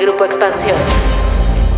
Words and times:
Grupo 0.00 0.26
Expansión. 0.26 0.76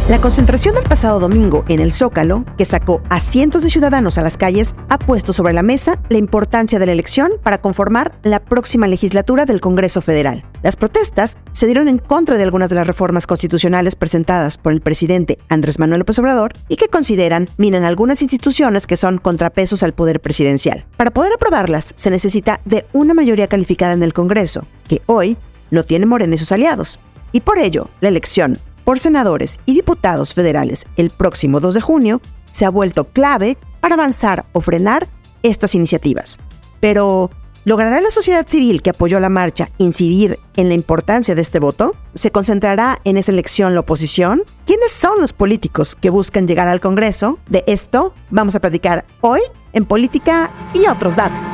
La 0.08 0.20
concentración 0.20 0.74
del 0.74 0.84
pasado 0.84 1.20
domingo 1.20 1.64
en 1.68 1.80
el 1.80 1.92
Zócalo, 1.92 2.44
que 2.56 2.64
sacó 2.64 3.02
a 3.10 3.20
cientos 3.20 3.62
de 3.62 3.70
ciudadanos 3.70 4.18
a 4.18 4.22
las 4.22 4.36
calles, 4.38 4.74
ha 4.88 4.98
puesto 4.98 5.32
sobre 5.32 5.52
la 5.52 5.62
mesa 5.62 6.02
la 6.08 6.18
importancia 6.18 6.78
de 6.78 6.86
la 6.86 6.92
elección 6.92 7.32
para 7.42 7.60
conformar 7.60 8.18
la 8.22 8.40
próxima 8.40 8.88
legislatura 8.88 9.44
del 9.44 9.60
Congreso 9.60 10.00
Federal. 10.00 10.44
Las 10.62 10.76
protestas 10.76 11.36
se 11.52 11.66
dieron 11.66 11.88
en 11.88 11.98
contra 11.98 12.38
de 12.38 12.42
algunas 12.42 12.70
de 12.70 12.76
las 12.76 12.86
reformas 12.86 13.26
constitucionales 13.26 13.94
presentadas 13.94 14.58
por 14.58 14.72
el 14.72 14.80
presidente 14.80 15.38
Andrés 15.48 15.78
Manuel 15.78 16.00
López 16.00 16.18
Obrador 16.18 16.52
y 16.68 16.76
que 16.76 16.88
consideran 16.88 17.48
minan 17.56 17.84
algunas 17.84 18.22
instituciones 18.22 18.86
que 18.86 18.96
son 18.96 19.18
contrapesos 19.18 19.82
al 19.82 19.92
poder 19.92 20.20
presidencial. 20.20 20.86
Para 20.96 21.12
poder 21.12 21.34
aprobarlas 21.34 21.92
se 21.96 22.10
necesita 22.10 22.60
de 22.64 22.86
una 22.92 23.14
mayoría 23.14 23.46
calificada 23.46 23.92
en 23.92 24.02
el 24.02 24.14
Congreso, 24.14 24.64
que 24.88 25.02
hoy 25.06 25.36
no 25.70 25.84
tiene 25.84 26.06
Morena 26.06 26.34
y 26.34 26.38
sus 26.38 26.52
aliados. 26.52 26.98
Y 27.32 27.40
por 27.40 27.58
ello, 27.58 27.88
la 28.00 28.08
elección 28.08 28.58
por 28.84 28.98
senadores 28.98 29.58
y 29.66 29.74
diputados 29.74 30.32
federales 30.32 30.86
el 30.96 31.10
próximo 31.10 31.60
2 31.60 31.74
de 31.74 31.80
junio 31.80 32.20
se 32.52 32.64
ha 32.64 32.70
vuelto 32.70 33.04
clave 33.04 33.58
para 33.80 33.94
avanzar 33.94 34.46
o 34.52 34.60
frenar 34.60 35.06
estas 35.42 35.74
iniciativas. 35.74 36.38
Pero, 36.80 37.30
¿logrará 37.64 38.00
la 38.00 38.10
sociedad 38.10 38.46
civil 38.48 38.80
que 38.80 38.90
apoyó 38.90 39.20
la 39.20 39.28
marcha 39.28 39.68
incidir 39.78 40.38
en 40.56 40.68
la 40.68 40.74
importancia 40.74 41.34
de 41.34 41.42
este 41.42 41.60
voto? 41.60 41.96
¿Se 42.14 42.30
concentrará 42.30 43.00
en 43.04 43.18
esa 43.18 43.30
elección 43.30 43.74
la 43.74 43.80
oposición? 43.80 44.42
¿Quiénes 44.64 44.92
son 44.92 45.20
los 45.20 45.32
políticos 45.32 45.94
que 45.94 46.10
buscan 46.10 46.48
llegar 46.48 46.66
al 46.66 46.80
Congreso? 46.80 47.38
De 47.48 47.64
esto 47.66 48.14
vamos 48.30 48.54
a 48.54 48.60
platicar 48.60 49.04
hoy 49.20 49.40
en 49.72 49.84
Política 49.84 50.50
y 50.72 50.86
otros 50.86 51.14
datos. 51.14 51.52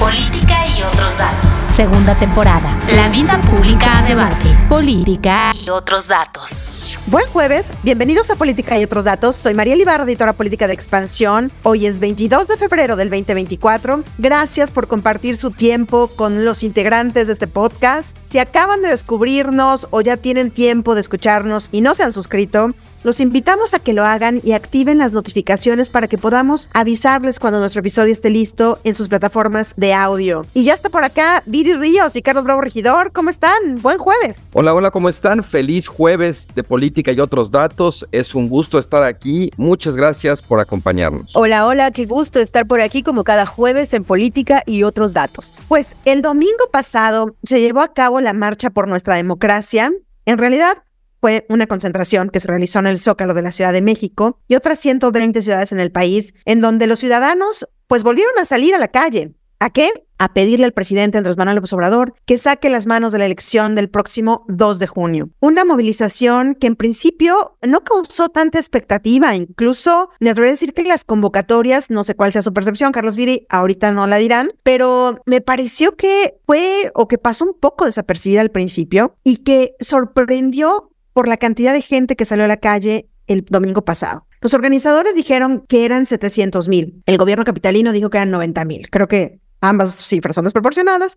Política 0.00 0.66
y 0.66 0.82
otros 0.82 1.18
datos. 1.18 1.51
Segunda 1.72 2.14
temporada. 2.14 2.78
La 2.94 3.08
vida 3.08 3.40
pública 3.40 4.00
a 4.00 4.02
debate. 4.02 4.44
Política 4.68 5.54
y 5.58 5.70
otros 5.70 6.06
datos. 6.06 6.94
Buen 7.06 7.26
jueves, 7.28 7.72
bienvenidos 7.82 8.30
a 8.30 8.36
Política 8.36 8.78
y 8.78 8.84
otros 8.84 9.06
datos. 9.06 9.36
Soy 9.36 9.54
María 9.54 9.74
Libarra, 9.74 10.04
editora 10.04 10.34
política 10.34 10.66
de 10.66 10.74
Expansión. 10.74 11.50
Hoy 11.62 11.86
es 11.86 11.98
22 11.98 12.48
de 12.48 12.58
febrero 12.58 12.94
del 12.94 13.08
2024. 13.08 14.04
Gracias 14.18 14.70
por 14.70 14.86
compartir 14.86 15.38
su 15.38 15.50
tiempo 15.50 16.08
con 16.08 16.44
los 16.44 16.62
integrantes 16.62 17.26
de 17.26 17.32
este 17.32 17.46
podcast. 17.46 18.18
Si 18.20 18.38
acaban 18.38 18.82
de 18.82 18.90
descubrirnos 18.90 19.88
o 19.90 20.02
ya 20.02 20.18
tienen 20.18 20.50
tiempo 20.50 20.94
de 20.94 21.00
escucharnos 21.00 21.70
y 21.72 21.80
no 21.80 21.94
se 21.94 22.02
han 22.02 22.12
suscrito, 22.12 22.74
los 23.04 23.20
invitamos 23.20 23.74
a 23.74 23.78
que 23.78 23.92
lo 23.92 24.04
hagan 24.04 24.40
y 24.44 24.52
activen 24.52 24.98
las 24.98 25.12
notificaciones 25.12 25.90
para 25.90 26.08
que 26.08 26.18
podamos 26.18 26.68
avisarles 26.72 27.38
cuando 27.38 27.58
nuestro 27.58 27.80
episodio 27.80 28.12
esté 28.12 28.30
listo 28.30 28.78
en 28.84 28.94
sus 28.94 29.08
plataformas 29.08 29.74
de 29.76 29.92
audio. 29.92 30.46
Y 30.54 30.64
ya 30.64 30.74
está 30.74 30.88
por 30.88 31.04
acá 31.04 31.42
Viri 31.46 31.74
Ríos 31.74 32.16
y 32.16 32.22
Carlos 32.22 32.44
Bravo 32.44 32.60
Regidor. 32.60 33.12
¿Cómo 33.12 33.30
están? 33.30 33.80
Buen 33.82 33.98
jueves. 33.98 34.46
Hola, 34.52 34.74
hola, 34.74 34.90
¿cómo 34.90 35.08
están? 35.08 35.42
Feliz 35.42 35.88
jueves 35.88 36.48
de 36.54 36.62
política 36.62 37.12
y 37.12 37.20
otros 37.20 37.50
datos. 37.50 38.06
Es 38.12 38.34
un 38.34 38.48
gusto 38.48 38.78
estar 38.78 39.02
aquí. 39.02 39.50
Muchas 39.56 39.96
gracias 39.96 40.42
por 40.42 40.60
acompañarnos. 40.60 41.34
Hola, 41.34 41.66
hola, 41.66 41.90
qué 41.90 42.06
gusto 42.06 42.40
estar 42.40 42.66
por 42.66 42.80
aquí 42.80 43.02
como 43.02 43.24
cada 43.24 43.46
jueves 43.46 43.94
en 43.94 44.04
política 44.04 44.62
y 44.66 44.84
otros 44.84 45.12
datos. 45.12 45.60
Pues 45.68 45.96
el 46.04 46.22
domingo 46.22 46.68
pasado 46.70 47.34
se 47.42 47.60
llevó 47.60 47.80
a 47.80 47.92
cabo 47.92 48.20
la 48.20 48.32
marcha 48.32 48.70
por 48.70 48.88
nuestra 48.88 49.16
democracia. 49.16 49.92
En 50.24 50.38
realidad, 50.38 50.78
fue 51.22 51.46
una 51.48 51.68
concentración 51.68 52.30
que 52.30 52.40
se 52.40 52.48
realizó 52.48 52.80
en 52.80 52.88
el 52.88 52.98
Zócalo 52.98 53.32
de 53.32 53.42
la 53.42 53.52
Ciudad 53.52 53.72
de 53.72 53.80
México 53.80 54.40
y 54.48 54.56
otras 54.56 54.80
120 54.80 55.40
ciudades 55.40 55.70
en 55.70 55.78
el 55.78 55.92
país, 55.92 56.34
en 56.44 56.60
donde 56.60 56.88
los 56.88 56.98
ciudadanos 56.98 57.68
pues 57.86 58.02
volvieron 58.02 58.36
a 58.40 58.44
salir 58.44 58.74
a 58.74 58.78
la 58.78 58.88
calle. 58.88 59.32
¿A 59.60 59.70
qué? 59.70 59.92
A 60.18 60.34
pedirle 60.34 60.64
al 60.64 60.72
presidente 60.72 61.18
Andrés 61.18 61.38
Manuel 61.38 61.54
López 61.54 61.72
Obrador 61.72 62.14
que 62.26 62.38
saque 62.38 62.68
las 62.68 62.86
manos 62.88 63.12
de 63.12 63.20
la 63.20 63.26
elección 63.26 63.76
del 63.76 63.88
próximo 63.88 64.44
2 64.48 64.80
de 64.80 64.88
junio. 64.88 65.30
Una 65.38 65.64
movilización 65.64 66.56
que 66.56 66.66
en 66.66 66.74
principio 66.74 67.56
no 67.62 67.84
causó 67.84 68.28
tanta 68.28 68.58
expectativa, 68.58 69.36
incluso 69.36 70.10
me 70.18 70.30
atrevo 70.30 70.48
a 70.48 70.50
decir 70.50 70.74
que 70.74 70.82
las 70.82 71.04
convocatorias, 71.04 71.90
no 71.90 72.02
sé 72.02 72.16
cuál 72.16 72.32
sea 72.32 72.42
su 72.42 72.52
percepción, 72.52 72.90
Carlos 72.90 73.14
Viri, 73.14 73.46
ahorita 73.48 73.92
no 73.92 74.08
la 74.08 74.16
dirán, 74.16 74.50
pero 74.64 75.20
me 75.26 75.40
pareció 75.40 75.96
que 75.96 76.40
fue 76.46 76.90
o 76.96 77.06
que 77.06 77.18
pasó 77.18 77.44
un 77.44 77.54
poco 77.54 77.84
desapercibida 77.84 78.40
al 78.40 78.50
principio 78.50 79.14
y 79.22 79.38
que 79.44 79.76
sorprendió 79.78 80.91
por 81.12 81.28
la 81.28 81.36
cantidad 81.36 81.72
de 81.72 81.82
gente 81.82 82.16
que 82.16 82.24
salió 82.24 82.44
a 82.44 82.48
la 82.48 82.56
calle 82.56 83.08
el 83.26 83.44
domingo 83.44 83.84
pasado. 83.84 84.26
Los 84.40 84.54
organizadores 84.54 85.14
dijeron 85.14 85.64
que 85.68 85.84
eran 85.84 86.06
700 86.06 86.68
mil. 86.68 87.02
El 87.06 87.16
gobierno 87.16 87.44
capitalino 87.44 87.92
dijo 87.92 88.10
que 88.10 88.18
eran 88.18 88.30
90 88.30 88.64
mil. 88.64 88.90
Creo 88.90 89.06
que 89.06 89.40
ambas 89.60 89.94
cifras 89.94 90.34
son 90.34 90.44
desproporcionadas, 90.44 91.16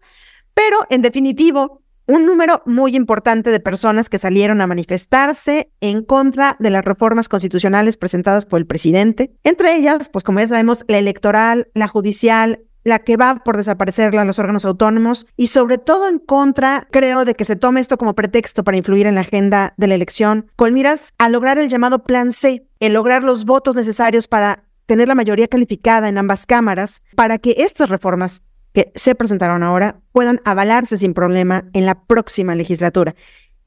pero 0.53 0.77
en 0.89 1.01
definitivo, 1.01 1.81
un 2.07 2.25
número 2.25 2.61
muy 2.65 2.95
importante 2.95 3.49
de 3.49 3.59
personas 3.59 4.09
que 4.09 4.19
salieron 4.19 4.61
a 4.61 4.67
manifestarse 4.67 5.71
en 5.81 6.03
contra 6.03 6.55
de 6.59 6.69
las 6.69 6.85
reformas 6.85 7.27
constitucionales 7.27 7.97
presentadas 7.97 8.45
por 8.45 8.59
el 8.59 8.67
presidente. 8.67 9.33
Entre 9.43 9.75
ellas, 9.75 10.09
pues 10.09 10.23
como 10.23 10.39
ya 10.39 10.47
sabemos, 10.47 10.85
la 10.87 10.99
electoral, 10.99 11.69
la 11.73 11.87
judicial, 11.87 12.61
la 12.85 12.99
que 12.99 13.17
va 13.17 13.43
por 13.43 13.57
desaparecerla 13.57 14.21
a 14.21 14.25
los 14.25 14.39
órganos 14.39 14.63
autónomos 14.63 15.25
y 15.35 15.47
sobre 15.47 15.77
todo 15.77 16.07
en 16.07 16.19
contra, 16.19 16.87
creo, 16.91 17.25
de 17.25 17.33
que 17.33 17.43
se 17.43 17.55
tome 17.55 17.81
esto 17.81 17.97
como 17.97 18.13
pretexto 18.13 18.63
para 18.63 18.77
influir 18.77 19.07
en 19.07 19.15
la 19.15 19.21
agenda 19.21 19.73
de 19.75 19.87
la 19.87 19.95
elección, 19.95 20.51
con 20.55 20.73
miras 20.73 21.13
a 21.17 21.27
lograr 21.27 21.57
el 21.57 21.67
llamado 21.67 22.03
Plan 22.03 22.31
C, 22.31 22.67
el 22.79 22.93
lograr 22.93 23.23
los 23.23 23.43
votos 23.43 23.75
necesarios 23.75 24.27
para 24.27 24.63
tener 24.85 25.07
la 25.07 25.15
mayoría 25.15 25.47
calificada 25.47 26.07
en 26.07 26.19
ambas 26.19 26.45
cámaras, 26.45 27.01
para 27.15 27.39
que 27.39 27.55
estas 27.57 27.89
reformas 27.89 28.43
que 28.71 28.91
se 28.93 29.15
presentaron 29.15 29.63
ahora 29.63 29.99
puedan 30.11 30.39
avalarse 30.45 30.97
sin 30.97 31.15
problema 31.15 31.65
en 31.73 31.87
la 31.87 32.05
próxima 32.05 32.53
legislatura. 32.53 33.15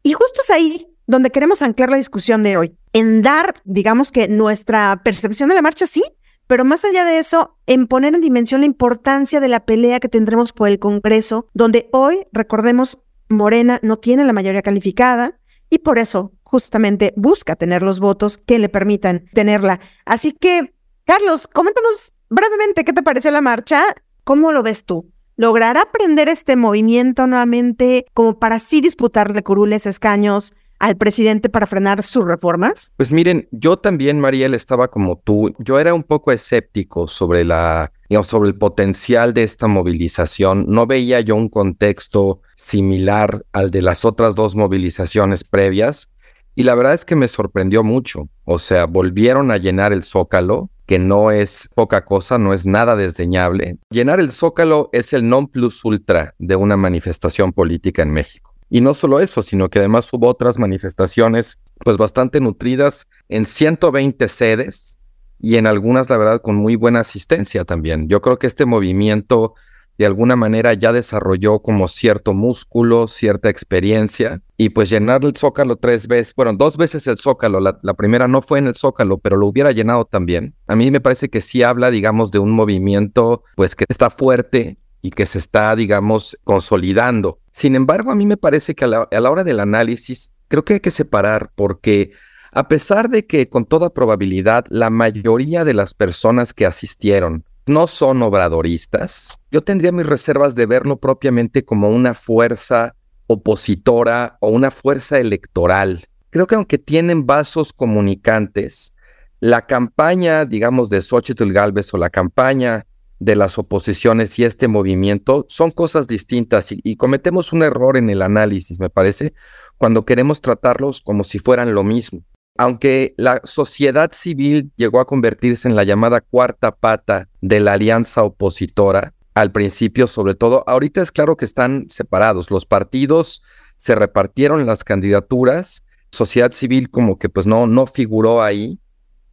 Y 0.04 0.12
justo 0.12 0.42
es 0.42 0.50
ahí 0.50 0.86
donde 1.08 1.30
queremos 1.30 1.62
anclar 1.62 1.90
la 1.90 1.96
discusión 1.96 2.44
de 2.44 2.56
hoy, 2.56 2.76
en 2.92 3.22
dar, 3.22 3.62
digamos 3.64 4.12
que 4.12 4.28
nuestra 4.28 5.00
percepción 5.02 5.48
de 5.48 5.56
la 5.56 5.62
marcha, 5.62 5.86
sí, 5.86 6.04
pero 6.48 6.64
más 6.64 6.84
allá 6.84 7.04
de 7.04 7.18
eso, 7.18 7.56
en 7.66 7.86
poner 7.86 8.14
en 8.14 8.22
dimensión 8.22 8.62
la 8.62 8.66
importancia 8.66 9.38
de 9.38 9.48
la 9.48 9.60
pelea 9.60 10.00
que 10.00 10.08
tendremos 10.08 10.52
por 10.52 10.68
el 10.68 10.78
Congreso, 10.78 11.46
donde 11.52 11.88
hoy, 11.92 12.26
recordemos, 12.32 12.98
Morena 13.28 13.78
no 13.82 13.98
tiene 13.98 14.24
la 14.24 14.32
mayoría 14.32 14.62
calificada 14.62 15.38
y 15.68 15.80
por 15.80 15.98
eso 15.98 16.32
justamente 16.42 17.12
busca 17.16 17.54
tener 17.54 17.82
los 17.82 18.00
votos 18.00 18.38
que 18.38 18.58
le 18.58 18.70
permitan 18.70 19.26
tenerla. 19.34 19.80
Así 20.06 20.32
que, 20.32 20.72
Carlos, 21.04 21.46
coméntanos 21.46 22.14
brevemente 22.30 22.84
qué 22.84 22.94
te 22.94 23.02
pareció 23.02 23.30
la 23.30 23.42
marcha, 23.42 23.84
cómo 24.24 24.50
lo 24.50 24.62
ves 24.62 24.86
tú. 24.86 25.12
¿Logrará 25.36 25.92
prender 25.92 26.30
este 26.30 26.56
movimiento 26.56 27.26
nuevamente 27.26 28.06
como 28.14 28.38
para 28.38 28.56
así 28.56 28.80
disputarle 28.80 29.42
curules 29.42 29.86
escaños 29.86 30.54
al 30.78 30.96
presidente 30.96 31.48
para 31.48 31.66
frenar 31.66 32.02
sus 32.02 32.24
reformas? 32.24 32.92
Pues 32.96 33.10
miren, 33.10 33.48
yo 33.50 33.78
también, 33.78 34.20
Mariel, 34.20 34.54
estaba 34.54 34.88
como 34.88 35.18
tú. 35.18 35.54
Yo 35.58 35.78
era 35.78 35.94
un 35.94 36.02
poco 36.02 36.32
escéptico 36.32 37.08
sobre 37.08 37.44
la, 37.44 37.92
sobre 38.22 38.50
el 38.50 38.56
potencial 38.56 39.34
de 39.34 39.42
esta 39.42 39.66
movilización. 39.66 40.66
No 40.68 40.86
veía 40.86 41.20
yo 41.20 41.34
un 41.36 41.48
contexto 41.48 42.40
similar 42.56 43.44
al 43.52 43.70
de 43.70 43.82
las 43.82 44.04
otras 44.04 44.34
dos 44.34 44.54
movilizaciones 44.54 45.44
previas. 45.44 46.10
Y 46.54 46.64
la 46.64 46.74
verdad 46.74 46.94
es 46.94 47.04
que 47.04 47.14
me 47.14 47.28
sorprendió 47.28 47.84
mucho. 47.84 48.28
O 48.44 48.58
sea, 48.58 48.86
volvieron 48.86 49.50
a 49.50 49.58
llenar 49.58 49.92
el 49.92 50.02
zócalo, 50.02 50.70
que 50.86 50.98
no 50.98 51.30
es 51.30 51.68
poca 51.74 52.04
cosa, 52.04 52.38
no 52.38 52.52
es 52.52 52.66
nada 52.66 52.96
desdeñable. 52.96 53.78
Llenar 53.90 54.18
el 54.18 54.32
zócalo 54.32 54.88
es 54.92 55.12
el 55.12 55.28
non 55.28 55.46
plus 55.46 55.84
ultra 55.84 56.34
de 56.38 56.56
una 56.56 56.76
manifestación 56.76 57.52
política 57.52 58.02
en 58.02 58.10
México. 58.10 58.47
Y 58.70 58.80
no 58.80 58.94
solo 58.94 59.20
eso, 59.20 59.42
sino 59.42 59.68
que 59.68 59.78
además 59.78 60.08
hubo 60.12 60.28
otras 60.28 60.58
manifestaciones 60.58 61.58
pues 61.84 61.96
bastante 61.96 62.40
nutridas 62.40 63.06
en 63.28 63.44
120 63.44 64.28
sedes 64.28 64.96
y 65.40 65.56
en 65.56 65.66
algunas, 65.66 66.10
la 66.10 66.16
verdad, 66.16 66.42
con 66.42 66.56
muy 66.56 66.76
buena 66.76 67.00
asistencia 67.00 67.64
también. 67.64 68.08
Yo 68.08 68.20
creo 68.20 68.38
que 68.38 68.46
este 68.46 68.66
movimiento 68.66 69.54
de 69.98 70.06
alguna 70.06 70.36
manera 70.36 70.74
ya 70.74 70.92
desarrolló 70.92 71.58
como 71.58 71.88
cierto 71.88 72.32
músculo, 72.32 73.08
cierta 73.08 73.50
experiencia, 73.50 74.40
y 74.56 74.68
pues 74.68 74.90
llenar 74.90 75.24
el 75.24 75.36
zócalo 75.36 75.76
tres 75.76 76.06
veces, 76.06 76.32
bueno, 76.36 76.52
dos 76.54 76.76
veces 76.76 77.06
el 77.08 77.18
zócalo, 77.18 77.58
la, 77.58 77.80
la, 77.82 77.94
primera 77.94 78.28
no 78.28 78.40
fue 78.40 78.60
en 78.60 78.68
el 78.68 78.76
zócalo, 78.76 79.18
pero 79.18 79.36
lo 79.36 79.46
hubiera 79.48 79.72
llenado 79.72 80.04
también. 80.04 80.54
A 80.68 80.76
mí 80.76 80.92
me 80.92 81.00
parece 81.00 81.28
que 81.28 81.40
sí 81.40 81.64
habla, 81.64 81.90
digamos, 81.90 82.30
de 82.30 82.38
un 82.38 82.52
movimiento 82.52 83.42
pues 83.56 83.74
que 83.74 83.86
está 83.88 84.08
fuerte 84.08 84.78
y 85.02 85.10
que 85.10 85.26
se 85.26 85.38
está, 85.38 85.74
digamos, 85.76 86.38
consolidando. 86.44 87.38
Sin 87.52 87.74
embargo, 87.74 88.10
a 88.10 88.14
mí 88.14 88.26
me 88.26 88.36
parece 88.36 88.74
que 88.74 88.84
a 88.84 88.88
la, 88.88 89.30
hora 89.30 89.44
del 89.44 89.60
análisis, 89.60 90.32
creo 90.48 90.64
que 90.64 90.74
hay 90.74 90.80
que 90.80 90.90
separar 90.90 91.50
porque 91.54 92.12
a 92.52 92.68
pesar 92.68 93.08
de 93.08 93.26
que 93.26 93.48
con 93.48 93.66
toda 93.66 93.92
probabilidad 93.92 94.64
la 94.68 94.90
mayoría 94.90 95.64
de 95.64 95.74
las 95.74 95.94
personas 95.94 96.54
que 96.54 96.66
asistieron 96.66 97.44
no 97.66 97.86
son 97.86 98.22
obradoristas, 98.22 99.38
yo 99.50 99.62
tendría 99.62 99.92
mis 99.92 100.06
reservas 100.06 100.54
de 100.54 100.66
verlo 100.66 100.98
propiamente 100.98 101.64
como 101.64 101.90
una 101.90 102.14
fuerza 102.14 102.94
opositora 103.26 104.38
o 104.40 104.48
una 104.48 104.70
fuerza 104.70 105.18
electoral. 105.18 106.04
Creo 106.30 106.46
que 106.46 106.54
aunque 106.54 106.78
tienen 106.78 107.26
vasos 107.26 107.72
comunicantes, 107.72 108.94
la 109.40 109.66
campaña, 109.66 110.44
digamos, 110.44 110.90
de 110.90 111.00
Xochitl 111.00 111.52
Galvez 111.52 111.92
o 111.94 111.98
la 111.98 112.10
campaña 112.10 112.86
de 113.18 113.36
las 113.36 113.58
oposiciones 113.58 114.38
y 114.38 114.44
este 114.44 114.68
movimiento 114.68 115.44
son 115.48 115.70
cosas 115.70 116.06
distintas 116.06 116.68
y, 116.70 116.96
cometemos 116.96 117.52
un 117.52 117.62
error 117.62 117.96
en 117.96 118.10
el 118.10 118.22
análisis, 118.22 118.78
me 118.78 118.90
parece, 118.90 119.34
cuando 119.76 120.04
queremos 120.04 120.40
tratarlos 120.40 121.00
como 121.00 121.24
si 121.24 121.38
fueran 121.38 121.74
lo 121.74 121.84
mismo. 121.84 122.22
Aunque 122.56 123.14
la 123.16 123.40
sociedad 123.44 124.10
civil 124.12 124.72
llegó 124.76 125.00
a 125.00 125.06
convertirse 125.06 125.68
en 125.68 125.76
la 125.76 125.84
llamada 125.84 126.20
cuarta 126.20 126.72
pata 126.72 127.28
de 127.40 127.60
la 127.60 127.74
alianza 127.74 128.24
opositora, 128.24 129.14
al 129.34 129.52
principio 129.52 130.08
sobre 130.08 130.34
todo, 130.34 130.64
ahorita 130.66 131.00
es 131.00 131.12
claro 131.12 131.36
que 131.36 131.44
están 131.44 131.86
separados. 131.88 132.50
Los 132.50 132.66
partidos 132.66 133.42
se 133.76 133.94
repartieron 133.94 134.66
las 134.66 134.82
candidaturas, 134.82 135.84
sociedad 136.10 136.50
civil 136.50 136.90
como 136.90 137.18
que 137.18 137.28
pues 137.28 137.46
no, 137.46 137.68
no 137.68 137.86
figuró 137.86 138.42
ahí, 138.42 138.80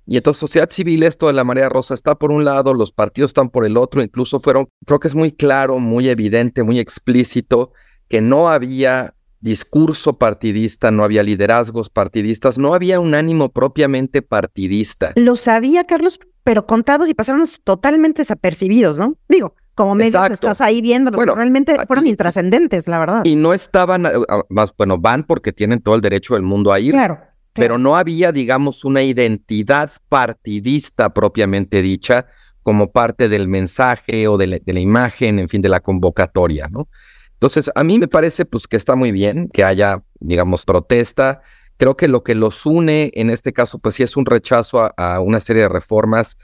y 0.07 0.17
entonces 0.17 0.39
sociedad 0.39 0.69
civil, 0.69 1.03
esto 1.03 1.27
de 1.27 1.33
la 1.33 1.43
marea 1.43 1.69
rosa 1.69 1.93
está 1.93 2.15
por 2.15 2.31
un 2.31 2.45
lado, 2.45 2.73
los 2.73 2.91
partidos 2.91 3.29
están 3.29 3.49
por 3.49 3.65
el 3.65 3.75
otro, 3.75 4.03
incluso 4.03 4.39
fueron, 4.39 4.67
creo 4.85 4.99
que 4.99 5.07
es 5.07 5.15
muy 5.15 5.31
claro, 5.31 5.79
muy 5.79 6.09
evidente, 6.09 6.63
muy 6.63 6.79
explícito, 6.79 7.71
que 8.07 8.21
no 8.21 8.49
había 8.49 9.15
discurso 9.39 10.17
partidista, 10.17 10.91
no 10.91 11.03
había 11.03 11.23
liderazgos 11.23 11.89
partidistas, 11.89 12.57
no 12.57 12.73
había 12.73 12.99
un 12.99 13.15
ánimo 13.15 13.49
propiamente 13.49 14.21
partidista. 14.21 15.13
Lo 15.15 15.35
sabía, 15.35 15.83
Carlos, 15.83 16.19
pero 16.43 16.67
contados 16.67 17.09
y 17.09 17.13
pasaron 17.13 17.47
totalmente 17.63 18.21
desapercibidos, 18.21 18.99
¿no? 18.99 19.15
Digo, 19.27 19.55
como 19.73 19.95
medios 19.95 20.31
estás 20.31 20.61
ahí 20.61 20.81
viendo, 20.81 21.11
bueno, 21.11 21.35
realmente 21.35 21.75
fueron 21.87 22.07
intrascendentes, 22.07 22.87
la 22.87 22.99
verdad. 22.99 23.25
Y 23.25 23.35
no 23.35 23.53
estaban, 23.53 24.07
más 24.49 24.73
bueno, 24.77 24.99
van 24.99 25.23
porque 25.23 25.51
tienen 25.51 25.81
todo 25.81 25.95
el 25.95 26.01
derecho 26.01 26.35
del 26.35 26.43
mundo 26.43 26.71
a 26.71 26.79
ir. 26.79 26.93
Claro 26.93 27.34
pero 27.55 27.77
no 27.77 27.95
había, 27.95 28.33
digamos, 28.33 28.83
una 28.83 29.01
identidad 29.01 29.89
partidista 30.09 31.13
propiamente 31.13 31.81
dicha 31.81 32.27
como 32.61 32.91
parte 32.91 33.29
del 33.29 33.47
mensaje 33.47 34.27
o 34.27 34.37
de 34.37 34.61
la, 34.65 34.79
imagen, 34.79 35.39
en 35.39 35.47
fin, 35.47 35.61
de 35.61 35.69
la 35.69 35.79
convocatoria, 35.79 36.67
¿no? 36.69 36.89
Entonces, 37.33 37.71
a 37.73 37.83
mí 37.83 37.97
me 37.97 38.09
parece 38.09 38.45
pues 38.45 38.67
que 38.67 38.75
está 38.75 38.95
muy 38.95 39.11
bien 39.11 39.49
que 39.53 39.63
haya, 39.63 40.03
digamos, 40.19 40.65
protesta. 40.65 41.41
Creo 41.77 41.95
que 41.95 42.07
lo 42.07 42.23
que 42.23 42.35
los 42.35 42.65
une 42.65 43.11
en 43.13 43.29
este 43.29 43.53
caso, 43.53 43.79
pues 43.79 43.95
sí 43.95 44.03
es 44.03 44.17
un 44.17 44.25
rechazo 44.25 44.91
a 44.97 45.19
una 45.21 45.39
serie 45.39 45.63
de 45.63 45.69
reformas 45.69 46.37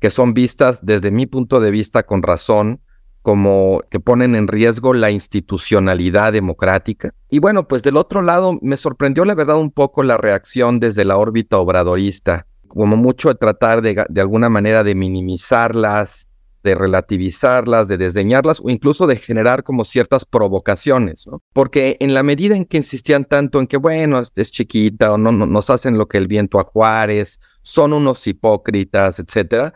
que 0.00 0.10
son 0.10 0.32
vistas 0.32 0.80
desde 0.84 1.10
mi 1.10 1.26
punto 1.26 1.60
de 1.60 1.70
vista 1.70 2.04
con 2.04 2.22
razón 2.22 2.80
como 3.24 3.80
que 3.88 4.00
ponen 4.00 4.34
en 4.34 4.48
riesgo 4.48 4.92
la 4.92 5.10
institucionalidad 5.10 6.34
democrática. 6.34 7.14
Y 7.30 7.38
bueno, 7.38 7.66
pues 7.66 7.82
del 7.82 7.96
otro 7.96 8.20
lado 8.20 8.58
me 8.60 8.76
sorprendió 8.76 9.24
la 9.24 9.34
verdad 9.34 9.56
un 9.56 9.70
poco 9.70 10.02
la 10.02 10.18
reacción 10.18 10.78
desde 10.78 11.06
la 11.06 11.16
órbita 11.16 11.56
obradorista, 11.56 12.46
como 12.68 12.98
mucho 12.98 13.30
de 13.30 13.36
tratar 13.36 13.80
de, 13.80 14.04
de 14.06 14.20
alguna 14.20 14.50
manera 14.50 14.84
de 14.84 14.94
minimizarlas, 14.94 16.28
de 16.62 16.74
relativizarlas, 16.74 17.88
de 17.88 17.96
desdeñarlas 17.96 18.60
o 18.62 18.68
incluso 18.68 19.06
de 19.06 19.16
generar 19.16 19.64
como 19.64 19.86
ciertas 19.86 20.26
provocaciones, 20.26 21.26
¿no? 21.26 21.40
Porque 21.54 21.96
en 22.00 22.12
la 22.12 22.22
medida 22.22 22.54
en 22.54 22.66
que 22.66 22.76
insistían 22.76 23.24
tanto 23.24 23.58
en 23.58 23.66
que, 23.66 23.78
bueno, 23.78 24.20
es 24.20 24.52
chiquita 24.52 25.14
o 25.14 25.16
no, 25.16 25.32
no 25.32 25.46
nos 25.46 25.70
hacen 25.70 25.96
lo 25.96 26.08
que 26.08 26.18
el 26.18 26.26
viento 26.26 26.60
a 26.60 26.64
Juárez, 26.64 27.40
son 27.62 27.94
unos 27.94 28.26
hipócritas, 28.26 29.18
etcétera, 29.18 29.72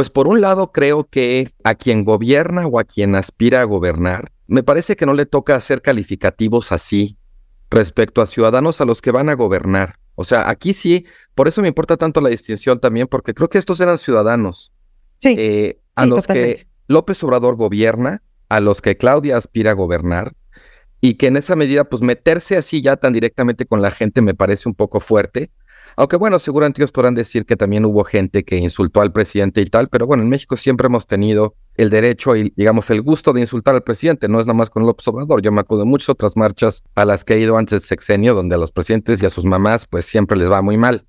pues 0.00 0.08
por 0.08 0.28
un 0.28 0.40
lado 0.40 0.72
creo 0.72 1.04
que 1.04 1.52
a 1.62 1.74
quien 1.74 2.04
gobierna 2.04 2.66
o 2.66 2.80
a 2.80 2.84
quien 2.84 3.14
aspira 3.14 3.60
a 3.60 3.64
gobernar, 3.64 4.32
me 4.46 4.62
parece 4.62 4.96
que 4.96 5.04
no 5.04 5.12
le 5.12 5.26
toca 5.26 5.54
hacer 5.54 5.82
calificativos 5.82 6.72
así 6.72 7.18
respecto 7.68 8.22
a 8.22 8.26
ciudadanos 8.26 8.80
a 8.80 8.86
los 8.86 9.02
que 9.02 9.10
van 9.10 9.28
a 9.28 9.34
gobernar. 9.34 9.98
O 10.14 10.24
sea, 10.24 10.48
aquí 10.48 10.72
sí, 10.72 11.04
por 11.34 11.48
eso 11.48 11.60
me 11.60 11.68
importa 11.68 11.98
tanto 11.98 12.22
la 12.22 12.30
distinción 12.30 12.80
también, 12.80 13.08
porque 13.08 13.34
creo 13.34 13.50
que 13.50 13.58
estos 13.58 13.78
eran 13.78 13.98
ciudadanos. 13.98 14.72
Sí. 15.18 15.34
Eh, 15.36 15.80
a 15.96 16.06
los 16.06 16.26
que 16.26 16.66
López 16.88 17.22
Obrador 17.22 17.56
gobierna, 17.56 18.22
a 18.48 18.60
los 18.60 18.80
que 18.80 18.96
Claudia 18.96 19.36
aspira 19.36 19.72
a 19.72 19.74
gobernar, 19.74 20.32
y 21.02 21.16
que 21.16 21.26
en 21.26 21.36
esa 21.36 21.56
medida, 21.56 21.84
pues 21.84 22.00
meterse 22.00 22.56
así 22.56 22.80
ya 22.80 22.96
tan 22.96 23.12
directamente 23.12 23.66
con 23.66 23.82
la 23.82 23.90
gente 23.90 24.22
me 24.22 24.32
parece 24.32 24.66
un 24.66 24.74
poco 24.74 24.98
fuerte. 24.98 25.50
Aunque 25.96 26.16
bueno, 26.16 26.38
seguramente 26.38 26.80
ellos 26.80 26.92
podrán 26.92 27.14
decir 27.14 27.44
que 27.44 27.56
también 27.56 27.84
hubo 27.84 28.04
gente 28.04 28.44
que 28.44 28.56
insultó 28.56 29.00
al 29.00 29.12
presidente 29.12 29.60
y 29.60 29.66
tal, 29.66 29.88
pero 29.88 30.06
bueno, 30.06 30.22
en 30.22 30.28
México 30.28 30.56
siempre 30.56 30.86
hemos 30.86 31.06
tenido 31.06 31.54
el 31.74 31.90
derecho 31.90 32.36
y, 32.36 32.52
digamos, 32.56 32.90
el 32.90 33.02
gusto 33.02 33.32
de 33.32 33.40
insultar 33.40 33.74
al 33.74 33.82
presidente, 33.82 34.28
no 34.28 34.40
es 34.40 34.46
nada 34.46 34.56
más 34.56 34.70
con 34.70 34.84
López 34.84 35.06
Obrador. 35.08 35.42
Yo 35.42 35.52
me 35.52 35.60
acuerdo 35.60 35.84
de 35.84 35.90
muchas 35.90 36.10
otras 36.10 36.36
marchas 36.36 36.82
a 36.94 37.04
las 37.04 37.24
que 37.24 37.34
he 37.34 37.40
ido 37.40 37.56
antes 37.56 37.80
del 37.82 37.88
sexenio, 37.88 38.34
donde 38.34 38.54
a 38.54 38.58
los 38.58 38.72
presidentes 38.72 39.22
y 39.22 39.26
a 39.26 39.30
sus 39.30 39.44
mamás, 39.44 39.86
pues 39.86 40.04
siempre 40.04 40.36
les 40.36 40.50
va 40.50 40.62
muy 40.62 40.76
mal, 40.76 41.06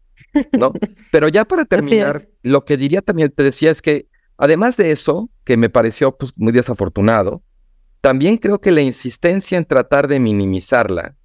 ¿no? 0.57 0.71
pero 1.11 1.27
ya 1.27 1.45
para 1.45 1.65
terminar, 1.65 2.27
lo 2.41 2.65
que 2.65 2.77
diría 2.77 3.01
también, 3.01 3.31
te 3.31 3.43
decía, 3.43 3.71
es 3.71 3.81
que 3.81 4.07
además 4.37 4.77
de 4.77 4.91
eso, 4.91 5.29
que 5.43 5.57
me 5.57 5.69
pareció 5.69 6.17
pues, 6.17 6.31
muy 6.35 6.51
desafortunado, 6.51 7.43
también 8.01 8.37
creo 8.37 8.59
que 8.59 8.71
la 8.71 8.81
insistencia 8.81 9.57
en 9.57 9.65
tratar 9.65 10.07
de 10.07 10.19
minimizarla, 10.19 11.15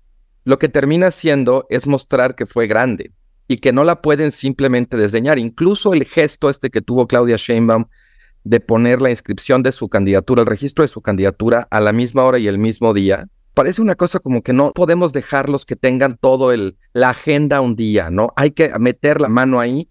lo 0.45 0.59
que 0.59 0.69
termina 0.69 1.11
siendo 1.11 1.67
es 1.71 1.87
mostrar 1.87 2.35
que 2.35 2.47
fue 2.47 2.67
grande 2.67 3.13
y 3.49 3.59
que 3.59 3.73
no 3.73 3.85
la 3.85 4.03
pueden 4.03 4.31
simplemente 4.31 4.97
desdeñar. 4.97 5.39
Incluso 5.39 5.95
el 5.95 6.05
gesto 6.05 6.51
este 6.51 6.71
que 6.71 6.81
tuvo 6.81 7.07
Claudia 7.07 7.37
Sheinbaum 7.37 7.87
de 8.45 8.61
poner 8.61 9.03
la 9.03 9.11
inscripción 9.11 9.63
de 9.63 9.73
su 9.73 9.89
candidatura, 9.89 10.43
el 10.43 10.47
registro 10.47 10.83
de 10.83 10.89
su 10.89 11.03
candidatura 11.03 11.67
a 11.71 11.81
la 11.81 11.93
misma 11.93 12.25
hora 12.25 12.39
y 12.39 12.47
el 12.47 12.59
mismo 12.59 12.95
día, 12.95 13.29
parece 13.55 13.83
una 13.83 13.97
cosa 13.97 14.21
como 14.21 14.43
que 14.43 14.53
no 14.53 14.71
podemos 14.73 15.13
dejarlos 15.13 15.65
que 15.65 15.77
tengan 15.77 16.17
todo 16.17 16.53
el 16.53 16.77
la 16.93 17.11
agenda 17.11 17.61
un 17.61 17.75
día, 17.75 18.11
¿no? 18.11 18.33
Hay 18.37 18.53
que 18.53 18.71
meter 18.79 19.21
la 19.21 19.29
mano 19.29 19.59
ahí. 19.59 19.89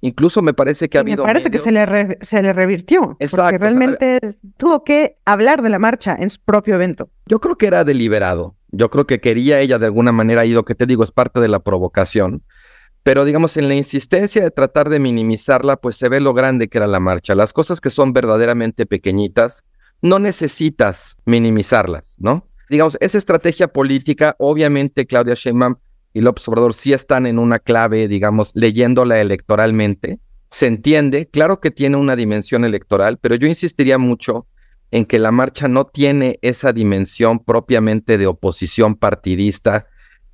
Incluso 0.00 0.42
me 0.42 0.54
parece 0.54 0.88
que 0.88 0.96
ha 0.96 1.00
habido. 1.00 1.24
Me 1.24 1.28
parece 1.28 1.50
que 1.50 1.58
se 1.58 1.72
le, 1.72 2.18
se 2.20 2.40
le 2.40 2.52
revirtió. 2.52 3.16
Exacto. 3.18 3.42
Porque 3.42 3.58
realmente 3.58 4.20
tuvo 4.56 4.84
que 4.84 5.18
hablar 5.24 5.60
de 5.60 5.68
la 5.68 5.80
marcha 5.80 6.16
en 6.18 6.30
su 6.30 6.40
propio 6.40 6.76
evento. 6.76 7.10
Yo 7.26 7.40
creo 7.40 7.58
que 7.58 7.66
era 7.66 7.82
deliberado. 7.82 8.54
Yo 8.70 8.90
creo 8.90 9.06
que 9.08 9.20
quería 9.20 9.60
ella 9.60 9.78
de 9.78 9.86
alguna 9.86 10.12
manera, 10.12 10.44
y 10.44 10.50
lo 10.50 10.64
que 10.64 10.76
te 10.76 10.86
digo 10.86 11.02
es 11.02 11.10
parte 11.10 11.40
de 11.40 11.48
la 11.48 11.58
provocación 11.58 12.44
pero 13.02 13.24
digamos 13.24 13.56
en 13.56 13.68
la 13.68 13.74
insistencia 13.74 14.42
de 14.42 14.50
tratar 14.50 14.88
de 14.88 14.98
minimizarla, 14.98 15.76
pues 15.76 15.96
se 15.96 16.08
ve 16.08 16.20
lo 16.20 16.34
grande 16.34 16.68
que 16.68 16.78
era 16.78 16.86
la 16.86 17.00
marcha. 17.00 17.34
Las 17.34 17.52
cosas 17.52 17.80
que 17.80 17.90
son 17.90 18.12
verdaderamente 18.12 18.86
pequeñitas, 18.86 19.64
no 20.02 20.18
necesitas 20.18 21.16
minimizarlas, 21.24 22.14
¿no? 22.18 22.46
Digamos, 22.70 22.98
esa 23.00 23.18
estrategia 23.18 23.68
política, 23.68 24.36
obviamente 24.38 25.06
Claudia 25.06 25.34
Sheinbaum 25.34 25.76
y 26.12 26.20
López 26.20 26.46
Obrador 26.48 26.74
sí 26.74 26.92
están 26.92 27.26
en 27.26 27.38
una 27.38 27.58
clave, 27.58 28.08
digamos, 28.08 28.52
leyéndola 28.54 29.20
electoralmente. 29.20 30.20
Se 30.50 30.66
entiende, 30.66 31.28
claro 31.28 31.60
que 31.60 31.70
tiene 31.70 31.96
una 31.96 32.16
dimensión 32.16 32.64
electoral, 32.64 33.18
pero 33.18 33.34
yo 33.34 33.46
insistiría 33.46 33.98
mucho 33.98 34.46
en 34.90 35.04
que 35.04 35.18
la 35.18 35.30
marcha 35.30 35.68
no 35.68 35.86
tiene 35.86 36.38
esa 36.42 36.72
dimensión 36.72 37.38
propiamente 37.38 38.18
de 38.18 38.26
oposición 38.26 38.94
partidista 38.96 39.86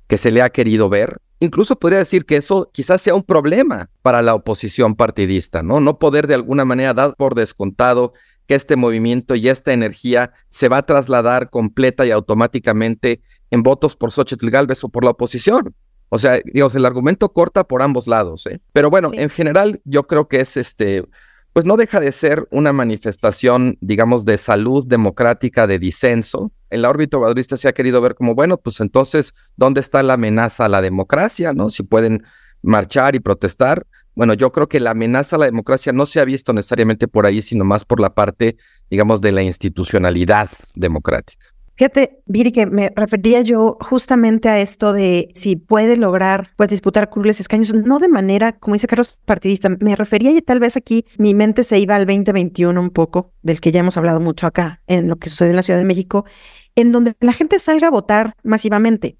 que 0.07 0.17
se 0.17 0.31
le 0.31 0.41
ha 0.41 0.49
querido 0.49 0.89
ver. 0.89 1.19
Incluso 1.39 1.75
podría 1.75 1.99
decir 1.99 2.25
que 2.25 2.37
eso 2.37 2.69
quizás 2.73 3.01
sea 3.01 3.15
un 3.15 3.23
problema 3.23 3.89
para 4.01 4.21
la 4.21 4.35
oposición 4.35 4.95
partidista, 4.95 5.63
¿no? 5.63 5.79
No 5.79 5.99
poder 5.99 6.27
de 6.27 6.35
alguna 6.35 6.65
manera 6.65 6.93
dar 6.93 7.15
por 7.17 7.35
descontado 7.35 8.13
que 8.47 8.55
este 8.55 8.75
movimiento 8.75 9.35
y 9.35 9.49
esta 9.49 9.73
energía 9.73 10.31
se 10.49 10.69
va 10.69 10.77
a 10.77 10.85
trasladar 10.85 11.49
completa 11.49 12.05
y 12.05 12.11
automáticamente 12.11 13.21
en 13.51 13.63
votos 13.63 13.95
por 13.95 14.11
Xochitl 14.11 14.49
Galvez 14.49 14.83
o 14.83 14.89
por 14.89 15.03
la 15.03 15.11
oposición. 15.11 15.75
O 16.09 16.19
sea, 16.19 16.39
digamos, 16.45 16.75
el 16.75 16.85
argumento 16.85 17.29
corta 17.29 17.63
por 17.63 17.81
ambos 17.81 18.07
lados, 18.07 18.45
¿eh? 18.45 18.61
Pero 18.71 18.89
bueno, 18.89 19.11
en 19.13 19.29
general 19.29 19.81
yo 19.83 20.03
creo 20.03 20.27
que 20.27 20.39
es 20.39 20.55
este, 20.55 21.03
pues 21.55 21.65
no 21.65 21.77
deja 21.77 22.01
de 22.01 22.11
ser 22.11 22.45
una 22.51 22.73
manifestación, 22.73 23.77
digamos, 23.79 24.25
de 24.25 24.37
salud 24.37 24.85
democrática, 24.85 25.67
de 25.67 25.79
disenso, 25.79 26.51
en 26.69 26.81
la 26.81 26.89
órbita 26.89 27.15
obradorista 27.15 27.55
se 27.55 27.69
ha 27.69 27.73
querido 27.73 28.01
ver 28.01 28.13
como, 28.13 28.35
bueno, 28.35 28.57
pues 28.57 28.81
entonces, 28.81 29.33
¿dónde 29.55 29.79
está 29.79 30.03
la 30.03 30.15
amenaza 30.15 30.65
a 30.65 30.69
la 30.69 30.81
democracia? 30.81 31.53
¿No? 31.53 31.69
Si 31.69 31.83
pueden 31.83 32.25
marchar 32.61 33.15
y 33.15 33.21
protestar. 33.21 33.87
Bueno, 34.15 34.33
yo 34.33 34.51
creo 34.51 34.67
que 34.67 34.81
la 34.81 34.91
amenaza 34.91 35.37
a 35.37 35.39
la 35.39 35.45
democracia 35.45 35.93
no 35.93 36.05
se 36.05 36.19
ha 36.19 36.25
visto 36.25 36.51
necesariamente 36.51 37.07
por 37.07 37.25
ahí, 37.25 37.41
sino 37.41 37.63
más 37.63 37.85
por 37.85 38.01
la 38.01 38.13
parte, 38.13 38.57
digamos, 38.89 39.21
de 39.21 39.31
la 39.31 39.41
institucionalidad 39.41 40.49
democrática. 40.73 41.54
Fíjate, 41.77 42.21
Viri, 42.25 42.53
que 42.53 42.65
me 42.65 42.91
refería 42.95 43.41
yo 43.41 43.77
justamente 43.81 44.47
a 44.47 44.59
esto 44.59 44.93
de 44.93 45.29
si 45.35 45.57
puede 45.57 45.97
lograr 45.97 46.51
pues 46.55 46.69
disputar 46.69 47.09
crueles 47.09 47.41
escaños, 47.41 47.73
no 47.73 47.99
de 47.99 48.07
manera, 48.07 48.53
como 48.53 48.75
dice 48.75 48.87
Carlos, 48.87 49.19
partidista. 49.25 49.67
Me 49.81 49.95
refería 49.97 50.31
y 50.31 50.41
tal 50.41 50.61
vez 50.61 50.77
aquí 50.77 51.05
mi 51.17 51.33
mente 51.33 51.63
se 51.63 51.77
iba 51.77 51.95
al 51.95 52.05
2021 52.05 52.79
un 52.79 52.91
poco, 52.91 53.33
del 53.41 53.59
que 53.59 53.73
ya 53.73 53.81
hemos 53.81 53.97
hablado 53.97 54.21
mucho 54.21 54.47
acá, 54.47 54.81
en 54.87 55.09
lo 55.09 55.17
que 55.17 55.29
sucede 55.29 55.49
en 55.49 55.57
la 55.57 55.63
Ciudad 55.63 55.79
de 55.79 55.85
México, 55.85 56.23
en 56.75 56.93
donde 56.93 57.13
la 57.19 57.33
gente 57.33 57.59
salga 57.59 57.87
a 57.87 57.91
votar 57.91 58.35
masivamente, 58.43 59.17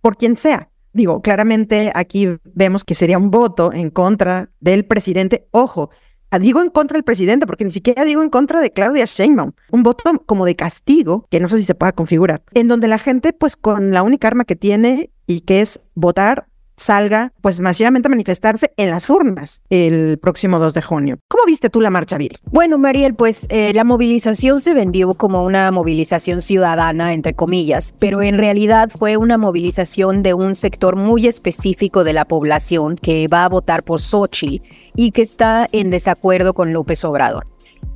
por 0.00 0.16
quien 0.16 0.36
sea. 0.36 0.70
Digo, 0.92 1.22
claramente 1.22 1.92
aquí 1.94 2.28
vemos 2.52 2.82
que 2.84 2.94
sería 2.94 3.16
un 3.16 3.30
voto 3.30 3.72
en 3.72 3.90
contra 3.90 4.50
del 4.60 4.84
presidente. 4.84 5.46
Ojo, 5.52 5.90
digo 6.38 6.62
en 6.62 6.70
contra 6.70 6.96
del 6.96 7.04
presidente, 7.04 7.46
porque 7.46 7.64
ni 7.64 7.70
siquiera 7.70 8.04
digo 8.04 8.22
en 8.22 8.30
contra 8.30 8.60
de 8.60 8.72
Claudia 8.72 9.04
Sheinbaum. 9.04 9.52
Un 9.70 9.82
voto 9.82 10.04
como 10.26 10.44
de 10.44 10.56
castigo, 10.56 11.26
que 11.30 11.40
no 11.40 11.48
sé 11.48 11.58
si 11.58 11.64
se 11.64 11.74
pueda 11.74 11.92
configurar, 11.92 12.42
en 12.54 12.68
donde 12.68 12.88
la 12.88 12.98
gente, 12.98 13.32
pues 13.32 13.56
con 13.56 13.92
la 13.92 14.02
única 14.02 14.28
arma 14.28 14.44
que 14.44 14.56
tiene 14.56 15.10
y 15.26 15.42
que 15.42 15.60
es 15.60 15.80
votar, 15.94 16.46
salga 16.82 17.32
pues 17.40 17.60
masivamente 17.60 18.08
a 18.08 18.10
manifestarse 18.10 18.72
en 18.76 18.90
las 18.90 19.08
urnas 19.08 19.62
el 19.70 20.18
próximo 20.18 20.58
2 20.58 20.74
de 20.74 20.82
junio. 20.82 21.18
¿Cómo 21.28 21.44
viste 21.46 21.70
tú 21.70 21.80
la 21.80 21.90
marcha, 21.90 22.18
Viri? 22.18 22.36
Bueno, 22.50 22.78
Mariel, 22.78 23.14
pues 23.14 23.46
eh, 23.48 23.72
la 23.74 23.84
movilización 23.84 24.60
se 24.60 24.74
vendió 24.74 25.14
como 25.14 25.44
una 25.44 25.70
movilización 25.70 26.40
ciudadana, 26.40 27.14
entre 27.14 27.34
comillas, 27.34 27.94
pero 27.98 28.22
en 28.22 28.38
realidad 28.38 28.90
fue 28.90 29.16
una 29.16 29.38
movilización 29.38 30.22
de 30.22 30.34
un 30.34 30.54
sector 30.54 30.96
muy 30.96 31.26
específico 31.26 32.04
de 32.04 32.12
la 32.12 32.24
población 32.24 32.96
que 32.96 33.28
va 33.28 33.44
a 33.44 33.48
votar 33.48 33.82
por 33.82 34.00
Xochitl 34.00 34.64
y 34.94 35.12
que 35.12 35.22
está 35.22 35.68
en 35.72 35.90
desacuerdo 35.90 36.54
con 36.54 36.72
López 36.72 37.04
Obrador. 37.04 37.51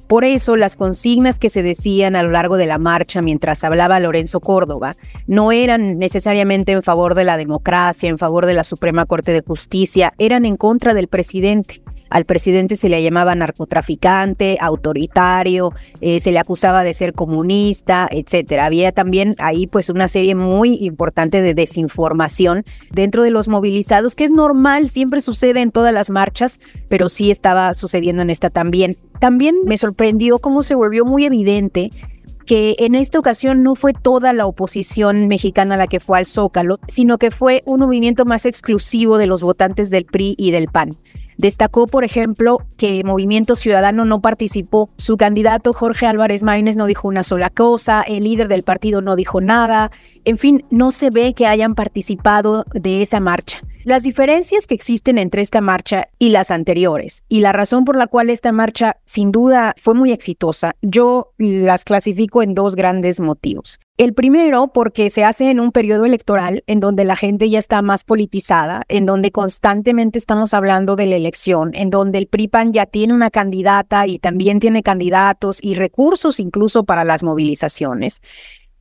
Por 0.09 0.25
eso 0.25 0.57
las 0.57 0.77
consignas 0.77 1.39
que 1.39 1.51
se 1.51 1.65
decían 1.65 2.15
a 2.15 2.23
lo 2.23 2.31
largo 2.31 2.57
de 2.57 2.67
la 2.67 2.79
marcha 2.79 3.23
mientras 3.23 3.65
hablaba 3.65 3.99
Lorenzo 3.99 4.41
Córdoba 4.41 4.95
no 5.27 5.51
eran 5.51 5.99
necesariamente 5.99 6.73
en 6.73 6.85
favor 6.85 7.15
de 7.17 7.25
la 7.25 7.37
democracia, 7.37 8.09
en 8.09 8.19
favor 8.19 8.47
de 8.47 8.55
la 8.55 8.63
Suprema 8.63 9.07
Corte 9.07 9.33
de 9.33 9.43
Justicia, 9.43 10.15
eran 10.19 10.45
en 10.45 10.57
contra 10.57 10.95
del 10.95 11.09
presidente. 11.09 11.83
Al 12.11 12.25
presidente 12.25 12.77
se 12.77 12.89
le 12.89 13.03
llamaba 13.03 13.35
narcotraficante, 13.35 14.59
autoritario, 14.61 15.73
eh, 16.01 16.21
se 16.21 16.33
le 16.33 16.39
acusaba 16.39 16.85
de 16.85 16.95
ser 16.95 17.13
comunista, 17.13 18.09
etcétera. 18.11 18.67
Había 18.67 18.93
también 18.93 19.35
ahí 19.39 19.67
pues 19.67 19.91
una 19.91 20.09
serie 20.09 20.35
muy 20.35 20.79
importante 20.85 21.43
de 21.43 21.55
desinformación 21.55 22.65
dentro 22.93 23.23
de 23.23 23.31
los 23.31 23.49
movilizados, 23.49 24.15
que 24.15 24.25
es 24.25 24.31
normal, 24.31 24.89
siempre 24.89 25.21
sucede 25.21 25.61
en 25.61 25.73
todas 25.73 25.93
las 25.93 26.11
marchas, 26.11 26.61
pero 26.89 27.09
sí 27.09 27.31
estaba 27.31 27.75
sucediendo 27.75 28.23
en 28.23 28.31
esta 28.31 28.51
también. 28.51 28.97
También 29.21 29.57
me 29.65 29.77
sorprendió 29.77 30.39
cómo 30.39 30.63
se 30.63 30.75
volvió 30.75 31.05
muy 31.05 31.25
evidente 31.25 31.91
que 32.47 32.77
en 32.79 32.95
esta 32.95 33.19
ocasión 33.19 33.63
no 33.65 33.75
fue 33.75 33.93
toda 33.93 34.33
la 34.33 34.47
oposición 34.47 35.27
mexicana 35.27 35.77
la 35.77 35.89
que 35.89 36.01
fue 36.01 36.19
al 36.19 36.27
Zócalo, 36.27 36.79
sino 36.87 37.19
que 37.19 37.33
fue 37.33 37.63
un 37.67 37.81
movimiento 37.81 38.25
más 38.25 38.47
exclusivo 38.47 39.19
de 39.19 39.27
los 39.27 39.43
votantes 39.43 39.91
del 39.91 40.05
PRI 40.05 40.37
y 40.39 40.53
del 40.53 40.69
PAN. 40.69 40.97
Destacó, 41.37 41.87
por 41.87 42.05
ejemplo, 42.05 42.59
que 42.77 43.03
Movimiento 43.05 43.57
Ciudadano 43.57 44.05
no 44.05 44.21
participó. 44.21 44.89
Su 44.97 45.17
candidato 45.17 45.73
Jorge 45.73 46.07
Álvarez 46.07 46.43
Maínez 46.43 46.77
no 46.77 46.87
dijo 46.87 47.09
una 47.09 47.23
sola 47.23 47.51
cosa, 47.51 48.03
el 48.03 48.25
líder 48.25 48.49
del 48.49 48.63
partido 48.63 49.03
no 49.03 49.17
dijo 49.17 49.41
nada. 49.41 49.91
En 50.27 50.39
fin, 50.39 50.65
no 50.71 50.91
se 50.91 51.11
ve 51.11 51.35
que 51.35 51.47
hayan 51.47 51.77
participado 51.77 52.65
de 52.75 53.01
esa 53.01 53.21
marcha. 53.21 53.61
Las 53.85 54.03
diferencias 54.03 54.67
que 54.67 54.75
existen 54.75 55.19
entre 55.19 55.41
esta 55.41 55.61
marcha 55.61 56.09
y 56.19 56.31
las 56.31 56.51
anteriores, 56.51 57.23
y 57.29 57.39
la 57.39 57.53
razón 57.53 57.85
por 57.85 57.97
la 57.97 58.09
cual 58.09 58.31
esta 58.31 58.51
marcha 58.51 58.97
sin 59.05 59.31
duda 59.31 59.73
fue 59.77 59.95
muy 59.95 60.11
exitosa, 60.11 60.75
yo 60.83 61.31
las 61.39 61.85
clasifico 61.85 62.43
en 62.43 62.55
dos 62.55 62.75
grandes 62.75 63.21
motivos. 63.21 63.79
El 63.99 64.15
primero, 64.15 64.73
porque 64.75 65.11
se 65.11 65.23
hace 65.23 65.49
en 65.49 65.61
un 65.61 65.71
periodo 65.71 66.05
electoral 66.05 66.65
en 66.67 66.81
donde 66.81 67.05
la 67.05 67.15
gente 67.15 67.49
ya 67.49 67.61
está 67.61 67.81
más 67.81 68.03
politizada, 68.03 68.83
en 68.89 69.07
donde 69.07 69.31
constantemente 69.31 70.19
estamos 70.19 70.55
hablando 70.55 70.97
de 70.97 71.07
la 71.07 71.15
elección, 71.15 71.71
en 71.75 71.91
donde 71.91 72.19
el 72.19 72.27
PRIPAN 72.27 72.73
ya 72.73 72.87
tiene 72.87 73.15
una 73.15 73.31
candidata 73.31 74.09
y 74.09 74.19
también 74.19 74.59
tiene 74.59 74.83
candidatos 74.83 75.63
y 75.63 75.77
recursos 75.77 76.41
incluso 76.41 76.83
para 76.83 77.05
las 77.05 77.23
movilizaciones. 77.23 78.21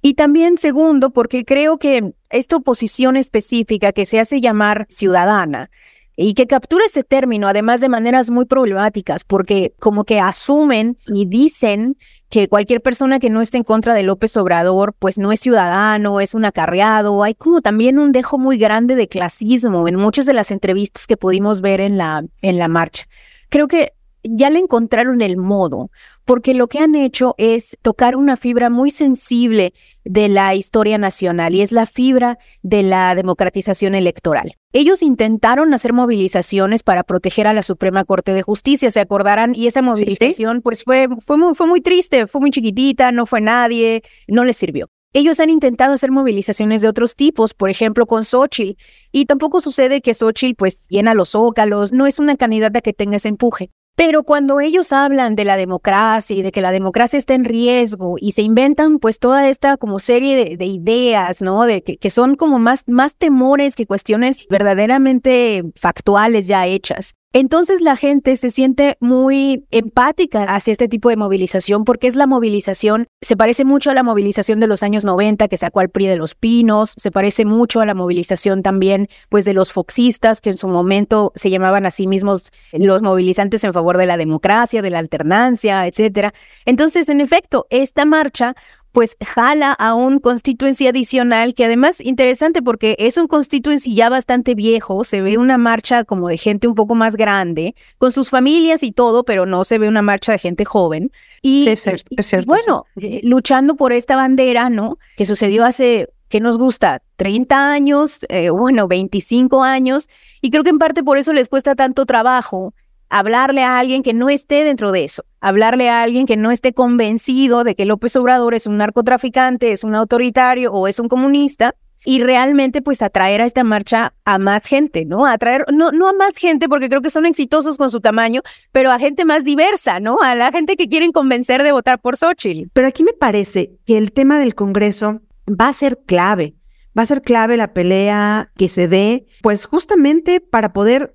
Y 0.06 0.14
también 0.14 0.60
segundo, 0.60 1.10
porque 1.10 1.46
creo 1.46 1.80
que 1.80 2.14
esta 2.30 2.58
oposición 2.58 3.18
específica 3.18 3.92
que 3.92 4.06
se 4.06 4.20
hace 4.20 4.40
llamar 4.40 4.86
ciudadana 4.88 5.72
y 6.16 6.36
que 6.36 6.46
captura 6.46 6.86
ese 6.86 7.04
término, 7.04 7.48
además 7.48 7.82
de 7.82 7.90
maneras 7.90 8.30
muy 8.30 8.46
problemáticas, 8.46 9.24
porque 9.24 9.74
como 9.80 10.04
que 10.04 10.20
asumen 10.20 11.00
y 11.08 11.26
dicen 11.26 11.98
que 12.30 12.48
cualquier 12.48 12.82
persona 12.82 13.18
que 13.18 13.32
no 13.32 13.42
esté 13.42 13.58
en 13.58 13.64
contra 13.64 13.96
de 13.96 14.04
López 14.04 14.38
Obrador, 14.38 14.94
pues 14.94 15.18
no 15.18 15.32
es 15.32 15.40
ciudadano, 15.40 16.22
es 16.22 16.36
un 16.36 16.46
acarreado. 16.46 17.24
Hay 17.24 17.34
como 17.34 17.62
también 17.62 17.98
un 17.98 18.12
dejo 18.12 18.38
muy 18.38 18.60
grande 18.60 18.94
de 18.94 19.08
clasismo 19.08 19.88
en 19.88 19.96
muchas 19.96 20.28
de 20.28 20.34
las 20.34 20.52
entrevistas 20.52 21.08
que 21.08 21.18
pudimos 21.18 21.62
ver 21.62 21.82
en 21.82 21.98
la, 21.98 22.24
en 22.44 22.60
la 22.60 22.68
marcha. 22.68 23.06
Creo 23.50 23.68
que 23.68 23.94
ya 24.30 24.50
le 24.50 24.60
encontraron 24.60 25.22
el 25.22 25.38
modo, 25.38 25.92
porque 26.26 26.54
lo 26.54 26.68
que 26.68 26.80
han 26.80 26.96
hecho 26.96 27.36
es 27.38 27.78
tocar 27.82 28.16
una 28.16 28.36
fibra 28.38 28.70
muy 28.70 28.90
sensible 28.90 29.74
de 30.04 30.28
la 30.28 30.56
historia 30.56 30.98
nacional 30.98 31.56
y 31.56 31.62
es 31.62 31.72
la 31.72 31.86
fibra 31.86 32.38
de 32.62 32.84
la 32.84 33.16
democratización 33.16 33.96
electoral. 33.96 34.54
Ellos 34.74 35.04
intentaron 35.04 35.74
hacer 35.74 35.94
movilizaciones 35.94 36.84
para 36.84 37.04
proteger 37.04 37.48
a 37.48 37.54
la 37.54 37.64
Suprema 37.64 38.04
Corte 38.04 38.34
de 38.34 38.42
Justicia, 38.42 38.92
se 38.92 39.00
acordarán, 39.00 39.56
y 39.56 39.68
esa 39.68 39.82
movilización 39.82 40.62
pues 40.62 40.84
fue, 40.84 41.08
fue, 41.20 41.38
muy, 41.38 41.54
fue 41.54 41.68
muy 41.68 41.82
triste, 41.82 42.28
fue 42.28 42.42
muy 42.42 42.52
chiquitita, 42.52 43.12
no 43.12 43.26
fue 43.26 43.42
nadie, 43.42 44.02
no 44.28 44.44
les 44.44 44.58
sirvió. 44.58 44.90
Ellos 45.14 45.40
han 45.40 45.50
intentado 45.50 45.94
hacer 45.94 46.12
movilizaciones 46.12 46.82
de 46.82 46.90
otros 46.90 47.16
tipos, 47.16 47.54
por 47.54 47.70
ejemplo 47.70 48.06
con 48.06 48.26
Xochitl, 48.26 48.78
y 49.14 49.26
tampoco 49.28 49.62
sucede 49.62 50.02
que 50.02 50.14
Xochitl 50.14 50.56
pues 50.58 50.88
llena 50.90 51.14
los 51.14 51.30
zócalos, 51.30 51.94
no 51.94 52.06
es 52.06 52.20
una 52.20 52.36
candidata 52.36 52.82
que 52.82 52.92
tenga 52.92 53.16
ese 53.16 53.30
empuje. 53.30 53.72
Pero 53.96 54.24
cuando 54.24 54.60
ellos 54.60 54.92
hablan 54.92 55.36
de 55.36 55.46
la 55.46 55.56
democracia 55.56 56.36
y 56.36 56.42
de 56.42 56.52
que 56.52 56.62
la 56.62 56.72
democracia 56.72 57.18
está 57.18 57.34
en 57.34 57.46
riesgo 57.46 58.16
y 58.20 58.34
se 58.34 58.42
inventan 58.42 59.00
pues 59.00 59.20
toda 59.20 59.48
esta 59.48 59.78
como 59.78 60.00
serie 60.00 60.58
de, 60.58 60.66
ideas, 60.66 61.42
¿no? 61.42 61.64
De 61.64 61.82
que, 61.82 61.98
que, 61.98 62.10
son 62.10 62.36
como 62.36 62.60
más, 62.60 62.88
más 62.88 63.16
temores 63.16 63.76
que 63.76 63.86
cuestiones 63.86 64.48
verdaderamente 64.50 65.64
factuales 65.76 66.48
ya 66.48 66.68
hechas. 66.68 67.16
Entonces 67.34 67.82
la 67.82 67.98
gente 67.98 68.38
se 68.38 68.50
siente 68.50 68.96
muy 69.02 69.66
empática 69.70 70.44
hacia 70.44 70.72
este 70.72 70.88
tipo 70.88 71.10
de 71.10 71.18
movilización 71.18 71.84
porque 71.84 72.08
es 72.08 72.16
la 72.16 72.28
movilización, 72.28 73.08
se 73.22 73.36
parece 73.36 73.66
mucho 73.66 73.92
a 73.92 73.94
la 73.94 74.04
movilización 74.04 74.62
de 74.62 74.68
los 74.68 74.84
años 74.84 75.04
90 75.04 75.50
que 75.50 75.58
sacó 75.58 75.82
al 75.82 75.90
PRI 75.90 76.08
de 76.08 76.16
los 76.16 76.34
Pinos, 76.36 76.94
se 76.96 77.12
parece 77.12 77.44
mucho 77.44 77.82
a 77.82 77.86
la 77.86 77.94
movilización 77.94 78.62
también 78.62 79.10
pues 79.28 79.44
de 79.44 79.54
los 79.54 79.74
foxistas 79.74 80.40
que 80.40 80.52
en 80.52 80.58
su 80.58 80.70
momento 80.70 81.34
se 81.36 81.50
llamaban 81.50 81.86
a 81.86 81.92
sí 81.92 82.08
mismos 82.08 82.52
los 82.72 83.02
movilizantes 83.02 83.64
en 83.66 83.74
favor 83.74 83.98
de 83.98 84.06
la 84.06 84.16
democracia, 84.16 84.82
de 84.82 84.90
la 84.90 85.00
alternancia, 85.00 85.88
etcétera. 85.88 86.34
Entonces, 86.66 87.10
en 87.10 87.20
efecto, 87.20 87.68
esta 87.70 88.06
marcha 88.06 88.56
pues 88.96 89.18
jala 89.20 89.74
a 89.74 89.94
un 89.94 90.20
constituency 90.20 90.88
adicional 90.88 91.54
que 91.54 91.66
además 91.66 92.00
interesante 92.00 92.62
porque 92.62 92.96
es 92.98 93.18
un 93.18 93.28
constituency 93.28 93.94
ya 93.94 94.08
bastante 94.08 94.56
viejo, 94.56 95.04
se 95.04 95.20
ve 95.20 95.38
una 95.38 95.58
marcha 95.58 96.06
como 96.06 96.30
de 96.30 96.38
gente 96.38 96.70
un 96.70 96.76
poco 96.76 96.96
más 96.96 97.18
grande, 97.18 97.76
con 97.98 98.14
sus 98.14 98.30
familias 98.30 98.84
y 98.84 98.94
todo, 98.94 99.26
pero 99.26 99.46
no 99.46 99.66
se 99.66 99.80
ve 99.80 99.90
una 99.90 100.02
marcha 100.02 100.32
de 100.32 100.40
gente 100.40 100.64
joven. 100.64 101.12
Y, 101.42 101.68
es 101.68 101.82
cierto, 101.82 102.48
bueno, 102.48 102.86
eh, 103.02 103.20
luchando 103.24 103.76
por 103.76 103.92
esta 103.92 104.16
bandera, 104.16 104.70
¿no? 104.70 104.98
Que 105.18 105.26
sucedió 105.26 105.66
hace 105.66 106.08
¿qué 106.30 106.40
nos 106.40 106.58
gusta? 106.58 107.02
30 107.18 107.74
años, 107.74 108.26
eh, 108.30 108.50
bueno, 108.50 108.88
25 108.88 109.62
años, 109.62 110.08
y 110.40 110.52
creo 110.52 110.64
que 110.64 110.70
en 110.70 110.80
parte 110.80 111.04
por 111.04 111.18
eso 111.18 111.34
les 111.34 111.50
cuesta 111.50 111.76
tanto 111.76 112.06
trabajo 112.06 112.74
hablarle 113.10 113.64
a 113.64 113.80
alguien 113.80 114.04
que 114.04 114.14
no 114.14 114.30
esté 114.30 114.64
dentro 114.64 114.92
de 114.92 115.04
eso, 115.04 115.24
hablarle 115.42 115.90
a 115.90 116.02
alguien 116.02 116.26
que 116.26 116.38
no 116.38 116.52
esté 116.52 116.74
convencido 116.74 117.64
de 117.64 117.76
que 117.76 117.86
López 117.86 118.16
Obrador 118.16 118.54
es 118.54 118.68
un 118.68 118.78
narcotraficante, 118.78 119.72
es 119.72 119.84
un 119.84 119.96
autoritario 119.96 120.74
o 120.74 120.88
es 120.88 121.00
un 121.00 121.08
comunista 121.08 121.76
y 122.06 122.22
realmente 122.22 122.82
pues 122.82 123.02
atraer 123.02 123.42
a 123.42 123.46
esta 123.46 123.64
marcha 123.64 124.14
a 124.24 124.38
más 124.38 124.66
gente, 124.66 125.06
¿no? 125.06 125.26
Atraer, 125.26 125.66
no, 125.74 125.92
no 125.92 126.08
a 126.08 126.14
más 126.14 126.38
gente 126.38 126.70
porque 126.70 126.88
creo 126.88 127.02
que 127.02 127.10
son 127.10 127.26
exitosos 127.26 127.78
con 127.78 127.90
su 127.90 128.00
tamaño, 128.00 128.42
pero 128.72 128.92
a 128.92 129.00
gente 129.00 129.26
más 129.26 129.44
diversa, 129.44 130.00
¿no? 130.00 130.20
A 130.22 130.36
la 130.36 130.52
gente 130.52 130.78
que 130.78 130.88
quieren 130.88 131.12
convencer 131.12 131.64
de 131.64 131.72
votar 131.72 132.00
por 132.00 132.16
Xochitl. 132.16 132.70
Pero 132.74 132.88
aquí 132.88 133.04
me 133.04 133.14
parece 133.14 133.72
que 133.86 133.98
el 133.98 134.12
tema 134.14 134.40
del 134.40 134.56
Congreso 134.56 135.22
va 135.50 135.68
a 135.68 135.74
ser 135.74 136.00
clave. 136.06 136.56
Va 136.98 137.02
a 137.02 137.08
ser 137.08 137.22
clave 137.22 137.58
la 137.58 137.74
pelea 137.74 138.52
que 138.56 138.70
se 138.70 138.88
dé, 138.88 139.26
pues 139.42 139.66
justamente 139.66 140.40
para 140.40 140.72
poder 140.72 141.15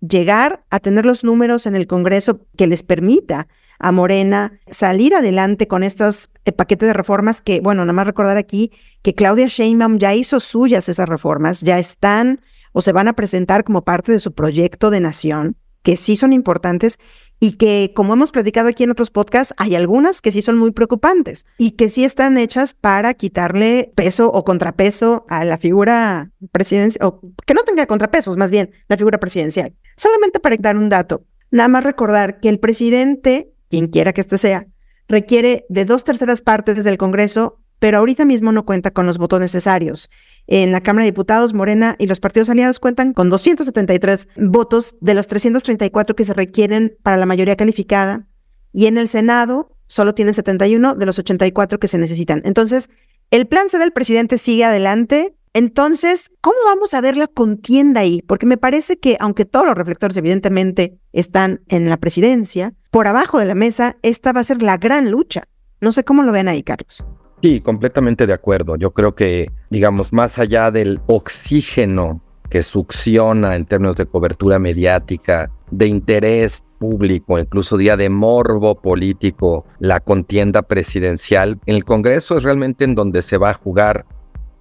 llegar 0.00 0.64
a 0.70 0.80
tener 0.80 1.06
los 1.06 1.24
números 1.24 1.66
en 1.66 1.74
el 1.74 1.86
Congreso 1.86 2.46
que 2.56 2.66
les 2.66 2.82
permita 2.82 3.48
a 3.78 3.92
Morena 3.92 4.58
salir 4.68 5.14
adelante 5.14 5.68
con 5.68 5.82
estos 5.82 6.30
eh, 6.44 6.52
paquetes 6.52 6.88
de 6.88 6.92
reformas 6.92 7.40
que, 7.40 7.60
bueno, 7.60 7.82
nada 7.82 7.92
más 7.92 8.06
recordar 8.06 8.36
aquí 8.36 8.72
que 9.02 9.14
Claudia 9.14 9.46
Sheinbaum 9.46 9.98
ya 9.98 10.14
hizo 10.14 10.40
suyas 10.40 10.88
esas 10.88 11.08
reformas, 11.08 11.60
ya 11.60 11.78
están 11.78 12.40
o 12.72 12.82
se 12.82 12.92
van 12.92 13.08
a 13.08 13.14
presentar 13.14 13.64
como 13.64 13.84
parte 13.84 14.12
de 14.12 14.20
su 14.20 14.34
proyecto 14.34 14.90
de 14.90 15.00
nación, 15.00 15.56
que 15.82 15.96
sí 15.96 16.16
son 16.16 16.32
importantes 16.32 16.98
y 17.40 17.52
que, 17.52 17.92
como 17.94 18.14
hemos 18.14 18.32
platicado 18.32 18.68
aquí 18.68 18.82
en 18.82 18.90
otros 18.90 19.10
podcasts, 19.10 19.54
hay 19.58 19.76
algunas 19.76 20.20
que 20.20 20.32
sí 20.32 20.42
son 20.42 20.58
muy 20.58 20.72
preocupantes 20.72 21.46
y 21.56 21.72
que 21.72 21.88
sí 21.88 22.04
están 22.04 22.36
hechas 22.36 22.74
para 22.74 23.14
quitarle 23.14 23.92
peso 23.94 24.30
o 24.32 24.44
contrapeso 24.44 25.24
a 25.28 25.44
la 25.44 25.56
figura 25.56 26.32
presidencial, 26.50 27.06
o 27.06 27.20
que 27.46 27.54
no 27.54 27.62
tenga 27.62 27.86
contrapesos, 27.86 28.36
más 28.36 28.50
bien, 28.50 28.70
la 28.88 28.96
figura 28.96 29.18
presidencial. 29.18 29.74
Solamente 29.98 30.38
para 30.38 30.56
dar 30.56 30.76
un 30.76 30.88
dato, 30.88 31.24
nada 31.50 31.68
más 31.68 31.82
recordar 31.82 32.38
que 32.38 32.48
el 32.48 32.60
presidente, 32.60 33.50
quien 33.68 33.88
quiera 33.88 34.12
que 34.12 34.20
este 34.20 34.38
sea, 34.38 34.68
requiere 35.08 35.66
de 35.68 35.84
dos 35.84 36.04
terceras 36.04 36.40
partes 36.40 36.84
del 36.84 36.98
Congreso, 36.98 37.58
pero 37.80 37.98
ahorita 37.98 38.24
mismo 38.24 38.52
no 38.52 38.64
cuenta 38.64 38.92
con 38.92 39.06
los 39.06 39.18
votos 39.18 39.40
necesarios. 39.40 40.08
En 40.46 40.70
la 40.70 40.82
Cámara 40.82 41.04
de 41.04 41.10
Diputados, 41.10 41.52
Morena 41.52 41.96
y 41.98 42.06
los 42.06 42.20
partidos 42.20 42.48
aliados 42.48 42.78
cuentan 42.78 43.12
con 43.12 43.28
273 43.28 44.28
votos 44.36 44.94
de 45.00 45.14
los 45.14 45.26
334 45.26 46.14
que 46.14 46.24
se 46.24 46.32
requieren 46.32 46.96
para 47.02 47.16
la 47.16 47.26
mayoría 47.26 47.56
calificada. 47.56 48.28
Y 48.72 48.86
en 48.86 48.98
el 48.98 49.08
Senado 49.08 49.76
solo 49.88 50.14
tienen 50.14 50.32
71 50.32 50.94
de 50.94 51.06
los 51.06 51.18
84 51.18 51.80
que 51.80 51.88
se 51.88 51.98
necesitan. 51.98 52.40
Entonces, 52.44 52.88
el 53.32 53.48
plan 53.48 53.68
C 53.68 53.78
del 53.78 53.92
presidente 53.92 54.38
sigue 54.38 54.64
adelante 54.64 55.34
Entonces, 55.54 56.30
¿cómo 56.40 56.56
vamos 56.64 56.94
a 56.94 57.00
ver 57.00 57.16
la 57.16 57.26
contienda 57.26 58.02
ahí? 58.02 58.22
Porque 58.22 58.46
me 58.46 58.56
parece 58.56 58.98
que, 58.98 59.16
aunque 59.20 59.44
todos 59.44 59.66
los 59.66 59.74
reflectores 59.74 60.16
evidentemente 60.16 60.98
están 61.12 61.60
en 61.68 61.88
la 61.88 61.96
presidencia, 61.96 62.74
por 62.90 63.06
abajo 63.06 63.38
de 63.38 63.46
la 63.46 63.54
mesa, 63.54 63.96
esta 64.02 64.32
va 64.32 64.40
a 64.40 64.44
ser 64.44 64.62
la 64.62 64.76
gran 64.76 65.10
lucha. 65.10 65.44
No 65.80 65.92
sé 65.92 66.04
cómo 66.04 66.22
lo 66.22 66.32
ven 66.32 66.48
ahí, 66.48 66.62
Carlos. 66.62 67.04
Sí, 67.42 67.60
completamente 67.60 68.26
de 68.26 68.32
acuerdo. 68.32 68.76
Yo 68.76 68.92
creo 68.92 69.14
que, 69.14 69.52
digamos, 69.70 70.12
más 70.12 70.38
allá 70.38 70.70
del 70.70 71.00
oxígeno 71.06 72.22
que 72.50 72.62
succiona 72.62 73.56
en 73.56 73.66
términos 73.66 73.96
de 73.96 74.06
cobertura 74.06 74.58
mediática, 74.58 75.50
de 75.70 75.86
interés 75.86 76.64
público, 76.78 77.38
incluso 77.38 77.76
día 77.76 77.96
de 77.96 78.08
morbo 78.08 78.80
político, 78.80 79.66
la 79.78 80.00
contienda 80.00 80.62
presidencial, 80.62 81.60
en 81.66 81.76
el 81.76 81.84
Congreso 81.84 82.36
es 82.36 82.42
realmente 82.42 82.84
en 82.84 82.94
donde 82.94 83.22
se 83.22 83.36
va 83.36 83.50
a 83.50 83.54
jugar 83.54 84.06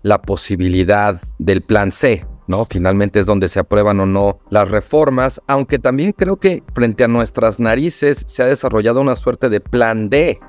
la 0.08 0.22
posibilidad 0.22 1.22
del 1.38 1.62
plan 1.62 1.92
C, 1.92 2.26
¿no? 2.48 2.66
Finalmente 2.66 3.20
es 3.20 3.26
donde 3.26 3.50
se 3.50 3.60
aprueban 3.60 4.00
o 4.00 4.06
no 4.06 4.40
las 4.50 4.70
reformas, 4.70 5.42
aunque 5.48 5.80
también 5.80 6.14
creo 6.14 6.38
que 6.38 6.64
frente 6.74 7.04
a 7.04 7.10
nuestras 7.10 7.60
narices 7.60 8.24
se 8.26 8.42
ha 8.42 8.46
desarrollado 8.46 9.02
una 9.02 9.18
suerte 9.18 9.50
de 9.50 9.60
plan 9.60 10.10
D, 10.10 10.40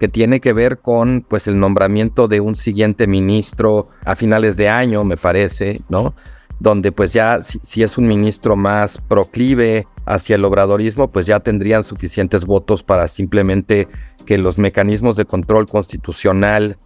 que 0.00 0.08
tiene 0.08 0.40
que 0.40 0.52
ver 0.52 0.78
con 0.78 1.24
pues 1.28 1.46
el 1.46 1.58
nombramiento 1.58 2.28
de 2.28 2.40
un 2.40 2.56
siguiente 2.56 3.06
ministro 3.06 3.88
a 4.04 4.16
finales 4.16 4.56
de 4.56 4.68
año, 4.68 5.04
me 5.04 5.16
parece, 5.16 5.80
¿no? 5.88 6.14
Donde 6.58 6.90
pues 6.90 7.12
ya 7.12 7.40
si, 7.40 7.82
es 7.84 7.98
un 7.98 8.08
ministro 8.08 8.56
más 8.56 8.98
proclive 8.98 9.86
hacia 10.06 10.34
el 10.34 10.44
obradorismo, 10.44 11.08
pues 11.08 11.26
ya 11.26 11.38
tendrían 11.38 11.84
suficientes 11.84 12.46
votos 12.46 12.82
para 12.82 13.06
simplemente 13.06 13.86
que 14.26 14.38
los 14.38 14.58
mecanismos 14.58 15.14
de 15.14 15.24
control 15.24 15.66
constitucional 15.66 16.78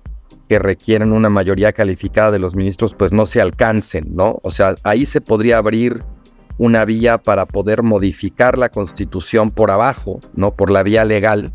que 0.53 0.59
requieren 0.59 1.15
una 1.15 1.31
mayoría 1.31 1.73
calificada 1.73 2.31
de 2.31 2.39
los 2.39 2.55
ministros 2.55 2.95
pues 2.95 3.11
no 3.11 3.25
se 3.25 3.41
alcancen, 3.41 4.15
¿no? 4.15 4.39
O 4.43 4.51
sea, 4.51 4.75
ahí 4.83 5.07
se 5.07 5.23
podría 5.23 5.57
abrir 5.57 6.05
una 6.59 6.85
vía 6.85 7.17
para 7.17 7.47
poder 7.47 7.83
modificar 7.83 8.59
la 8.59 8.69
constitución 8.69 9.51
por 9.51 9.71
abajo, 9.71 10.21
¿no? 10.35 10.55
Por 10.55 10.71
la 10.71 10.83
vía 10.83 11.07
legal 11.07 11.55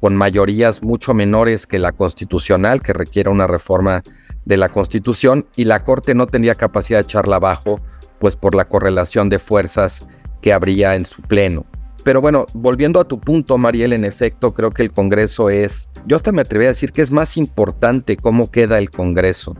con 0.00 0.16
mayorías 0.16 0.82
mucho 0.82 1.12
menores 1.12 1.66
que 1.66 1.78
la 1.78 1.92
constitucional, 1.92 2.80
que 2.80 2.94
requiere 2.94 3.28
una 3.28 3.46
reforma 3.46 4.02
de 4.46 4.56
la 4.56 4.70
constitución, 4.70 5.46
y 5.54 5.66
la 5.66 5.84
Corte 5.84 6.14
no 6.14 6.26
tendría 6.26 6.54
capacidad 6.54 7.00
de 7.00 7.02
echarla 7.02 7.36
abajo, 7.36 7.78
pues 8.20 8.36
por 8.36 8.54
la 8.54 8.64
correlación 8.64 9.28
de 9.28 9.38
fuerzas 9.38 10.08
que 10.40 10.54
habría 10.54 10.94
en 10.94 11.04
su 11.04 11.20
pleno. 11.20 11.66
Pero 12.04 12.20
bueno, 12.20 12.46
volviendo 12.54 12.98
a 13.00 13.04
tu 13.04 13.20
punto, 13.20 13.58
Mariel, 13.58 13.92
en 13.92 14.04
efecto, 14.04 14.54
creo 14.54 14.70
que 14.70 14.82
el 14.82 14.90
Congreso 14.90 15.50
es, 15.50 15.90
yo 16.06 16.16
hasta 16.16 16.32
me 16.32 16.42
atreví 16.42 16.64
a 16.64 16.68
decir 16.68 16.92
que 16.92 17.02
es 17.02 17.10
más 17.10 17.36
importante 17.36 18.16
cómo 18.16 18.50
queda 18.50 18.78
el 18.78 18.90
Congreso 18.90 19.54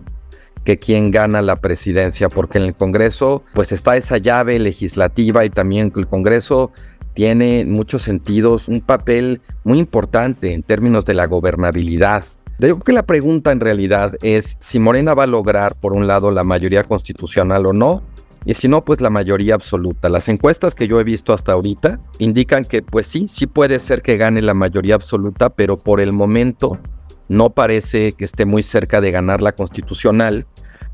que 0.64 0.78
quién 0.78 1.11
gana 1.11 1.42
la 1.42 1.56
presidencia, 1.56 2.28
porque 2.28 2.59
en 2.59 2.64
el 2.64 2.75
Congreso 2.75 3.42
pues 3.54 3.73
está 3.73 3.97
esa 3.97 4.18
llave 4.18 4.59
legislativa 4.59 5.44
y 5.44 5.50
también 5.50 5.92
el 5.97 6.06
Congreso 6.06 6.70
tiene 7.14 7.61
en 7.61 7.73
muchos 7.73 8.02
sentidos 8.02 8.68
un 8.68 8.80
papel 8.80 9.40
muy 9.64 9.78
importante 9.78 10.52
en 10.52 10.62
términos 10.62 11.04
de 11.04 11.14
la 11.14 11.26
gobernabilidad. 11.26 12.25
Yo 12.59 12.75
creo 12.75 12.80
que 12.80 12.92
la 12.92 13.04
pregunta 13.04 13.52
en 13.52 13.61
realidad 13.61 14.16
es 14.23 14.59
si 14.61 14.78
Morena 14.78 15.14
va 15.14 15.25
a 15.25 15.26
lograr, 15.26 15.75
por 15.76 15.94
un 15.94 16.06
lado, 16.06 16.30
la 16.30 16.44
mayoría 16.44 16.85
constitucional 16.85 17.64
o 17.66 17.73
no, 17.73 18.02
y 18.44 18.54
si 18.54 18.68
no, 18.68 18.85
pues 18.85 19.00
la 19.00 19.11
mayoría 19.11 19.54
absoluta. 19.54 20.09
Las 20.09 20.28
encuestas 20.28 20.75
que 20.75 20.88
yo 20.88 20.99
he 20.99 21.04
visto 21.04 21.32
hasta 21.32 21.52
ahorita 21.52 22.00
indican 22.18 22.64
que, 22.64 22.82
pues 22.82 23.06
sí, 23.06 23.26
sí 23.28 23.47
puede 23.47 23.78
ser 23.78 24.02
que 24.02 24.16
gane 24.16 24.40
la 24.40 24.54
mayoría 24.54 24.94
absoluta, 24.94 25.50
pero 25.50 25.78
por 25.78 26.00
el 26.00 26.12
momento 26.12 26.78
no 27.28 27.50
parece 27.50 28.12
que 28.12 28.25
esté 28.25 28.47
muy 28.47 28.62
cerca 28.62 29.00
de 29.00 29.11
ganar 29.11 29.42
la 29.42 29.52
constitucional, 29.52 30.47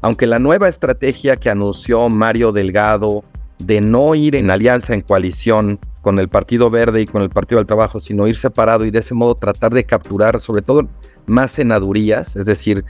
aunque 0.02 0.26
la 0.26 0.38
nueva 0.38 0.68
estrategia 0.68 1.36
que 1.36 1.48
anunció 1.48 2.08
Mario 2.08 2.52
Delgado 2.52 3.24
de 3.58 3.80
no 3.80 4.14
ir 4.14 4.34
en 4.34 4.50
alianza, 4.50 4.94
en 4.94 5.00
coalición 5.00 5.78
con 6.02 6.18
el 6.18 6.28
Partido 6.28 6.68
Verde 6.68 7.00
y 7.00 7.06
con 7.06 7.22
el 7.22 7.30
Partido 7.30 7.58
del 7.58 7.66
Trabajo, 7.66 8.00
sino 8.00 8.28
ir 8.28 8.36
separado 8.36 8.84
y 8.84 8.90
de 8.90 8.98
ese 8.98 9.14
modo 9.14 9.34
tratar 9.34 9.72
de 9.72 9.84
capturar 9.84 10.40
sobre 10.40 10.62
todo 10.62 10.88
más 11.26 11.52
senadurías, 11.52 12.36
es 12.36 12.44
decir, 12.44 12.84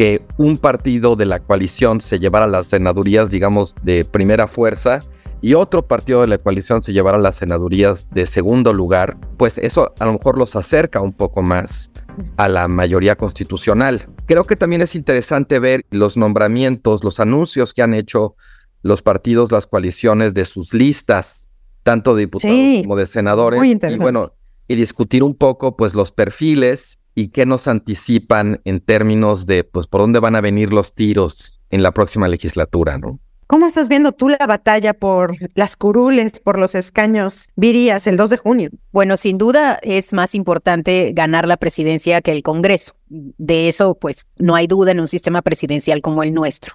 que 0.00 0.22
un 0.38 0.56
partido 0.56 1.14
de 1.14 1.26
la 1.26 1.40
coalición 1.40 2.00
se 2.00 2.18
llevara 2.18 2.46
las 2.46 2.68
senadurías, 2.68 3.28
digamos, 3.28 3.74
de 3.82 4.06
primera 4.06 4.48
fuerza 4.48 5.00
y 5.42 5.52
otro 5.52 5.86
partido 5.86 6.22
de 6.22 6.26
la 6.26 6.38
coalición 6.38 6.82
se 6.82 6.94
llevara 6.94 7.18
las 7.18 7.36
senadurías 7.36 8.08
de 8.10 8.24
segundo 8.24 8.72
lugar, 8.72 9.18
pues 9.36 9.58
eso 9.58 9.92
a 9.98 10.06
lo 10.06 10.14
mejor 10.14 10.38
los 10.38 10.56
acerca 10.56 11.02
un 11.02 11.12
poco 11.12 11.42
más 11.42 11.90
a 12.38 12.48
la 12.48 12.66
mayoría 12.66 13.14
constitucional. 13.16 14.08
Creo 14.24 14.44
que 14.44 14.56
también 14.56 14.80
es 14.80 14.94
interesante 14.94 15.58
ver 15.58 15.84
los 15.90 16.16
nombramientos, 16.16 17.04
los 17.04 17.20
anuncios 17.20 17.74
que 17.74 17.82
han 17.82 17.92
hecho 17.92 18.36
los 18.80 19.02
partidos, 19.02 19.52
las 19.52 19.66
coaliciones 19.66 20.32
de 20.32 20.46
sus 20.46 20.72
listas, 20.72 21.50
tanto 21.82 22.14
de 22.14 22.22
diputados 22.22 22.56
como 22.84 22.96
de 22.96 23.04
senadores. 23.04 23.62
y 23.62 23.96
bueno, 23.98 24.32
y 24.66 24.76
discutir 24.76 25.22
un 25.22 25.34
poco 25.34 25.76
pues 25.76 25.92
los 25.92 26.10
perfiles 26.10 26.99
y 27.20 27.28
qué 27.28 27.44
nos 27.44 27.68
anticipan 27.68 28.60
en 28.64 28.80
términos 28.80 29.44
de 29.44 29.62
pues 29.64 29.86
por 29.86 30.00
dónde 30.00 30.20
van 30.20 30.36
a 30.36 30.40
venir 30.40 30.72
los 30.72 30.94
tiros 30.94 31.60
en 31.68 31.82
la 31.82 31.92
próxima 31.92 32.28
legislatura, 32.28 32.96
¿no? 32.96 33.20
¿Cómo 33.46 33.66
estás 33.66 33.88
viendo 33.88 34.12
tú 34.12 34.28
la 34.28 34.46
batalla 34.46 34.94
por 34.94 35.36
las 35.54 35.76
curules, 35.76 36.38
por 36.38 36.56
los 36.56 36.76
escaños 36.76 37.48
virías 37.56 38.06
el 38.06 38.16
2 38.16 38.30
de 38.30 38.36
junio? 38.36 38.70
Bueno, 38.92 39.16
sin 39.16 39.38
duda 39.38 39.78
es 39.82 40.12
más 40.12 40.36
importante 40.36 41.10
ganar 41.12 41.48
la 41.48 41.56
presidencia 41.56 42.22
que 42.22 42.30
el 42.30 42.44
Congreso. 42.44 42.92
De 43.08 43.68
eso, 43.68 43.96
pues, 43.96 44.24
no 44.38 44.54
hay 44.54 44.68
duda 44.68 44.92
en 44.92 45.00
un 45.00 45.08
sistema 45.08 45.42
presidencial 45.42 46.00
como 46.00 46.22
el 46.22 46.32
nuestro. 46.32 46.74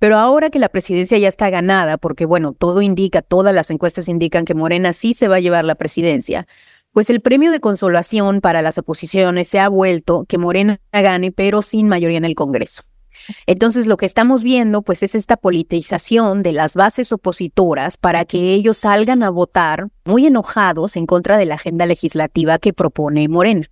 Pero 0.00 0.18
ahora 0.18 0.50
que 0.50 0.58
la 0.58 0.68
presidencia 0.68 1.18
ya 1.18 1.28
está 1.28 1.50
ganada, 1.50 1.98
porque 1.98 2.26
bueno, 2.26 2.52
todo 2.52 2.82
indica, 2.82 3.22
todas 3.22 3.54
las 3.54 3.70
encuestas 3.70 4.08
indican 4.08 4.44
que 4.44 4.54
Morena 4.54 4.92
sí 4.92 5.14
se 5.14 5.28
va 5.28 5.36
a 5.36 5.40
llevar 5.40 5.64
la 5.64 5.76
presidencia, 5.76 6.48
pues 6.98 7.10
el 7.10 7.20
premio 7.20 7.52
de 7.52 7.60
consolación 7.60 8.40
para 8.40 8.60
las 8.60 8.76
oposiciones 8.76 9.46
se 9.46 9.60
ha 9.60 9.68
vuelto 9.68 10.24
que 10.28 10.36
Morena 10.36 10.80
gane, 10.92 11.30
pero 11.30 11.62
sin 11.62 11.86
mayoría 11.86 12.18
en 12.18 12.24
el 12.24 12.34
Congreso. 12.34 12.82
Entonces 13.46 13.86
lo 13.86 13.96
que 13.96 14.04
estamos 14.04 14.42
viendo 14.42 14.82
pues 14.82 15.04
es 15.04 15.14
esta 15.14 15.36
politización 15.36 16.42
de 16.42 16.50
las 16.50 16.74
bases 16.74 17.12
opositoras 17.12 17.98
para 17.98 18.24
que 18.24 18.52
ellos 18.52 18.78
salgan 18.78 19.22
a 19.22 19.30
votar 19.30 19.90
muy 20.04 20.26
enojados 20.26 20.96
en 20.96 21.06
contra 21.06 21.36
de 21.36 21.46
la 21.46 21.54
agenda 21.54 21.86
legislativa 21.86 22.58
que 22.58 22.72
propone 22.72 23.28
Morena. 23.28 23.70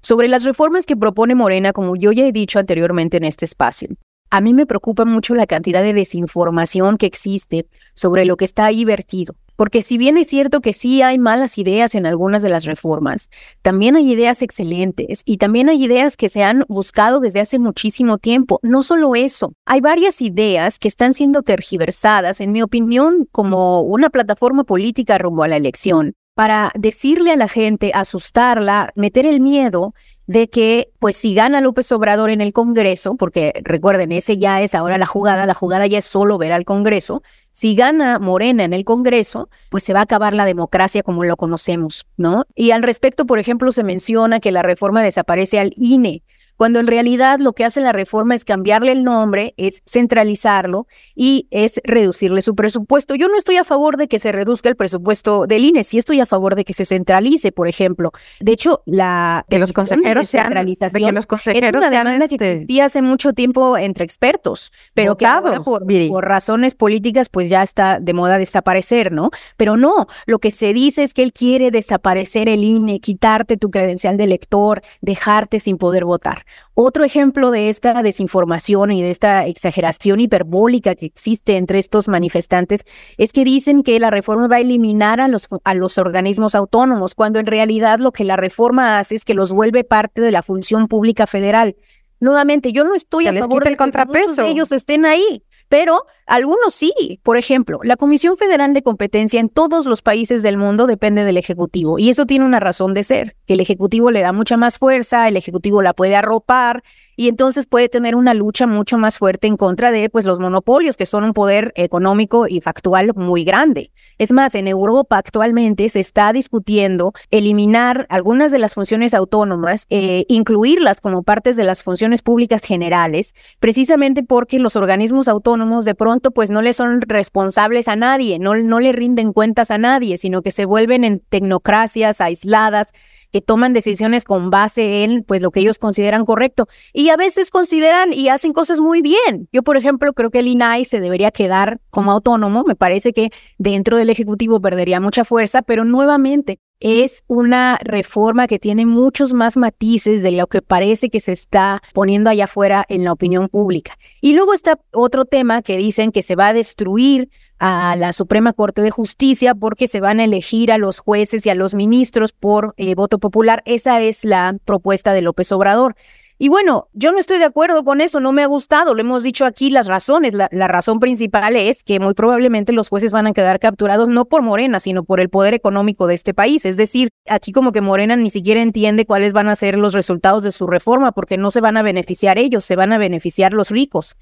Sobre 0.00 0.26
las 0.26 0.44
reformas 0.44 0.86
que 0.86 0.96
propone 0.96 1.34
Morena, 1.34 1.74
como 1.74 1.94
yo 1.94 2.10
ya 2.12 2.24
he 2.24 2.32
dicho 2.32 2.58
anteriormente 2.58 3.18
en 3.18 3.24
este 3.24 3.44
espacio, 3.44 3.88
a 4.30 4.40
mí 4.40 4.54
me 4.54 4.64
preocupa 4.64 5.04
mucho 5.04 5.34
la 5.34 5.46
cantidad 5.46 5.82
de 5.82 5.92
desinformación 5.92 6.96
que 6.96 7.04
existe 7.04 7.66
sobre 7.92 8.24
lo 8.24 8.38
que 8.38 8.46
está 8.46 8.64
ahí 8.64 8.86
vertido. 8.86 9.34
Porque 9.56 9.82
si 9.82 9.98
bien 9.98 10.18
es 10.18 10.28
cierto 10.28 10.60
que 10.60 10.72
sí 10.72 11.02
hay 11.02 11.18
malas 11.18 11.58
ideas 11.58 11.94
en 11.94 12.06
algunas 12.06 12.42
de 12.42 12.50
las 12.50 12.64
reformas, 12.64 13.30
también 13.62 13.96
hay 13.96 14.12
ideas 14.12 14.42
excelentes 14.42 15.22
y 15.24 15.38
también 15.38 15.68
hay 15.68 15.82
ideas 15.82 16.16
que 16.16 16.28
se 16.28 16.44
han 16.44 16.64
buscado 16.68 17.20
desde 17.20 17.40
hace 17.40 17.58
muchísimo 17.58 18.18
tiempo. 18.18 18.60
No 18.62 18.82
solo 18.82 19.14
eso, 19.14 19.54
hay 19.64 19.80
varias 19.80 20.20
ideas 20.20 20.78
que 20.78 20.88
están 20.88 21.14
siendo 21.14 21.42
tergiversadas, 21.42 22.40
en 22.40 22.52
mi 22.52 22.62
opinión, 22.62 23.26
como 23.32 23.80
una 23.80 24.10
plataforma 24.10 24.64
política 24.64 25.18
rumbo 25.18 25.42
a 25.42 25.48
la 25.48 25.56
elección 25.56 26.14
para 26.36 26.70
decirle 26.78 27.32
a 27.32 27.36
la 27.36 27.48
gente, 27.48 27.92
asustarla, 27.94 28.92
meter 28.94 29.24
el 29.24 29.40
miedo 29.40 29.94
de 30.26 30.50
que, 30.50 30.88
pues 30.98 31.16
si 31.16 31.34
gana 31.34 31.62
López 31.62 31.90
Obrador 31.92 32.28
en 32.28 32.42
el 32.42 32.52
Congreso, 32.52 33.16
porque 33.16 33.54
recuerden, 33.64 34.12
ese 34.12 34.36
ya 34.36 34.60
es 34.60 34.74
ahora 34.74 34.98
la 34.98 35.06
jugada, 35.06 35.46
la 35.46 35.54
jugada 35.54 35.86
ya 35.86 35.96
es 35.96 36.04
solo 36.04 36.36
ver 36.36 36.52
al 36.52 36.66
Congreso, 36.66 37.22
si 37.56 37.74
gana 37.74 38.18
Morena 38.18 38.64
en 38.64 38.74
el 38.74 38.84
Congreso, 38.84 39.48
pues 39.70 39.82
se 39.82 39.94
va 39.94 40.00
a 40.00 40.02
acabar 40.02 40.34
la 40.34 40.44
democracia 40.44 41.02
como 41.02 41.24
lo 41.24 41.38
conocemos, 41.38 42.06
¿no? 42.18 42.44
Y 42.54 42.72
al 42.72 42.82
respecto, 42.82 43.24
por 43.24 43.38
ejemplo, 43.38 43.72
se 43.72 43.82
menciona 43.82 44.40
que 44.40 44.52
la 44.52 44.60
reforma 44.60 45.02
desaparece 45.02 45.58
al 45.58 45.72
INE 45.74 46.22
cuando 46.56 46.80
en 46.80 46.86
realidad 46.86 47.38
lo 47.38 47.52
que 47.52 47.64
hace 47.64 47.80
la 47.80 47.92
reforma 47.92 48.34
es 48.34 48.44
cambiarle 48.44 48.92
el 48.92 49.04
nombre, 49.04 49.54
es 49.56 49.82
centralizarlo 49.86 50.86
y 51.14 51.48
es 51.50 51.80
reducirle 51.84 52.42
su 52.42 52.54
presupuesto. 52.54 53.14
Yo 53.14 53.28
no 53.28 53.36
estoy 53.36 53.56
a 53.56 53.64
favor 53.64 53.96
de 53.96 54.08
que 54.08 54.18
se 54.18 54.32
reduzca 54.32 54.68
el 54.68 54.76
presupuesto 54.76 55.46
del 55.46 55.64
INE, 55.64 55.84
sí 55.84 55.98
estoy 55.98 56.20
a 56.20 56.26
favor 56.26 56.54
de 56.54 56.64
que 56.64 56.72
se 56.72 56.84
centralice, 56.84 57.52
por 57.52 57.68
ejemplo. 57.68 58.12
De 58.40 58.52
hecho, 58.52 58.82
la 58.86 59.44
que 59.48 59.58
los 59.58 59.72
consejeros 59.72 60.30
de 60.30 60.38
centralización 60.38 61.14
los 61.14 61.26
consejeros 61.26 61.82
es 61.82 61.88
una 61.88 61.90
demanda 61.90 62.28
que 62.28 62.34
este 62.34 62.52
existía 62.52 62.86
hace 62.86 63.02
mucho 63.02 63.32
tiempo 63.32 63.76
entre 63.78 64.04
expertos, 64.04 64.72
pero 64.94 65.16
que 65.16 65.26
ahora 65.26 65.60
por, 65.60 65.84
por 66.08 66.24
razones 66.24 66.74
políticas 66.74 67.28
pues 67.28 67.48
ya 67.48 67.62
está 67.62 68.00
de 68.00 68.12
moda 68.12 68.38
desaparecer, 68.38 69.12
¿no? 69.12 69.30
Pero 69.56 69.76
no, 69.76 70.06
lo 70.26 70.38
que 70.38 70.50
se 70.50 70.72
dice 70.72 71.02
es 71.02 71.14
que 71.14 71.22
él 71.22 71.32
quiere 71.32 71.70
desaparecer 71.70 72.48
el 72.48 72.64
INE, 72.64 73.00
quitarte 73.00 73.56
tu 73.56 73.70
credencial 73.70 74.16
de 74.16 74.24
elector, 74.24 74.82
dejarte 75.00 75.60
sin 75.60 75.76
poder 75.76 76.04
votar. 76.04 76.45
Otro 76.74 77.04
ejemplo 77.04 77.50
de 77.50 77.68
esta 77.68 78.02
desinformación 78.02 78.90
y 78.90 79.02
de 79.02 79.10
esta 79.10 79.46
exageración 79.46 80.20
hiperbólica 80.20 80.94
que 80.94 81.06
existe 81.06 81.56
entre 81.56 81.78
estos 81.78 82.08
manifestantes 82.08 82.84
es 83.16 83.32
que 83.32 83.44
dicen 83.44 83.82
que 83.82 83.98
la 84.00 84.10
reforma 84.10 84.48
va 84.48 84.56
a 84.56 84.60
eliminar 84.60 85.20
a 85.20 85.28
los, 85.28 85.48
a 85.64 85.74
los 85.74 85.98
organismos 85.98 86.54
autónomos, 86.54 87.14
cuando 87.14 87.38
en 87.38 87.46
realidad 87.46 87.98
lo 87.98 88.12
que 88.12 88.24
la 88.24 88.36
reforma 88.36 88.98
hace 88.98 89.14
es 89.14 89.24
que 89.24 89.34
los 89.34 89.52
vuelve 89.52 89.84
parte 89.84 90.20
de 90.20 90.32
la 90.32 90.42
función 90.42 90.88
pública 90.88 91.26
federal. 91.26 91.76
Nuevamente, 92.20 92.72
yo 92.72 92.84
no 92.84 92.94
estoy 92.94 93.26
a 93.26 93.32
favor 93.32 93.64
de 93.64 93.76
que 93.76 93.84
muchos 93.84 94.36
de 94.36 94.48
ellos 94.48 94.72
estén 94.72 95.04
ahí, 95.04 95.44
pero 95.68 96.06
algunos 96.26 96.74
sí. 96.74 97.20
Por 97.22 97.36
ejemplo, 97.36 97.78
la 97.84 97.96
Comisión 97.96 98.36
Federal 98.36 98.74
de 98.74 98.82
Competencia 98.82 99.38
en 99.38 99.48
todos 99.48 99.86
los 99.86 100.02
países 100.02 100.42
del 100.42 100.56
mundo 100.56 100.86
depende 100.86 101.24
del 101.24 101.36
Ejecutivo 101.36 101.98
y 101.98 102.10
eso 102.10 102.26
tiene 102.26 102.44
una 102.44 102.58
razón 102.58 102.94
de 102.94 103.04
ser, 103.04 103.36
que 103.46 103.54
el 103.54 103.60
Ejecutivo 103.60 104.10
le 104.10 104.20
da 104.20 104.32
mucha 104.32 104.56
más 104.56 104.78
fuerza, 104.78 105.28
el 105.28 105.36
Ejecutivo 105.36 105.82
la 105.82 105.94
puede 105.94 106.16
arropar 106.16 106.82
y 107.14 107.28
entonces 107.28 107.66
puede 107.66 107.88
tener 107.88 108.16
una 108.16 108.34
lucha 108.34 108.66
mucho 108.66 108.98
más 108.98 109.18
fuerte 109.18 109.46
en 109.46 109.56
contra 109.56 109.92
de 109.92 110.10
pues 110.10 110.26
los 110.26 110.40
monopolios 110.40 110.96
que 110.96 111.06
son 111.06 111.22
un 111.22 111.32
poder 111.32 111.72
económico 111.76 112.48
y 112.48 112.60
factual 112.60 113.12
muy 113.14 113.44
grande. 113.44 113.92
Es 114.18 114.32
más, 114.32 114.54
en 114.54 114.66
Europa 114.66 115.18
actualmente 115.18 115.88
se 115.88 116.00
está 116.00 116.32
discutiendo 116.32 117.12
eliminar 117.30 118.06
algunas 118.10 118.50
de 118.50 118.58
las 118.58 118.74
funciones 118.74 119.14
autónomas, 119.14 119.86
eh, 119.90 120.24
incluirlas 120.28 121.00
como 121.00 121.22
partes 121.22 121.56
de 121.56 121.64
las 121.64 121.84
funciones 121.84 122.22
públicas 122.22 122.62
generales, 122.64 123.34
precisamente 123.60 124.24
porque 124.24 124.58
los 124.58 124.74
organismos 124.74 125.28
autónomos 125.28 125.84
de 125.84 125.94
pronto 125.94 126.15
pues 126.20 126.50
no 126.50 126.62
le 126.62 126.72
son 126.72 127.00
responsables 127.00 127.88
a 127.88 127.96
nadie, 127.96 128.38
no, 128.38 128.56
no 128.56 128.80
le 128.80 128.92
rinden 128.92 129.32
cuentas 129.32 129.70
a 129.70 129.78
nadie, 129.78 130.18
sino 130.18 130.42
que 130.42 130.50
se 130.50 130.64
vuelven 130.64 131.04
en 131.04 131.20
tecnocracias 131.20 132.20
aisladas 132.20 132.92
que 133.32 133.40
toman 133.40 133.72
decisiones 133.72 134.24
con 134.24 134.50
base 134.50 135.04
en 135.04 135.22
pues 135.22 135.42
lo 135.42 135.50
que 135.50 135.60
ellos 135.60 135.78
consideran 135.78 136.24
correcto 136.24 136.68
y 136.92 137.10
a 137.10 137.16
veces 137.16 137.50
consideran 137.50 138.12
y 138.12 138.28
hacen 138.28 138.52
cosas 138.52 138.80
muy 138.80 139.02
bien. 139.02 139.48
Yo, 139.52 139.62
por 139.62 139.76
ejemplo, 139.76 140.12
creo 140.12 140.30
que 140.30 140.38
el 140.38 140.48
INAI 140.48 140.84
se 140.84 141.00
debería 141.00 141.30
quedar 141.30 141.80
como 141.90 142.12
autónomo, 142.12 142.64
me 142.64 142.76
parece 142.76 143.12
que 143.12 143.30
dentro 143.58 143.96
del 143.96 144.10
ejecutivo 144.10 144.60
perdería 144.60 145.00
mucha 145.00 145.24
fuerza, 145.24 145.62
pero 145.62 145.84
nuevamente 145.84 146.60
es 146.86 147.24
una 147.26 147.78
reforma 147.82 148.46
que 148.46 148.60
tiene 148.60 148.86
muchos 148.86 149.32
más 149.32 149.56
matices 149.56 150.22
de 150.22 150.30
lo 150.30 150.46
que 150.46 150.62
parece 150.62 151.10
que 151.10 151.18
se 151.18 151.32
está 151.32 151.82
poniendo 151.92 152.30
allá 152.30 152.44
afuera 152.44 152.84
en 152.88 153.02
la 153.02 153.10
opinión 153.10 153.48
pública. 153.48 153.98
Y 154.20 154.34
luego 154.34 154.54
está 154.54 154.78
otro 154.92 155.24
tema 155.24 155.62
que 155.62 155.76
dicen 155.78 156.12
que 156.12 156.22
se 156.22 156.36
va 156.36 156.46
a 156.46 156.52
destruir 156.52 157.28
a 157.58 157.96
la 157.96 158.12
Suprema 158.12 158.52
Corte 158.52 158.82
de 158.82 158.92
Justicia 158.92 159.56
porque 159.56 159.88
se 159.88 159.98
van 159.98 160.20
a 160.20 160.24
elegir 160.24 160.70
a 160.70 160.78
los 160.78 161.00
jueces 161.00 161.44
y 161.44 161.50
a 161.50 161.56
los 161.56 161.74
ministros 161.74 162.32
por 162.32 162.72
eh, 162.76 162.94
voto 162.94 163.18
popular. 163.18 163.64
Esa 163.66 164.00
es 164.00 164.24
la 164.24 164.56
propuesta 164.64 165.12
de 165.12 165.22
López 165.22 165.50
Obrador. 165.50 165.96
Y 166.38 166.48
bueno, 166.48 166.88
yo 166.92 167.12
no 167.12 167.18
estoy 167.18 167.38
de 167.38 167.46
acuerdo 167.46 167.82
con 167.82 168.02
eso, 168.02 168.20
no 168.20 168.30
me 168.30 168.42
ha 168.42 168.46
gustado, 168.46 168.92
lo 168.92 169.00
hemos 169.00 169.22
dicho 169.22 169.46
aquí 169.46 169.70
las 169.70 169.86
razones. 169.86 170.34
La, 170.34 170.48
la, 170.52 170.68
razón 170.68 171.00
principal 171.00 171.56
es 171.56 171.82
que 171.82 171.98
muy 171.98 172.12
probablemente 172.12 172.74
los 172.74 172.90
jueces 172.90 173.12
van 173.12 173.26
a 173.26 173.32
quedar 173.32 173.58
capturados 173.58 174.10
no 174.10 174.26
por 174.26 174.42
Morena, 174.42 174.78
sino 174.78 175.02
por 175.02 175.20
el 175.20 175.30
poder 175.30 175.54
económico 175.54 176.06
de 176.06 176.14
este 176.14 176.34
país. 176.34 176.66
Es 176.66 176.76
decir, 176.76 177.08
aquí 177.26 177.52
como 177.52 177.72
que 177.72 177.80
Morena 177.80 178.16
ni 178.16 178.28
siquiera 178.28 178.60
entiende 178.60 179.06
cuáles 179.06 179.32
van 179.32 179.48
a 179.48 179.56
ser 179.56 179.78
los 179.78 179.94
resultados 179.94 180.42
de 180.42 180.52
su 180.52 180.66
reforma, 180.66 181.12
porque 181.12 181.38
no 181.38 181.50
se 181.50 181.62
van 181.62 181.78
a 181.78 181.82
beneficiar 181.82 182.36
ellos, 182.38 182.66
se 182.66 182.76
van 182.76 182.92
a 182.92 182.98
beneficiar 182.98 183.54
los 183.54 183.70
ricos. 183.70 184.16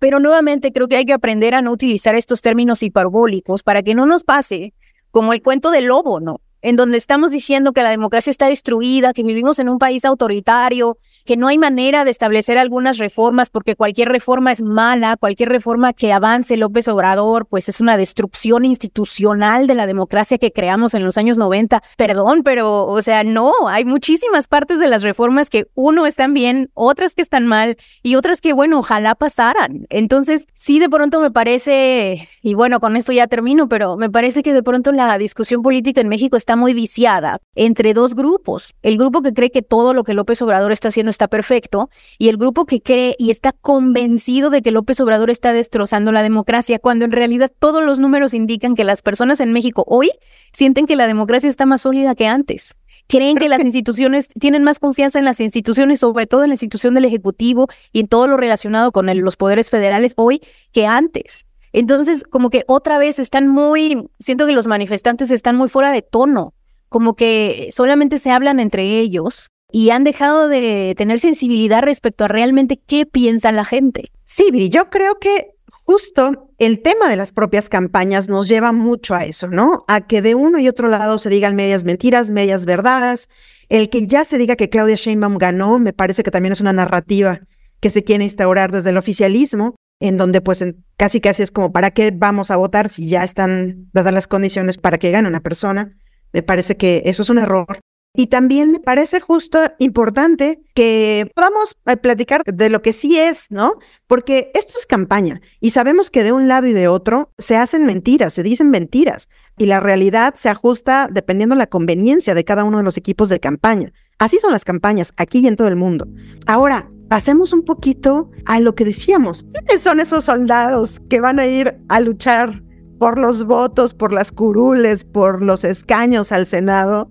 Pero 0.00 0.18
nuevamente 0.18 0.72
creo 0.72 0.88
que 0.88 0.96
hay 0.96 1.04
que 1.04 1.12
aprender 1.12 1.54
a 1.54 1.62
no 1.62 1.70
utilizar 1.70 2.16
estos 2.16 2.42
términos 2.42 2.82
hiperbólicos 2.82 3.62
para 3.62 3.84
que 3.84 3.94
no 3.94 4.06
nos 4.06 4.24
pase 4.24 4.74
como 5.12 5.32
el 5.32 5.42
cuento 5.42 5.70
del 5.70 5.84
lobo, 5.84 6.18
¿no? 6.18 6.40
En 6.62 6.74
donde 6.74 6.98
estamos 6.98 7.30
diciendo 7.30 7.72
que 7.72 7.82
la 7.82 7.90
democracia 7.90 8.30
está 8.30 8.48
destruida, 8.48 9.12
que 9.12 9.22
vivimos 9.22 9.60
en 9.60 9.68
un 9.68 9.78
país 9.78 10.04
autoritario, 10.04 10.98
que 11.24 11.36
no 11.36 11.48
hay 11.48 11.58
manera 11.58 12.04
de 12.04 12.10
establecer 12.10 12.58
algunas 12.58 12.98
reformas 12.98 13.50
porque 13.50 13.76
cualquier 13.76 14.08
reforma 14.08 14.52
es 14.52 14.62
mala, 14.62 15.16
cualquier 15.16 15.48
reforma 15.48 15.92
que 15.92 16.12
avance 16.12 16.56
López 16.56 16.88
Obrador, 16.88 17.46
pues 17.46 17.68
es 17.68 17.80
una 17.80 17.96
destrucción 17.96 18.64
institucional 18.64 19.66
de 19.66 19.74
la 19.74 19.86
democracia 19.86 20.38
que 20.38 20.52
creamos 20.52 20.94
en 20.94 21.04
los 21.04 21.18
años 21.18 21.38
90. 21.38 21.82
Perdón, 21.96 22.42
pero, 22.42 22.86
o 22.86 23.02
sea, 23.02 23.24
no, 23.24 23.52
hay 23.68 23.84
muchísimas 23.84 24.48
partes 24.48 24.78
de 24.78 24.88
las 24.88 25.02
reformas 25.02 25.50
que 25.50 25.66
uno 25.74 26.06
están 26.06 26.34
bien, 26.34 26.70
otras 26.74 27.14
que 27.14 27.22
están 27.22 27.46
mal 27.46 27.76
y 28.02 28.14
otras 28.14 28.40
que, 28.40 28.52
bueno, 28.52 28.78
ojalá 28.78 29.14
pasaran. 29.14 29.86
Entonces, 29.90 30.46
sí, 30.54 30.78
de 30.78 30.88
pronto 30.88 31.20
me 31.20 31.30
parece, 31.30 32.28
y 32.42 32.54
bueno, 32.54 32.80
con 32.80 32.96
esto 32.96 33.12
ya 33.12 33.26
termino, 33.26 33.68
pero 33.68 33.96
me 33.96 34.10
parece 34.10 34.42
que 34.42 34.52
de 34.52 34.62
pronto 34.62 34.92
la 34.92 35.16
discusión 35.18 35.62
política 35.62 36.00
en 36.00 36.08
México 36.08 36.36
está 36.36 36.56
muy 36.56 36.74
viciada 36.74 37.38
entre 37.54 37.94
dos 37.94 38.14
grupos. 38.14 38.74
El 38.82 38.98
grupo 38.98 39.22
que 39.22 39.32
cree 39.32 39.50
que 39.50 39.62
todo 39.62 39.94
lo 39.94 40.04
que 40.04 40.14
López 40.14 40.40
Obrador 40.42 40.72
está 40.72 40.88
haciendo 40.88 41.09
está 41.10 41.28
perfecto 41.28 41.90
y 42.18 42.28
el 42.28 42.36
grupo 42.36 42.64
que 42.64 42.80
cree 42.80 43.16
y 43.18 43.30
está 43.30 43.52
convencido 43.52 44.50
de 44.50 44.62
que 44.62 44.70
López 44.70 45.00
Obrador 45.00 45.30
está 45.30 45.52
destrozando 45.52 46.12
la 46.12 46.22
democracia, 46.22 46.78
cuando 46.78 47.04
en 47.04 47.12
realidad 47.12 47.52
todos 47.58 47.84
los 47.84 48.00
números 48.00 48.34
indican 48.34 48.74
que 48.74 48.84
las 48.84 49.02
personas 49.02 49.40
en 49.40 49.52
México 49.52 49.84
hoy 49.86 50.10
sienten 50.52 50.86
que 50.86 50.96
la 50.96 51.06
democracia 51.06 51.48
está 51.48 51.66
más 51.66 51.82
sólida 51.82 52.14
que 52.14 52.26
antes. 52.26 52.74
Creen 53.06 53.36
que 53.36 53.48
las 53.48 53.64
instituciones 53.64 54.28
tienen 54.28 54.62
más 54.62 54.78
confianza 54.78 55.18
en 55.18 55.24
las 55.24 55.40
instituciones, 55.40 56.00
sobre 56.00 56.26
todo 56.26 56.44
en 56.44 56.50
la 56.50 56.54
institución 56.54 56.94
del 56.94 57.04
Ejecutivo 57.04 57.66
y 57.92 58.00
en 58.00 58.06
todo 58.06 58.28
lo 58.28 58.36
relacionado 58.36 58.92
con 58.92 59.06
los 59.20 59.36
poderes 59.36 59.68
federales 59.68 60.12
hoy 60.16 60.40
que 60.72 60.86
antes. 60.86 61.46
Entonces, 61.72 62.24
como 62.24 62.50
que 62.50 62.64
otra 62.66 62.98
vez 62.98 63.18
están 63.18 63.48
muy, 63.48 64.08
siento 64.18 64.46
que 64.46 64.52
los 64.52 64.66
manifestantes 64.66 65.30
están 65.30 65.56
muy 65.56 65.68
fuera 65.68 65.92
de 65.92 66.02
tono, 66.02 66.54
como 66.88 67.14
que 67.14 67.68
solamente 67.72 68.18
se 68.18 68.30
hablan 68.30 68.60
entre 68.60 68.98
ellos 68.98 69.50
y 69.72 69.90
han 69.90 70.04
dejado 70.04 70.48
de 70.48 70.94
tener 70.96 71.20
sensibilidad 71.20 71.82
respecto 71.82 72.24
a 72.24 72.28
realmente 72.28 72.80
qué 72.84 73.06
piensa 73.06 73.52
la 73.52 73.64
gente. 73.64 74.10
Sí, 74.24 74.50
Viri, 74.52 74.68
yo 74.68 74.90
creo 74.90 75.18
que 75.18 75.54
justo 75.90 76.50
el 76.58 76.82
tema 76.82 77.08
de 77.08 77.16
las 77.16 77.32
propias 77.32 77.68
campañas 77.68 78.28
nos 78.28 78.48
lleva 78.48 78.72
mucho 78.72 79.14
a 79.14 79.24
eso, 79.24 79.48
¿no? 79.48 79.84
A 79.88 80.02
que 80.02 80.22
de 80.22 80.34
uno 80.34 80.58
y 80.58 80.68
otro 80.68 80.88
lado 80.88 81.18
se 81.18 81.30
digan 81.30 81.56
medias 81.56 81.84
mentiras, 81.84 82.30
medias 82.30 82.64
verdades. 82.64 83.28
El 83.68 83.90
que 83.90 84.06
ya 84.06 84.24
se 84.24 84.38
diga 84.38 84.56
que 84.56 84.68
Claudia 84.68 84.96
Sheinbaum 84.96 85.38
ganó, 85.38 85.78
me 85.78 85.92
parece 85.92 86.22
que 86.22 86.30
también 86.30 86.52
es 86.52 86.60
una 86.60 86.72
narrativa 86.72 87.40
que 87.80 87.90
se 87.90 88.04
quiere 88.04 88.24
instaurar 88.24 88.70
desde 88.72 88.90
el 88.90 88.98
oficialismo, 88.98 89.74
en 90.00 90.16
donde 90.16 90.40
pues 90.40 90.64
casi 90.96 91.20
casi 91.20 91.42
es 91.42 91.50
como, 91.50 91.72
¿para 91.72 91.90
qué 91.90 92.12
vamos 92.14 92.50
a 92.50 92.56
votar 92.56 92.88
si 92.88 93.08
ya 93.08 93.24
están 93.24 93.88
dadas 93.92 94.12
las 94.12 94.26
condiciones 94.26 94.76
para 94.76 94.98
que 94.98 95.10
gane 95.10 95.28
una 95.28 95.40
persona? 95.40 95.96
Me 96.32 96.42
parece 96.42 96.76
que 96.76 97.02
eso 97.06 97.22
es 97.22 97.30
un 97.30 97.38
error. 97.38 97.80
Y 98.14 98.26
también 98.26 98.72
me 98.72 98.80
parece 98.80 99.20
justo 99.20 99.58
importante 99.78 100.60
que 100.74 101.30
podamos 101.34 101.76
eh, 101.86 101.96
platicar 101.96 102.42
de 102.44 102.68
lo 102.68 102.82
que 102.82 102.92
sí 102.92 103.16
es, 103.16 103.50
¿no? 103.50 103.74
Porque 104.08 104.50
esto 104.54 104.74
es 104.76 104.86
campaña 104.86 105.40
y 105.60 105.70
sabemos 105.70 106.10
que 106.10 106.24
de 106.24 106.32
un 106.32 106.48
lado 106.48 106.66
y 106.66 106.72
de 106.72 106.88
otro 106.88 107.30
se 107.38 107.56
hacen 107.56 107.86
mentiras, 107.86 108.34
se 108.34 108.42
dicen 108.42 108.70
mentiras 108.70 109.28
y 109.56 109.66
la 109.66 109.78
realidad 109.78 110.34
se 110.36 110.48
ajusta 110.48 111.08
dependiendo 111.10 111.54
la 111.54 111.68
conveniencia 111.68 112.34
de 112.34 112.44
cada 112.44 112.64
uno 112.64 112.78
de 112.78 112.84
los 112.84 112.96
equipos 112.96 113.28
de 113.28 113.38
campaña. 113.38 113.92
Así 114.18 114.38
son 114.38 114.52
las 114.52 114.64
campañas 114.64 115.12
aquí 115.16 115.38
y 115.38 115.46
en 115.46 115.56
todo 115.56 115.68
el 115.68 115.76
mundo. 115.76 116.08
Ahora, 116.46 116.90
pasemos 117.08 117.52
un 117.52 117.64
poquito 117.64 118.30
a 118.44 118.58
lo 118.58 118.74
que 118.74 118.84
decíamos. 118.84 119.44
¿Quiénes 119.52 119.82
son 119.82 120.00
esos 120.00 120.24
soldados 120.24 121.00
que 121.08 121.20
van 121.20 121.38
a 121.38 121.46
ir 121.46 121.78
a 121.88 122.00
luchar 122.00 122.62
por 122.98 123.18
los 123.18 123.44
votos, 123.44 123.94
por 123.94 124.12
las 124.12 124.32
curules, 124.32 125.04
por 125.04 125.42
los 125.42 125.62
escaños 125.62 126.32
al 126.32 126.46
Senado? 126.46 127.08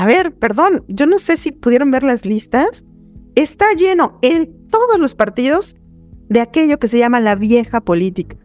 A 0.00 0.06
ver, 0.06 0.32
perdón, 0.32 0.82
yo 0.88 1.04
no 1.04 1.18
sé 1.18 1.36
si 1.36 1.52
pudieron 1.52 1.90
ver 1.90 2.04
las 2.04 2.24
listas. 2.24 2.86
Está 3.34 3.66
lleno 3.74 4.18
en 4.22 4.66
todos 4.68 4.98
los 4.98 5.14
partidos 5.14 5.76
de 6.30 6.40
aquello 6.40 6.78
que 6.78 6.88
se 6.88 6.96
llama 6.96 7.20
la 7.20 7.34
vieja 7.34 7.82
política. 7.82 8.38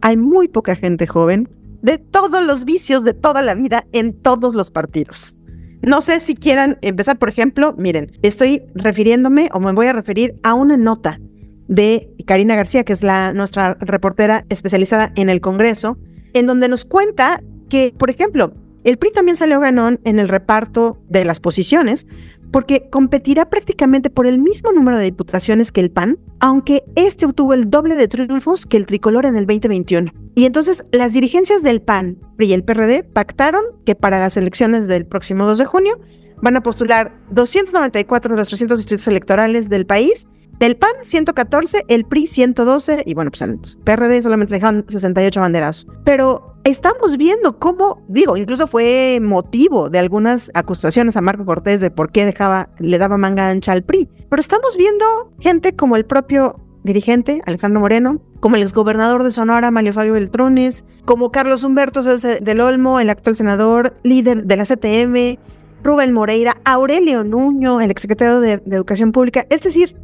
Hay 0.00 0.16
muy 0.16 0.48
poca 0.48 0.74
gente 0.74 1.06
joven 1.06 1.50
de 1.82 1.98
todos 1.98 2.42
los 2.42 2.64
vicios 2.64 3.04
de 3.04 3.12
toda 3.12 3.42
la 3.42 3.54
vida 3.54 3.86
en 3.92 4.14
todos 4.14 4.54
los 4.54 4.70
partidos. 4.70 5.38
No 5.82 6.00
sé 6.00 6.20
si 6.20 6.36
quieran 6.36 6.78
empezar, 6.80 7.18
por 7.18 7.28
ejemplo, 7.28 7.74
miren, 7.76 8.10
estoy 8.22 8.62
refiriéndome 8.74 9.50
o 9.52 9.60
me 9.60 9.72
voy 9.72 9.88
a 9.88 9.92
referir 9.92 10.40
a 10.42 10.54
una 10.54 10.78
nota 10.78 11.20
de 11.68 12.14
Karina 12.24 12.56
García, 12.56 12.84
que 12.84 12.94
es 12.94 13.02
la 13.02 13.34
nuestra 13.34 13.74
reportera 13.78 14.46
especializada 14.48 15.12
en 15.16 15.28
el 15.28 15.42
Congreso, 15.42 15.98
en 16.32 16.46
donde 16.46 16.68
nos 16.68 16.86
cuenta 16.86 17.42
que, 17.68 17.94
por 17.98 18.08
ejemplo, 18.08 18.54
el 18.84 18.98
PRI 18.98 19.10
también 19.10 19.36
salió 19.36 19.60
ganón 19.60 20.00
en 20.04 20.18
el 20.18 20.28
reparto 20.28 20.98
de 21.08 21.24
las 21.24 21.40
posiciones 21.40 22.06
porque 22.54 22.88
competirá 22.88 23.50
prácticamente 23.50 24.10
por 24.10 24.28
el 24.28 24.38
mismo 24.38 24.70
número 24.70 24.96
de 24.96 25.04
diputaciones 25.04 25.72
que 25.72 25.80
el 25.80 25.90
PAN, 25.90 26.18
aunque 26.38 26.84
este 26.94 27.26
obtuvo 27.26 27.52
el 27.52 27.68
doble 27.68 27.96
de 27.96 28.06
triunfos 28.06 28.64
que 28.64 28.76
el 28.76 28.86
tricolor 28.86 29.26
en 29.26 29.36
el 29.36 29.46
2021. 29.46 30.12
Y 30.36 30.44
entonces 30.44 30.84
las 30.92 31.12
dirigencias 31.12 31.64
del 31.64 31.82
PAN, 31.82 32.18
PRI 32.36 32.46
y 32.46 32.52
el 32.52 32.62
PRD 32.62 33.02
pactaron 33.02 33.64
que 33.84 33.96
para 33.96 34.20
las 34.20 34.36
elecciones 34.36 34.86
del 34.86 35.04
próximo 35.04 35.46
2 35.46 35.58
de 35.58 35.64
junio 35.64 35.98
van 36.42 36.56
a 36.56 36.62
postular 36.62 37.18
294 37.32 38.34
de 38.34 38.38
los 38.38 38.46
300 38.46 38.78
distritos 38.78 39.08
electorales 39.08 39.68
del 39.68 39.84
país 39.84 40.28
del 40.58 40.76
PAN 40.76 40.92
114, 41.02 41.84
el 41.88 42.04
PRI 42.04 42.26
112 42.28 43.02
y 43.04 43.14
bueno, 43.14 43.30
pues 43.30 43.42
el 43.42 43.58
PRD 43.82 44.22
solamente 44.22 44.54
dejaron 44.54 44.84
68 44.88 45.40
banderas. 45.40 45.86
Pero 46.04 46.53
estamos 46.64 47.16
viendo 47.18 47.58
cómo, 47.58 48.02
digo, 48.08 48.36
incluso 48.36 48.66
fue 48.66 49.20
motivo 49.22 49.90
de 49.90 49.98
algunas 49.98 50.50
acusaciones 50.54 51.16
a 51.16 51.20
Marco 51.20 51.44
Cortés 51.44 51.80
de 51.80 51.90
por 51.90 52.10
qué 52.10 52.24
dejaba, 52.24 52.70
le 52.78 52.98
daba 52.98 53.18
manga 53.18 53.48
ancha 53.48 53.72
al 53.72 53.84
PRI. 53.84 54.08
Pero 54.28 54.40
estamos 54.40 54.76
viendo 54.76 55.04
gente 55.40 55.76
como 55.76 55.96
el 55.96 56.06
propio 56.06 56.60
dirigente, 56.82 57.42
Alejandro 57.46 57.80
Moreno, 57.80 58.20
como 58.40 58.56
el 58.56 58.62
exgobernador 58.62 59.22
de 59.22 59.30
Sonora, 59.30 59.70
Mario 59.70 59.92
Fabio 59.92 60.14
Beltrones, 60.14 60.84
como 61.04 61.30
Carlos 61.30 61.64
Humberto 61.64 62.02
del 62.02 62.60
Olmo, 62.60 62.98
el 62.98 63.10
actual 63.10 63.36
senador, 63.36 63.96
líder 64.02 64.44
de 64.44 64.56
la 64.56 64.64
CTM, 64.64 65.38
Rubén 65.82 66.12
Moreira, 66.12 66.56
Aurelio 66.64 67.24
Nuño, 67.24 67.80
el 67.80 67.90
exsecretario 67.90 68.40
de, 68.40 68.58
de 68.58 68.76
Educación 68.76 69.12
Pública. 69.12 69.46
Es 69.50 69.62
decir, 69.62 69.96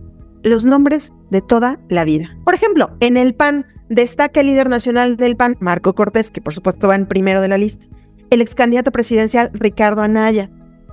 los 0.42 0.64
nombres 0.64 1.12
de 1.30 1.40
toda 1.42 1.80
la 1.88 2.04
vida. 2.04 2.36
Por 2.44 2.54
ejemplo, 2.54 2.90
en 3.00 3.16
el 3.16 3.34
PAN 3.34 3.66
destaca 3.90 4.40
el 4.40 4.46
líder 4.46 4.70
nacional 4.70 5.18
del 5.18 5.36
PAN, 5.36 5.58
Marco 5.60 5.94
Cortés, 5.94 6.30
que 6.30 6.40
por 6.40 6.54
supuesto 6.54 6.88
va 6.88 6.94
en 6.94 7.04
primero 7.04 7.42
de 7.42 7.48
la 7.48 7.58
lista, 7.58 7.84
el 8.30 8.40
ex 8.40 8.54
candidato 8.54 8.90
presidencial 8.92 9.50
Ricardo 9.52 10.00
Anaya, 10.00 10.48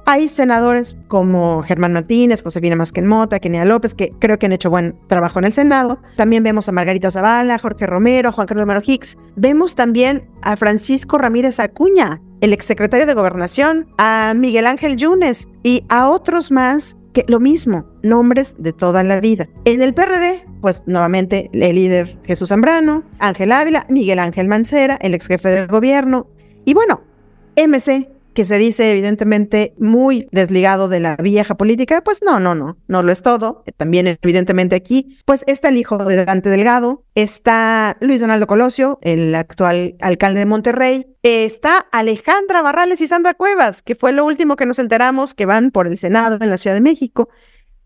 hay 0.10 0.30
senadores 0.30 0.96
como 1.10 1.62
Germán 1.64 1.92
Martínez, 1.92 2.42
Josefina 2.42 2.78
Masquenmota, 2.78 3.42
Kenia 3.42 3.66
López, 3.66 3.94
que 3.94 4.14
creo 4.20 4.40
que 4.40 4.46
han 4.46 4.54
hecho 4.54 4.70
buen 4.70 4.98
trabajo 5.08 5.40
en 5.40 5.44
el 5.44 5.52
Senado. 5.52 6.00
También 6.16 6.44
vemos 6.44 6.70
a 6.70 6.72
Margarita 6.72 7.12
Zavala, 7.12 7.60
Jorge 7.60 7.86
Romero, 7.86 8.32
Juan 8.32 8.48
Carlos 8.48 8.64
Romero 8.64 8.82
Hicks. 8.86 9.18
Vemos 9.36 9.76
también 9.76 10.26
a 10.42 10.56
Francisco 10.56 11.18
Ramírez 11.18 11.60
Acuña, 11.60 12.22
el 12.40 12.54
exsecretario 12.54 13.06
de 13.06 13.16
Gobernación, 13.16 13.90
a 13.98 14.34
Miguel 14.34 14.68
Ángel 14.68 14.96
Yunes 14.96 15.50
y 15.62 15.84
a 15.90 16.10
otros 16.10 16.52
más 16.52 16.96
que 17.12 17.26
lo 17.28 17.42
mismo, 17.42 17.86
nombres 18.02 18.56
de 18.58 18.72
toda 18.72 19.04
la 19.04 19.20
vida. 19.20 19.50
En 19.66 19.82
el 19.82 19.94
PRD, 19.94 20.46
pues 20.62 20.84
nuevamente 20.86 21.50
el 21.54 21.76
líder 21.76 22.18
Jesús 22.24 22.50
Zambrano, 22.50 23.04
Ángel 23.20 23.52
Ávila, 23.52 23.86
Miguel 23.90 24.20
Ángel 24.20 24.48
Mancera, 24.48 24.98
el 25.02 25.14
ex 25.14 25.28
jefe 25.28 25.50
del 25.50 25.68
gobierno. 25.68 26.28
Y 26.66 26.74
bueno, 26.74 27.04
MC, 27.56 28.10
que 28.38 28.46
se 28.46 28.60
dice 28.60 28.92
evidentemente 28.92 29.74
muy 29.80 30.28
desligado 30.32 30.90
de 30.90 31.00
la 31.00 31.16
vieja 31.16 31.56
política, 31.56 32.04
pues 32.04 32.22
no, 32.22 32.40
no, 32.40 32.54
no, 32.54 32.78
no 32.88 33.02
lo 33.02 33.12
es 33.12 33.24
todo. 33.24 33.64
También 33.78 34.06
evidentemente 34.22 34.76
aquí, 34.76 35.18
pues 35.26 35.44
está 35.48 35.70
el 35.70 35.78
hijo 35.78 35.98
de 35.98 36.24
Dante 36.24 36.52
Delgado, 36.52 37.04
está 37.16 37.98
Luis 38.00 38.22
Donaldo 38.22 38.46
Colosio, 38.46 39.00
el 39.02 39.34
actual 39.34 39.96
alcalde 40.02 40.42
de 40.42 40.46
Monterrey, 40.46 41.08
está 41.24 41.80
Alejandra 41.92 42.62
Barrales 42.62 43.02
y 43.02 43.08
Sandra 43.08 43.34
Cuevas, 43.34 43.82
que 43.82 43.96
fue 43.96 44.14
lo 44.14 44.24
último 44.24 44.56
que 44.56 44.68
nos 44.68 44.78
enteramos 44.78 45.34
que 45.34 45.48
van 45.48 45.72
por 45.72 45.88
el 45.88 45.98
Senado 45.98 46.38
en 46.40 46.52
la 46.52 46.60
Ciudad 46.60 46.76
de 46.76 46.82
México. 46.82 47.30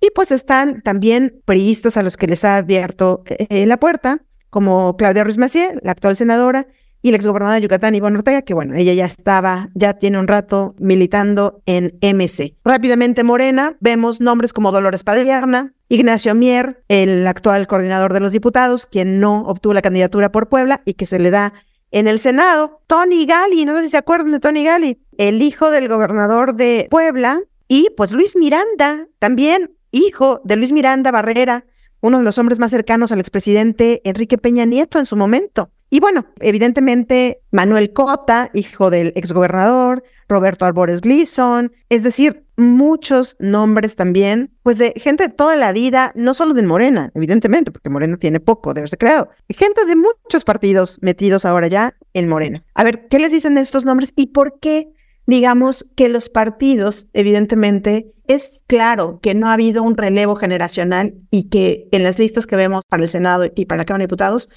Y 0.01 0.09
pues 0.15 0.31
están 0.31 0.81
también 0.81 1.41
priistas 1.45 1.95
a 1.95 2.01
los 2.01 2.17
que 2.17 2.25
les 2.25 2.43
ha 2.43 2.57
abierto 2.57 3.23
eh, 3.27 3.67
la 3.67 3.77
puerta, 3.77 4.23
como 4.49 4.97
Claudia 4.97 5.23
Ruiz 5.23 5.37
Macié, 5.37 5.79
la 5.83 5.91
actual 5.91 6.17
senadora, 6.17 6.67
y 7.03 7.09
el 7.09 7.15
exgobernador 7.15 7.55
de 7.55 7.61
Yucatán, 7.61 7.95
Iván 7.95 8.15
Ortega, 8.15 8.41
que 8.41 8.53
bueno, 8.53 8.75
ella 8.75 8.93
ya 8.93 9.05
estaba, 9.05 9.69
ya 9.73 9.93
tiene 9.93 10.19
un 10.19 10.27
rato 10.27 10.75
militando 10.77 11.61
en 11.65 11.97
MC. 12.01 12.57
Rápidamente 12.63 13.23
Morena, 13.23 13.75
vemos 13.79 14.21
nombres 14.21 14.53
como 14.53 14.71
Dolores 14.71 15.03
Padierna, 15.03 15.73
Ignacio 15.89 16.35
Mier, 16.35 16.83
el 16.87 17.25
actual 17.27 17.67
coordinador 17.67 18.13
de 18.13 18.19
los 18.19 18.31
diputados, 18.31 18.85
quien 18.85 19.19
no 19.19 19.41
obtuvo 19.43 19.73
la 19.73 19.81
candidatura 19.81 20.31
por 20.31 20.49
Puebla 20.49 20.81
y 20.85 20.93
que 20.93 21.05
se 21.05 21.19
le 21.19 21.31
da 21.31 21.53
en 21.91 22.07
el 22.07 22.19
Senado. 22.19 22.81
Tony 22.87 23.25
Gali, 23.25 23.65
no 23.65 23.75
sé 23.75 23.83
si 23.83 23.89
se 23.89 23.97
acuerdan 23.97 24.31
de 24.31 24.39
Tony 24.39 24.63
Gali, 24.63 25.01
el 25.17 25.41
hijo 25.41 25.71
del 25.71 25.87
gobernador 25.87 26.55
de 26.55 26.87
Puebla, 26.89 27.41
y 27.67 27.89
pues 27.95 28.11
Luis 28.11 28.35
Miranda, 28.35 29.07
también 29.19 29.71
hijo 29.91 30.41
de 30.43 30.55
Luis 30.55 30.71
Miranda 30.71 31.11
Barrera, 31.11 31.65
uno 32.01 32.17
de 32.17 32.23
los 32.23 32.37
hombres 32.37 32.59
más 32.59 32.71
cercanos 32.71 33.11
al 33.11 33.19
expresidente 33.19 34.01
Enrique 34.03 34.37
Peña 34.37 34.65
Nieto 34.65 34.99
en 34.99 35.05
su 35.05 35.15
momento. 35.15 35.69
Y 35.93 35.99
bueno, 35.99 36.25
evidentemente 36.39 37.41
Manuel 37.51 37.91
Cota, 37.91 38.49
hijo 38.53 38.89
del 38.89 39.11
exgobernador, 39.15 40.03
Roberto 40.29 40.65
Albores 40.65 41.01
Gleason, 41.01 41.73
es 41.89 42.03
decir, 42.03 42.45
muchos 42.55 43.35
nombres 43.39 43.97
también, 43.97 44.51
pues 44.63 44.77
de 44.77 44.93
gente 44.95 45.27
de 45.27 45.33
toda 45.33 45.57
la 45.57 45.73
vida, 45.73 46.13
no 46.15 46.33
solo 46.33 46.53
de 46.53 46.63
Morena, 46.63 47.11
evidentemente, 47.13 47.71
porque 47.71 47.89
Morena 47.89 48.15
tiene 48.15 48.39
poco 48.39 48.73
de 48.73 48.79
haberse 48.79 48.97
creado, 48.97 49.29
gente 49.49 49.85
de 49.85 49.97
muchos 49.97 50.45
partidos 50.45 50.97
metidos 51.01 51.43
ahora 51.43 51.67
ya 51.67 51.93
en 52.13 52.29
Morena. 52.29 52.63
A 52.73 52.85
ver, 52.85 53.07
¿qué 53.09 53.19
les 53.19 53.33
dicen 53.33 53.57
estos 53.57 53.83
nombres 53.83 54.13
y 54.15 54.27
por 54.27 54.59
qué? 54.59 54.93
Digamos 55.25 55.85
que 55.95 56.09
los 56.09 56.29
partidos, 56.29 57.07
evidentemente, 57.13 58.11
es 58.27 58.63
claro 58.67 59.19
que 59.21 59.33
no 59.33 59.47
ha 59.47 59.53
habido 59.53 59.83
un 59.83 59.97
relevo 59.97 60.35
generacional 60.35 61.15
y 61.29 61.49
que 61.49 61.87
en 61.91 62.03
las 62.03 62.17
listas 62.19 62.47
que 62.47 62.55
vemos 62.55 62.83
para 62.87 63.03
el 63.03 63.09
Senado 63.09 63.45
y 63.55 63.65
para 63.65 63.79
la 63.79 63.85
Cámara 63.85 64.01
de 64.01 64.07
Diputados, 64.07 64.49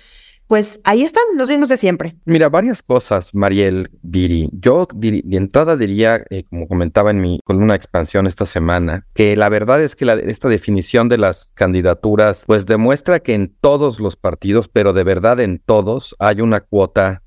pues 0.46 0.80
ahí 0.84 1.02
están 1.02 1.24
los 1.36 1.48
mismos 1.48 1.68
de 1.68 1.76
siempre. 1.76 2.16
Mira, 2.24 2.48
varias 2.48 2.82
cosas, 2.82 3.34
Mariel 3.34 3.88
Viri. 4.02 4.50
Yo 4.52 4.86
de 4.94 5.22
entrada 5.30 5.76
diría, 5.76 6.22
eh, 6.30 6.44
como 6.44 6.68
comentaba 6.68 7.10
en 7.10 7.20
mi 7.20 7.40
una 7.46 7.74
expansión 7.74 8.26
esta 8.26 8.44
semana, 8.44 9.06
que 9.14 9.36
la 9.36 9.48
verdad 9.48 9.82
es 9.82 9.96
que 9.96 10.04
esta 10.26 10.48
definición 10.48 11.08
de 11.08 11.18
las 11.18 11.52
candidaturas, 11.54 12.44
pues 12.46 12.66
demuestra 12.66 13.20
que 13.20 13.34
en 13.34 13.54
todos 13.60 14.00
los 14.00 14.16
partidos, 14.16 14.68
pero 14.68 14.92
de 14.92 15.04
verdad 15.04 15.40
en 15.40 15.62
todos, 15.64 16.14
hay 16.18 16.40
una 16.40 16.60
cuota 16.60 17.22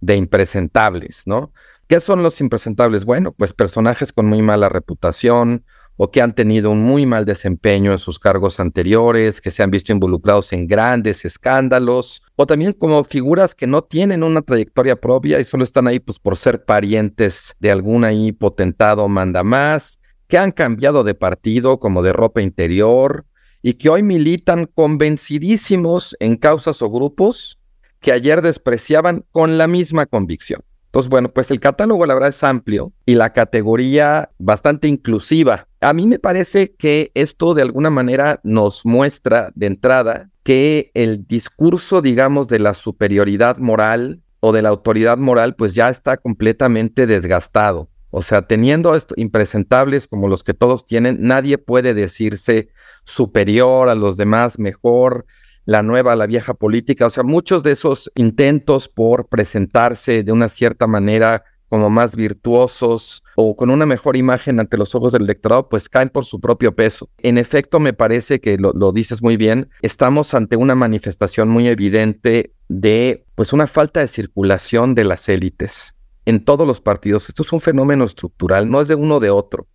de 0.00 0.16
impresentables, 0.16 1.22
¿no? 1.26 1.52
¿Qué 1.92 2.00
son 2.00 2.22
los 2.22 2.40
impresentables? 2.40 3.04
Bueno, 3.04 3.32
pues 3.32 3.52
personajes 3.52 4.14
con 4.14 4.24
muy 4.24 4.40
mala 4.40 4.70
reputación 4.70 5.62
o 5.96 6.10
que 6.10 6.22
han 6.22 6.34
tenido 6.34 6.70
un 6.70 6.82
muy 6.82 7.04
mal 7.04 7.26
desempeño 7.26 7.92
en 7.92 7.98
sus 7.98 8.18
cargos 8.18 8.60
anteriores, 8.60 9.42
que 9.42 9.50
se 9.50 9.62
han 9.62 9.70
visto 9.70 9.92
involucrados 9.92 10.54
en 10.54 10.66
grandes 10.66 11.26
escándalos, 11.26 12.22
o 12.34 12.46
también 12.46 12.72
como 12.72 13.04
figuras 13.04 13.54
que 13.54 13.66
no 13.66 13.82
tienen 13.82 14.22
una 14.22 14.40
trayectoria 14.40 14.96
propia 14.96 15.38
y 15.38 15.44
solo 15.44 15.64
están 15.64 15.86
ahí 15.86 16.00
pues 16.00 16.18
por 16.18 16.38
ser 16.38 16.64
parientes 16.64 17.54
de 17.58 17.70
algún 17.70 18.04
ahí 18.04 18.32
potentado 18.32 19.06
manda 19.06 19.44
más, 19.44 20.00
que 20.28 20.38
han 20.38 20.52
cambiado 20.52 21.04
de 21.04 21.12
partido 21.12 21.78
como 21.78 22.02
de 22.02 22.14
ropa 22.14 22.40
interior 22.40 23.26
y 23.60 23.74
que 23.74 23.90
hoy 23.90 24.02
militan 24.02 24.64
convencidísimos 24.64 26.16
en 26.20 26.36
causas 26.36 26.80
o 26.80 26.88
grupos 26.88 27.58
que 28.00 28.12
ayer 28.12 28.40
despreciaban 28.40 29.26
con 29.30 29.58
la 29.58 29.66
misma 29.66 30.06
convicción. 30.06 30.62
Entonces, 30.92 31.08
bueno, 31.08 31.32
pues 31.32 31.50
el 31.50 31.58
catálogo 31.58 32.04
la 32.04 32.12
verdad 32.12 32.28
es 32.28 32.44
amplio 32.44 32.92
y 33.06 33.14
la 33.14 33.32
categoría 33.32 34.28
bastante 34.38 34.88
inclusiva. 34.88 35.66
A 35.80 35.94
mí 35.94 36.06
me 36.06 36.18
parece 36.18 36.74
que 36.74 37.10
esto 37.14 37.54
de 37.54 37.62
alguna 37.62 37.88
manera 37.88 38.40
nos 38.42 38.84
muestra 38.84 39.52
de 39.54 39.68
entrada 39.68 40.28
que 40.42 40.90
el 40.92 41.26
discurso, 41.26 42.02
digamos, 42.02 42.48
de 42.48 42.58
la 42.58 42.74
superioridad 42.74 43.56
moral 43.56 44.20
o 44.40 44.52
de 44.52 44.60
la 44.60 44.68
autoridad 44.68 45.16
moral, 45.16 45.54
pues 45.56 45.72
ya 45.72 45.88
está 45.88 46.18
completamente 46.18 47.06
desgastado. 47.06 47.88
O 48.10 48.20
sea, 48.20 48.42
teniendo 48.42 48.94
esto, 48.94 49.14
impresentables 49.16 50.06
como 50.06 50.28
los 50.28 50.44
que 50.44 50.52
todos 50.52 50.84
tienen, 50.84 51.22
nadie 51.22 51.56
puede 51.56 51.94
decirse 51.94 52.68
superior 53.04 53.88
a 53.88 53.94
los 53.94 54.18
demás, 54.18 54.58
mejor, 54.58 55.24
la 55.64 55.82
nueva, 55.82 56.16
la 56.16 56.26
vieja 56.26 56.54
política. 56.54 57.06
O 57.06 57.10
sea, 57.10 57.22
muchos 57.22 57.62
de 57.62 57.72
esos 57.72 58.10
intentos 58.14 58.88
por 58.88 59.28
presentarse 59.28 60.22
de 60.22 60.32
una 60.32 60.48
cierta 60.48 60.86
manera 60.86 61.44
como 61.68 61.88
más 61.88 62.14
virtuosos 62.16 63.22
o 63.34 63.56
con 63.56 63.70
una 63.70 63.86
mejor 63.86 64.16
imagen 64.18 64.60
ante 64.60 64.76
los 64.76 64.94
ojos 64.94 65.14
del 65.14 65.22
electorado, 65.22 65.70
pues 65.70 65.88
caen 65.88 66.10
por 66.10 66.26
su 66.26 66.38
propio 66.38 66.76
peso. 66.76 67.08
En 67.16 67.38
efecto, 67.38 67.80
me 67.80 67.94
parece 67.94 68.40
que 68.40 68.58
lo, 68.58 68.72
lo, 68.74 68.92
dices 68.92 69.22
muy 69.22 69.38
bien, 69.38 69.70
estamos 69.80 70.34
ante 70.34 70.56
una 70.56 70.74
manifestación 70.74 71.48
muy 71.48 71.68
evidente 71.68 72.54
de 72.68 73.24
pues 73.34 73.54
una 73.54 73.66
falta 73.66 74.00
de 74.00 74.08
circulación 74.08 74.94
de 74.94 75.04
las 75.04 75.30
élites 75.30 75.94
en 76.26 76.44
todos 76.44 76.66
los 76.66 76.82
partidos. 76.82 77.30
Esto 77.30 77.42
es 77.42 77.52
un 77.54 77.62
fenómeno 77.62 78.04
estructural, 78.04 78.68
no 78.68 78.82
es 78.82 78.88
de 78.88 78.94
uno 78.94 79.18
de 79.18 79.30
otro. 79.30 79.66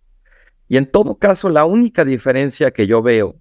Y 0.68 0.76
en 0.76 0.86
todo 0.86 1.18
caso, 1.18 1.48
la 1.48 1.64
única 1.64 2.04
diferencia 2.04 2.70
que 2.70 2.86
yo 2.86 3.02
veo 3.02 3.36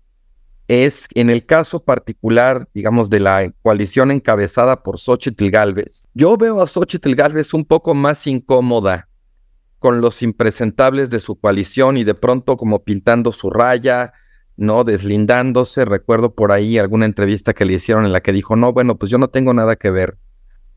es 0.68 1.08
en 1.14 1.30
el 1.30 1.46
caso 1.46 1.84
particular, 1.84 2.68
digamos, 2.74 3.10
de 3.10 3.20
la 3.20 3.52
coalición 3.62 4.12
encabezada 4.12 4.84
por 4.84 5.00
Xochitl 5.00 5.50
Galvez. 5.50 6.08
Yo 6.14 6.38
veo 6.38 6.62
a 6.62 6.68
Xochitl 6.68 7.16
Galvez 7.16 7.54
un 7.54 7.66
poco 7.66 7.94
más 7.94 8.28
incómoda 8.28 9.08
con 9.80 10.02
los 10.02 10.22
impresentables 10.22 11.10
de 11.10 11.20
su 11.20 11.40
coalición 11.40 11.98
y 11.98 12.04
de 12.04 12.16
pronto 12.16 12.58
como 12.58 12.84
pintando 12.84 13.32
su 13.32 13.50
raya, 13.50 14.12
¿no? 14.58 14.84
Deslindándose. 14.84 15.86
Recuerdo 15.86 16.34
por 16.34 16.52
ahí 16.52 16.78
alguna 16.78 17.06
entrevista 17.06 17.54
que 17.54 17.64
le 17.64 17.74
hicieron 17.74 18.06
en 18.06 18.12
la 18.12 18.22
que 18.22 18.34
dijo, 18.34 18.56
no, 18.56 18.74
bueno, 18.74 18.98
pues 18.98 19.12
yo 19.12 19.18
no 19.18 19.30
tengo 19.30 19.54
nada 19.54 19.76
que 19.76 19.92
ver 19.92 20.18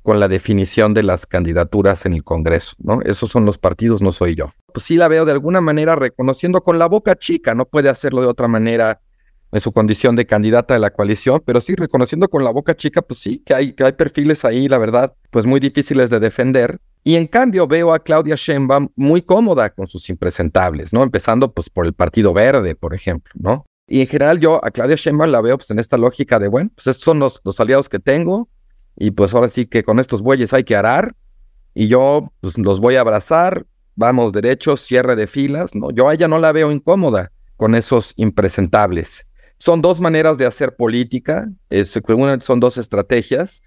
con 0.03 0.21
la 0.21 0.29
definición 0.29 0.95
de 0.95 1.03
las 1.03 1.27
candidaturas 1.27 2.07
en 2.07 2.15
el 2.15 2.25
Congreso, 2.25 2.75
¿no? 2.79 3.03
Esos 3.03 3.31
son 3.31 3.45
los 3.45 3.59
partidos, 3.59 4.01
no 4.01 4.13
soy 4.13 4.35
yo. 4.35 4.53
Pues 4.73 4.87
sí 4.87 4.97
la 4.97 5.09
veo 5.09 5.25
de 5.25 5.33
alguna 5.33 5.61
manera 5.61 5.97
reconociendo 5.97 6.63
con 6.63 6.79
la 6.79 6.87
boca 6.87 7.17
chica, 7.17 7.55
no 7.55 7.67
puede 7.67 7.89
hacerlo 7.89 8.23
de 8.23 8.29
otra 8.29 8.49
manera 8.49 9.01
en 9.53 9.61
su 9.61 9.73
condición 9.73 10.17
de 10.17 10.27
candidata 10.27 10.75
de 10.75 10.81
la 10.81 10.91
coalición, 10.91 11.43
pero 11.45 11.61
sí 11.61 11.75
reconociendo 11.75 12.29
con 12.29 12.45
la 12.45 12.51
boca 12.51 12.77
chica, 12.77 13.03
pues 13.03 13.21
sí, 13.21 13.43
que 13.45 13.55
hay, 13.55 13.73
que 13.73 13.85
hay 13.85 13.93
perfiles 13.93 14.45
ahí, 14.45 14.69
la 14.69 14.79
verdad, 14.79 15.15
pues 15.31 15.47
muy 15.47 15.61
difíciles 15.61 16.11
de 16.11 16.21
defender. 16.21 16.79
Y 17.03 17.17
en 17.17 17.27
cambio 17.27 17.67
veo 17.67 17.93
a 17.93 17.99
Claudia 17.99 18.37
Sheinbaum 18.37 18.89
muy 18.95 19.23
cómoda 19.23 19.71
con 19.71 19.87
sus 19.87 20.09
impresentables, 20.11 20.93
¿no? 20.93 21.03
Empezando 21.03 21.53
pues 21.53 21.71
por 21.71 21.87
el 21.87 21.95
Partido 21.95 22.33
Verde, 22.33 22.75
por 22.75 22.95
ejemplo, 22.95 23.33
¿no? 23.35 23.65
Y 23.89 24.03
en 24.03 24.07
general 24.07 24.39
yo 24.39 24.65
a 24.65 24.71
Claudia 24.71 24.97
Sheinbaum 24.97 25.31
la 25.31 25.41
veo 25.41 25.57
pues 25.57 25.71
en 25.71 25.79
esta 25.79 25.97
lógica 25.97 26.39
de, 26.39 26.49
bueno, 26.49 26.71
pues 26.75 26.87
estos 26.87 27.05
son 27.05 27.19
los, 27.19 27.41
los 27.45 27.59
aliados 27.59 27.89
que 27.89 27.99
tengo 27.99 28.49
y 28.97 29.11
pues 29.13 29.35
ahora 29.35 29.49
sí 29.49 29.67
que 29.67 29.83
con 29.83 29.99
estos 29.99 30.23
bueyes 30.23 30.53
hay 30.53 30.63
que 30.63 30.77
arar 30.77 31.17
y 31.75 31.89
yo 31.89 32.33
pues 32.41 32.59
los 32.59 32.81
voy 32.81 32.97
a 32.97 33.01
abrazar, 33.01 33.67
vamos 33.97 34.33
derecho, 34.33 34.77
cierre 34.77 35.17
de 35.17 35.27
filas, 35.27 35.75
¿no? 35.75 35.91
Yo 35.91 36.09
a 36.09 36.15
ella 36.15 36.29
no 36.29 36.39
la 36.39 36.53
veo 36.53 36.71
incómoda 36.71 37.33
con 37.57 37.75
esos 37.75 38.13
impresentables. 38.17 39.27
Son 39.61 39.83
dos 39.83 40.01
maneras 40.01 40.39
de 40.39 40.47
hacer 40.47 40.75
política, 40.75 41.51
son 42.41 42.61
dos 42.61 42.79
estrategias, 42.79 43.61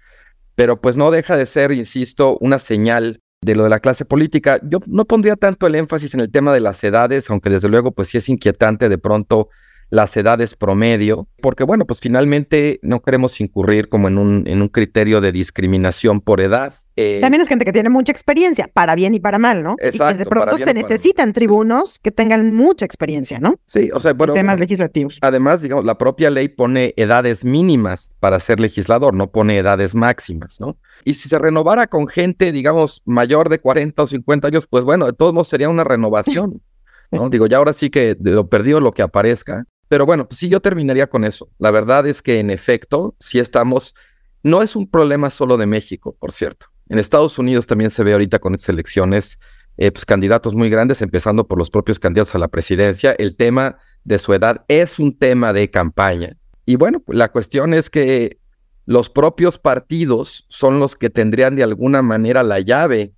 pero 0.56 0.80
pues 0.80 0.96
no 0.96 1.12
deja 1.12 1.36
de 1.36 1.46
ser, 1.46 1.70
insisto, 1.70 2.36
una 2.40 2.58
señal 2.58 3.20
de 3.42 3.54
lo 3.54 3.62
de 3.62 3.70
la 3.70 3.78
clase 3.78 4.04
política. 4.04 4.58
Yo 4.62 4.80
no 4.86 5.04
pondría 5.04 5.36
tanto 5.36 5.68
el 5.68 5.76
énfasis 5.76 6.12
en 6.14 6.20
el 6.20 6.32
tema 6.32 6.52
de 6.52 6.58
las 6.58 6.82
edades, 6.82 7.30
aunque 7.30 7.48
desde 7.48 7.68
luego 7.68 7.92
pues 7.92 8.08
sí 8.08 8.18
es 8.18 8.28
inquietante 8.28 8.88
de 8.88 8.98
pronto 8.98 9.50
las 9.94 10.16
edades 10.16 10.56
promedio, 10.56 11.28
porque 11.40 11.62
bueno, 11.62 11.86
pues 11.86 12.00
finalmente 12.00 12.80
no 12.82 13.00
queremos 13.00 13.40
incurrir 13.40 13.88
como 13.88 14.08
en 14.08 14.18
un, 14.18 14.44
en 14.46 14.60
un 14.60 14.68
criterio 14.68 15.20
de 15.20 15.30
discriminación 15.30 16.20
por 16.20 16.40
edad. 16.40 16.74
Eh, 16.96 17.18
También 17.20 17.40
es 17.40 17.48
gente 17.48 17.64
que 17.64 17.72
tiene 17.72 17.90
mucha 17.90 18.10
experiencia, 18.10 18.68
para 18.72 18.96
bien 18.96 19.14
y 19.14 19.20
para 19.20 19.38
mal, 19.38 19.62
¿no? 19.62 19.76
Exacto. 19.78 20.16
Y 20.16 20.18
de 20.18 20.26
pronto 20.26 20.58
se 20.58 20.74
necesitan 20.74 21.32
tribunos 21.32 22.00
que 22.00 22.10
tengan 22.10 22.52
mucha 22.52 22.84
experiencia, 22.84 23.38
¿no? 23.38 23.54
Sí, 23.66 23.90
o 23.94 24.00
sea, 24.00 24.14
bueno. 24.14 24.34
Temas 24.34 24.58
legislativos. 24.58 25.18
Además, 25.20 25.62
digamos, 25.62 25.84
la 25.84 25.96
propia 25.96 26.28
ley 26.28 26.48
pone 26.48 26.92
edades 26.96 27.44
mínimas 27.44 28.16
para 28.18 28.40
ser 28.40 28.58
legislador, 28.58 29.14
no 29.14 29.30
pone 29.30 29.56
edades 29.58 29.94
máximas, 29.94 30.60
¿no? 30.60 30.76
Y 31.04 31.14
si 31.14 31.28
se 31.28 31.38
renovara 31.38 31.86
con 31.86 32.08
gente, 32.08 32.50
digamos, 32.50 33.00
mayor 33.04 33.48
de 33.48 33.60
40 33.60 34.02
o 34.02 34.06
50 34.08 34.48
años, 34.48 34.66
pues 34.68 34.84
bueno, 34.84 35.06
de 35.06 35.12
todos 35.12 35.32
modos 35.32 35.48
sería 35.48 35.68
una 35.68 35.84
renovación. 35.84 36.62
¿no? 37.10 37.28
Digo, 37.30 37.46
ya 37.46 37.58
ahora 37.58 37.72
sí 37.72 37.90
que 37.90 38.14
de 38.14 38.32
lo 38.32 38.48
perdido 38.48 38.80
lo 38.80 38.92
que 38.92 39.02
aparezca. 39.02 39.66
Pero 39.88 40.06
bueno, 40.06 40.26
pues 40.28 40.38
sí, 40.38 40.48
yo 40.48 40.60
terminaría 40.60 41.08
con 41.08 41.24
eso. 41.24 41.50
La 41.58 41.70
verdad 41.70 42.06
es 42.06 42.22
que 42.22 42.40
en 42.40 42.50
efecto, 42.50 43.14
si 43.20 43.38
estamos, 43.38 43.94
no 44.42 44.62
es 44.62 44.76
un 44.76 44.90
problema 44.90 45.30
solo 45.30 45.56
de 45.56 45.66
México, 45.66 46.16
por 46.18 46.32
cierto. 46.32 46.66
En 46.88 46.98
Estados 46.98 47.38
Unidos 47.38 47.66
también 47.66 47.90
se 47.90 48.04
ve 48.04 48.12
ahorita 48.12 48.38
con 48.38 48.56
elecciones, 48.68 49.38
eh, 49.76 49.90
pues 49.90 50.04
candidatos 50.04 50.54
muy 50.54 50.70
grandes, 50.70 51.02
empezando 51.02 51.46
por 51.46 51.58
los 51.58 51.70
propios 51.70 51.98
candidatos 51.98 52.34
a 52.34 52.38
la 52.38 52.48
presidencia. 52.48 53.12
El 53.18 53.36
tema 53.36 53.78
de 54.04 54.18
su 54.18 54.34
edad 54.34 54.64
es 54.68 54.98
un 54.98 55.16
tema 55.16 55.52
de 55.52 55.70
campaña. 55.70 56.36
Y 56.66 56.76
bueno, 56.76 57.00
pues 57.00 57.16
la 57.18 57.32
cuestión 57.32 57.74
es 57.74 57.90
que 57.90 58.38
los 58.86 59.08
propios 59.10 59.58
partidos 59.58 60.46
son 60.48 60.78
los 60.78 60.94
que 60.94 61.10
tendrían 61.10 61.56
de 61.56 61.62
alguna 61.62 62.02
manera 62.02 62.42
la 62.42 62.60
llave 62.60 63.12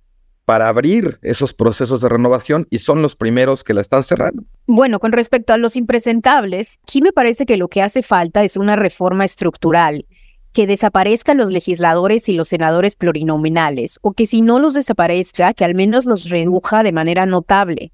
para 0.47 0.69
abrir 0.69 1.19
esos 1.23 1.53
procesos 1.53 1.99
de 1.99 2.07
renovación 2.07 2.67
y 2.69 2.79
son 2.79 3.01
los 3.01 3.17
primeros 3.17 3.65
que 3.65 3.73
la 3.73 3.81
están 3.81 4.01
cerrando. 4.01 4.43
Bueno, 4.65 5.01
con 5.01 5.11
respecto 5.11 5.51
a 5.51 5.57
los 5.57 5.75
impresentables, 5.75 6.79
aquí 6.83 7.01
me 7.01 7.11
parece 7.11 7.45
que 7.45 7.57
lo 7.57 7.67
que 7.67 7.81
hace 7.81 8.01
falta 8.01 8.45
es 8.45 8.55
una 8.55 8.77
reforma 8.77 9.25
estructural, 9.25 10.05
que 10.53 10.65
desaparezcan 10.65 11.35
los 11.35 11.51
legisladores 11.51 12.29
y 12.29 12.33
los 12.33 12.47
senadores 12.47 12.95
plurinominales, 12.95 13.99
o 14.01 14.13
que 14.13 14.25
si 14.25 14.41
no 14.41 14.59
los 14.59 14.73
desaparezca, 14.73 15.53
que 15.53 15.65
al 15.65 15.75
menos 15.75 16.05
los 16.05 16.29
reduja 16.29 16.81
de 16.81 16.93
manera 16.93 17.25
notable. 17.25 17.91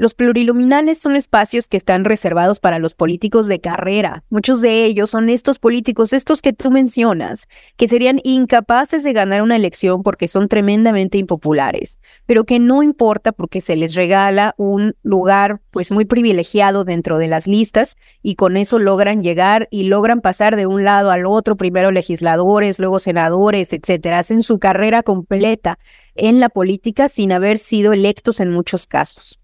Los 0.00 0.14
pluriluminales 0.14 1.00
son 1.00 1.16
espacios 1.16 1.66
que 1.66 1.76
están 1.76 2.04
reservados 2.04 2.60
para 2.60 2.78
los 2.78 2.94
políticos 2.94 3.48
de 3.48 3.60
carrera. 3.60 4.22
Muchos 4.30 4.60
de 4.60 4.84
ellos 4.84 5.10
son 5.10 5.28
estos 5.28 5.58
políticos, 5.58 6.12
estos 6.12 6.40
que 6.40 6.52
tú 6.52 6.70
mencionas, 6.70 7.48
que 7.76 7.88
serían 7.88 8.20
incapaces 8.22 9.02
de 9.02 9.12
ganar 9.12 9.42
una 9.42 9.56
elección 9.56 10.04
porque 10.04 10.28
son 10.28 10.46
tremendamente 10.46 11.18
impopulares, 11.18 11.98
pero 12.26 12.44
que 12.44 12.60
no 12.60 12.84
importa 12.84 13.32
porque 13.32 13.60
se 13.60 13.74
les 13.74 13.96
regala 13.96 14.54
un 14.56 14.94
lugar 15.02 15.62
pues 15.72 15.90
muy 15.90 16.04
privilegiado 16.04 16.84
dentro 16.84 17.18
de 17.18 17.26
las 17.26 17.48
listas 17.48 17.96
y 18.22 18.36
con 18.36 18.56
eso 18.56 18.78
logran 18.78 19.20
llegar 19.20 19.66
y 19.68 19.82
logran 19.82 20.20
pasar 20.20 20.54
de 20.54 20.66
un 20.66 20.84
lado 20.84 21.10
al 21.10 21.26
otro, 21.26 21.56
primero 21.56 21.90
legisladores, 21.90 22.78
luego 22.78 23.00
senadores, 23.00 23.72
etcétera. 23.72 24.20
Hacen 24.20 24.44
su 24.44 24.60
carrera 24.60 25.02
completa 25.02 25.80
en 26.14 26.38
la 26.38 26.50
política 26.50 27.08
sin 27.08 27.32
haber 27.32 27.58
sido 27.58 27.92
electos 27.92 28.38
en 28.38 28.52
muchos 28.52 28.86
casos. 28.86 29.40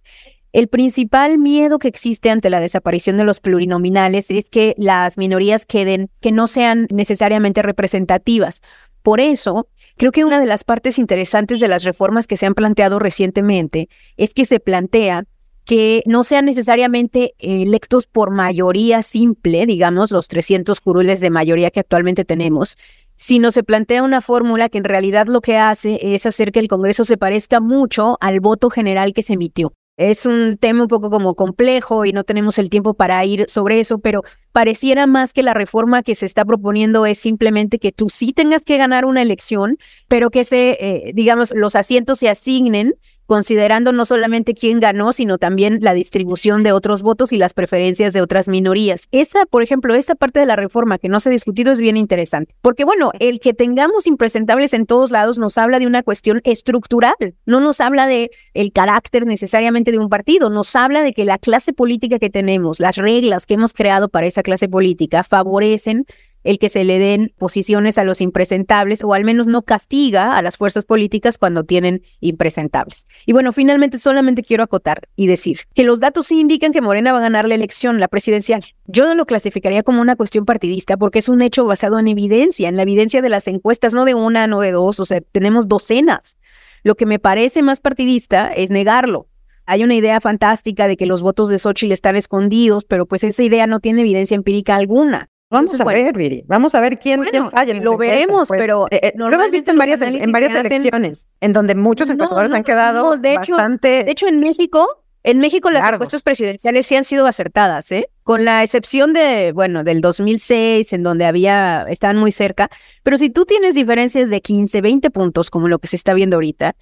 El 0.54 0.68
principal 0.68 1.36
miedo 1.36 1.80
que 1.80 1.88
existe 1.88 2.30
ante 2.30 2.48
la 2.48 2.60
desaparición 2.60 3.16
de 3.16 3.24
los 3.24 3.40
plurinominales 3.40 4.30
es 4.30 4.50
que 4.50 4.76
las 4.78 5.18
minorías 5.18 5.66
queden, 5.66 6.10
que 6.20 6.30
no 6.30 6.46
sean 6.46 6.86
necesariamente 6.92 7.60
representativas. 7.60 8.62
Por 9.02 9.18
eso, 9.18 9.66
creo 9.96 10.12
que 10.12 10.24
una 10.24 10.38
de 10.38 10.46
las 10.46 10.62
partes 10.62 11.00
interesantes 11.00 11.58
de 11.58 11.66
las 11.66 11.82
reformas 11.82 12.28
que 12.28 12.36
se 12.36 12.46
han 12.46 12.54
planteado 12.54 13.00
recientemente 13.00 13.88
es 14.16 14.32
que 14.32 14.44
se 14.44 14.60
plantea 14.60 15.24
que 15.64 16.04
no 16.06 16.22
sean 16.22 16.44
necesariamente 16.44 17.34
electos 17.40 18.06
por 18.06 18.30
mayoría 18.30 19.02
simple, 19.02 19.66
digamos, 19.66 20.12
los 20.12 20.28
300 20.28 20.80
curules 20.80 21.18
de 21.20 21.30
mayoría 21.30 21.72
que 21.72 21.80
actualmente 21.80 22.24
tenemos, 22.24 22.78
sino 23.16 23.50
se 23.50 23.64
plantea 23.64 24.04
una 24.04 24.20
fórmula 24.20 24.68
que 24.68 24.78
en 24.78 24.84
realidad 24.84 25.26
lo 25.26 25.40
que 25.40 25.56
hace 25.56 25.98
es 26.14 26.26
hacer 26.26 26.52
que 26.52 26.60
el 26.60 26.68
Congreso 26.68 27.02
se 27.02 27.16
parezca 27.16 27.58
mucho 27.58 28.18
al 28.20 28.38
voto 28.38 28.70
general 28.70 29.14
que 29.14 29.24
se 29.24 29.32
emitió. 29.32 29.72
Es 29.96 30.26
un 30.26 30.58
tema 30.58 30.82
un 30.82 30.88
poco 30.88 31.08
como 31.08 31.36
complejo 31.36 32.04
y 32.04 32.12
no 32.12 32.24
tenemos 32.24 32.58
el 32.58 32.68
tiempo 32.68 32.94
para 32.94 33.24
ir 33.24 33.44
sobre 33.46 33.78
eso, 33.78 34.00
pero 34.00 34.22
pareciera 34.50 35.06
más 35.06 35.32
que 35.32 35.44
la 35.44 35.54
reforma 35.54 36.02
que 36.02 36.16
se 36.16 36.26
está 36.26 36.44
proponiendo 36.44 37.06
es 37.06 37.18
simplemente 37.18 37.78
que 37.78 37.92
tú 37.92 38.08
sí 38.10 38.32
tengas 38.32 38.62
que 38.62 38.76
ganar 38.76 39.04
una 39.04 39.22
elección, 39.22 39.78
pero 40.08 40.30
que 40.30 40.42
se, 40.42 40.70
eh, 40.80 41.12
digamos, 41.14 41.52
los 41.54 41.76
asientos 41.76 42.18
se 42.18 42.28
asignen 42.28 42.94
considerando 43.26 43.92
no 43.92 44.04
solamente 44.04 44.54
quién 44.54 44.80
ganó, 44.80 45.12
sino 45.12 45.38
también 45.38 45.78
la 45.80 45.94
distribución 45.94 46.62
de 46.62 46.72
otros 46.72 47.02
votos 47.02 47.32
y 47.32 47.38
las 47.38 47.54
preferencias 47.54 48.12
de 48.12 48.20
otras 48.20 48.48
minorías. 48.48 49.08
Esa, 49.12 49.46
por 49.46 49.62
ejemplo, 49.62 49.94
esa 49.94 50.14
parte 50.14 50.40
de 50.40 50.46
la 50.46 50.56
reforma 50.56 50.98
que 50.98 51.08
no 51.08 51.20
se 51.20 51.28
ha 51.28 51.32
discutido 51.32 51.72
es 51.72 51.80
bien 51.80 51.96
interesante, 51.96 52.54
porque 52.60 52.84
bueno, 52.84 53.10
el 53.20 53.40
que 53.40 53.54
tengamos 53.54 54.06
impresentables 54.06 54.74
en 54.74 54.86
todos 54.86 55.10
lados 55.12 55.38
nos 55.38 55.58
habla 55.58 55.78
de 55.78 55.86
una 55.86 56.02
cuestión 56.02 56.40
estructural, 56.44 57.14
no 57.46 57.60
nos 57.60 57.80
habla 57.80 58.06
de 58.06 58.30
el 58.52 58.72
carácter 58.72 59.26
necesariamente 59.26 59.90
de 59.90 59.98
un 59.98 60.08
partido, 60.08 60.50
nos 60.50 60.74
habla 60.76 61.02
de 61.02 61.12
que 61.12 61.24
la 61.24 61.38
clase 61.38 61.72
política 61.72 62.18
que 62.18 62.30
tenemos, 62.30 62.80
las 62.80 62.96
reglas 62.96 63.46
que 63.46 63.54
hemos 63.54 63.72
creado 63.72 64.08
para 64.08 64.26
esa 64.26 64.42
clase 64.42 64.68
política 64.68 65.24
favorecen 65.24 66.06
el 66.44 66.58
que 66.58 66.68
se 66.68 66.84
le 66.84 66.98
den 66.98 67.32
posiciones 67.38 67.98
a 67.98 68.04
los 68.04 68.20
impresentables 68.20 69.02
o 69.02 69.14
al 69.14 69.24
menos 69.24 69.46
no 69.46 69.62
castiga 69.62 70.36
a 70.36 70.42
las 70.42 70.56
fuerzas 70.56 70.84
políticas 70.84 71.38
cuando 71.38 71.64
tienen 71.64 72.02
impresentables. 72.20 73.06
Y 73.26 73.32
bueno, 73.32 73.52
finalmente 73.52 73.98
solamente 73.98 74.42
quiero 74.42 74.62
acotar 74.62 75.08
y 75.16 75.26
decir 75.26 75.60
que 75.74 75.82
los 75.82 76.00
datos 76.00 76.26
sí 76.26 76.38
indican 76.38 76.72
que 76.72 76.80
Morena 76.80 77.12
va 77.12 77.18
a 77.18 77.22
ganar 77.22 77.48
la 77.48 77.54
elección, 77.54 77.98
la 77.98 78.08
presidencial. 78.08 78.62
Yo 78.86 79.06
no 79.08 79.14
lo 79.14 79.26
clasificaría 79.26 79.82
como 79.82 80.00
una 80.00 80.16
cuestión 80.16 80.44
partidista 80.44 80.96
porque 80.96 81.18
es 81.18 81.28
un 81.28 81.42
hecho 81.42 81.64
basado 81.64 81.98
en 81.98 82.08
evidencia, 82.08 82.68
en 82.68 82.76
la 82.76 82.82
evidencia 82.82 83.22
de 83.22 83.30
las 83.30 83.48
encuestas, 83.48 83.94
no 83.94 84.04
de 84.04 84.14
una, 84.14 84.46
no 84.46 84.60
de 84.60 84.72
dos, 84.72 85.00
o 85.00 85.04
sea, 85.04 85.20
tenemos 85.20 85.66
docenas. 85.66 86.38
Lo 86.82 86.96
que 86.96 87.06
me 87.06 87.18
parece 87.18 87.62
más 87.62 87.80
partidista 87.80 88.48
es 88.48 88.70
negarlo. 88.70 89.28
Hay 89.66 89.82
una 89.82 89.94
idea 89.94 90.20
fantástica 90.20 90.86
de 90.86 90.98
que 90.98 91.06
los 91.06 91.22
votos 91.22 91.48
de 91.48 91.58
Xochitl 91.58 91.92
están 91.92 92.16
escondidos, 92.16 92.84
pero 92.84 93.06
pues 93.06 93.24
esa 93.24 93.42
idea 93.42 93.66
no 93.66 93.80
tiene 93.80 94.02
evidencia 94.02 94.34
empírica 94.34 94.76
alguna. 94.76 95.30
Vamos 95.54 95.80
a 95.80 95.84
ver, 95.84 96.16
Viri. 96.16 96.44
Vamos 96.46 96.74
a 96.74 96.80
ver 96.80 96.98
quién, 96.98 97.22
quién 97.24 97.50
falla. 97.50 97.74
lo 97.74 97.96
veremos, 97.96 98.48
pues. 98.48 98.60
pero. 98.60 98.86
Eh, 98.90 99.00
eh, 99.02 99.12
lo 99.16 99.32
hemos 99.32 99.50
visto 99.50 99.70
en 99.70 99.78
varias, 99.78 100.02
en 100.02 100.32
varias 100.32 100.54
elecciones, 100.54 101.28
en 101.40 101.52
donde 101.52 101.74
muchos 101.74 102.10
encuestadores 102.10 102.52
han 102.52 102.64
quedado 102.64 103.16
de 103.16 103.36
bastante. 103.36 103.98
Hecho, 103.98 104.04
de 104.06 104.12
hecho, 104.12 104.26
en 104.28 104.40
México, 104.40 105.04
en 105.22 105.38
México 105.38 105.70
las 105.70 105.90
encuestas 105.90 106.22
presidenciales 106.22 106.86
sí 106.86 106.96
han 106.96 107.04
sido 107.04 107.26
acertadas, 107.26 107.90
¿eh? 107.92 108.10
Con 108.24 108.44
la 108.44 108.62
excepción 108.62 109.14
de, 109.14 109.52
bueno, 109.52 109.82
del 109.82 110.02
2006, 110.02 110.92
en 110.92 111.02
donde 111.02 111.24
había, 111.24 111.86
estaban 111.88 112.18
muy 112.18 112.30
cerca. 112.30 112.68
Pero 113.02 113.16
si 113.16 113.30
tú 113.30 113.46
tienes 113.46 113.74
diferencias 113.74 114.28
de 114.28 114.42
15, 114.42 114.82
20 114.82 115.10
puntos, 115.10 115.48
como 115.48 115.68
lo 115.68 115.78
que 115.78 115.88
se 115.88 115.96
está 115.96 116.12
viendo 116.12 116.36
ahorita, 116.36 116.76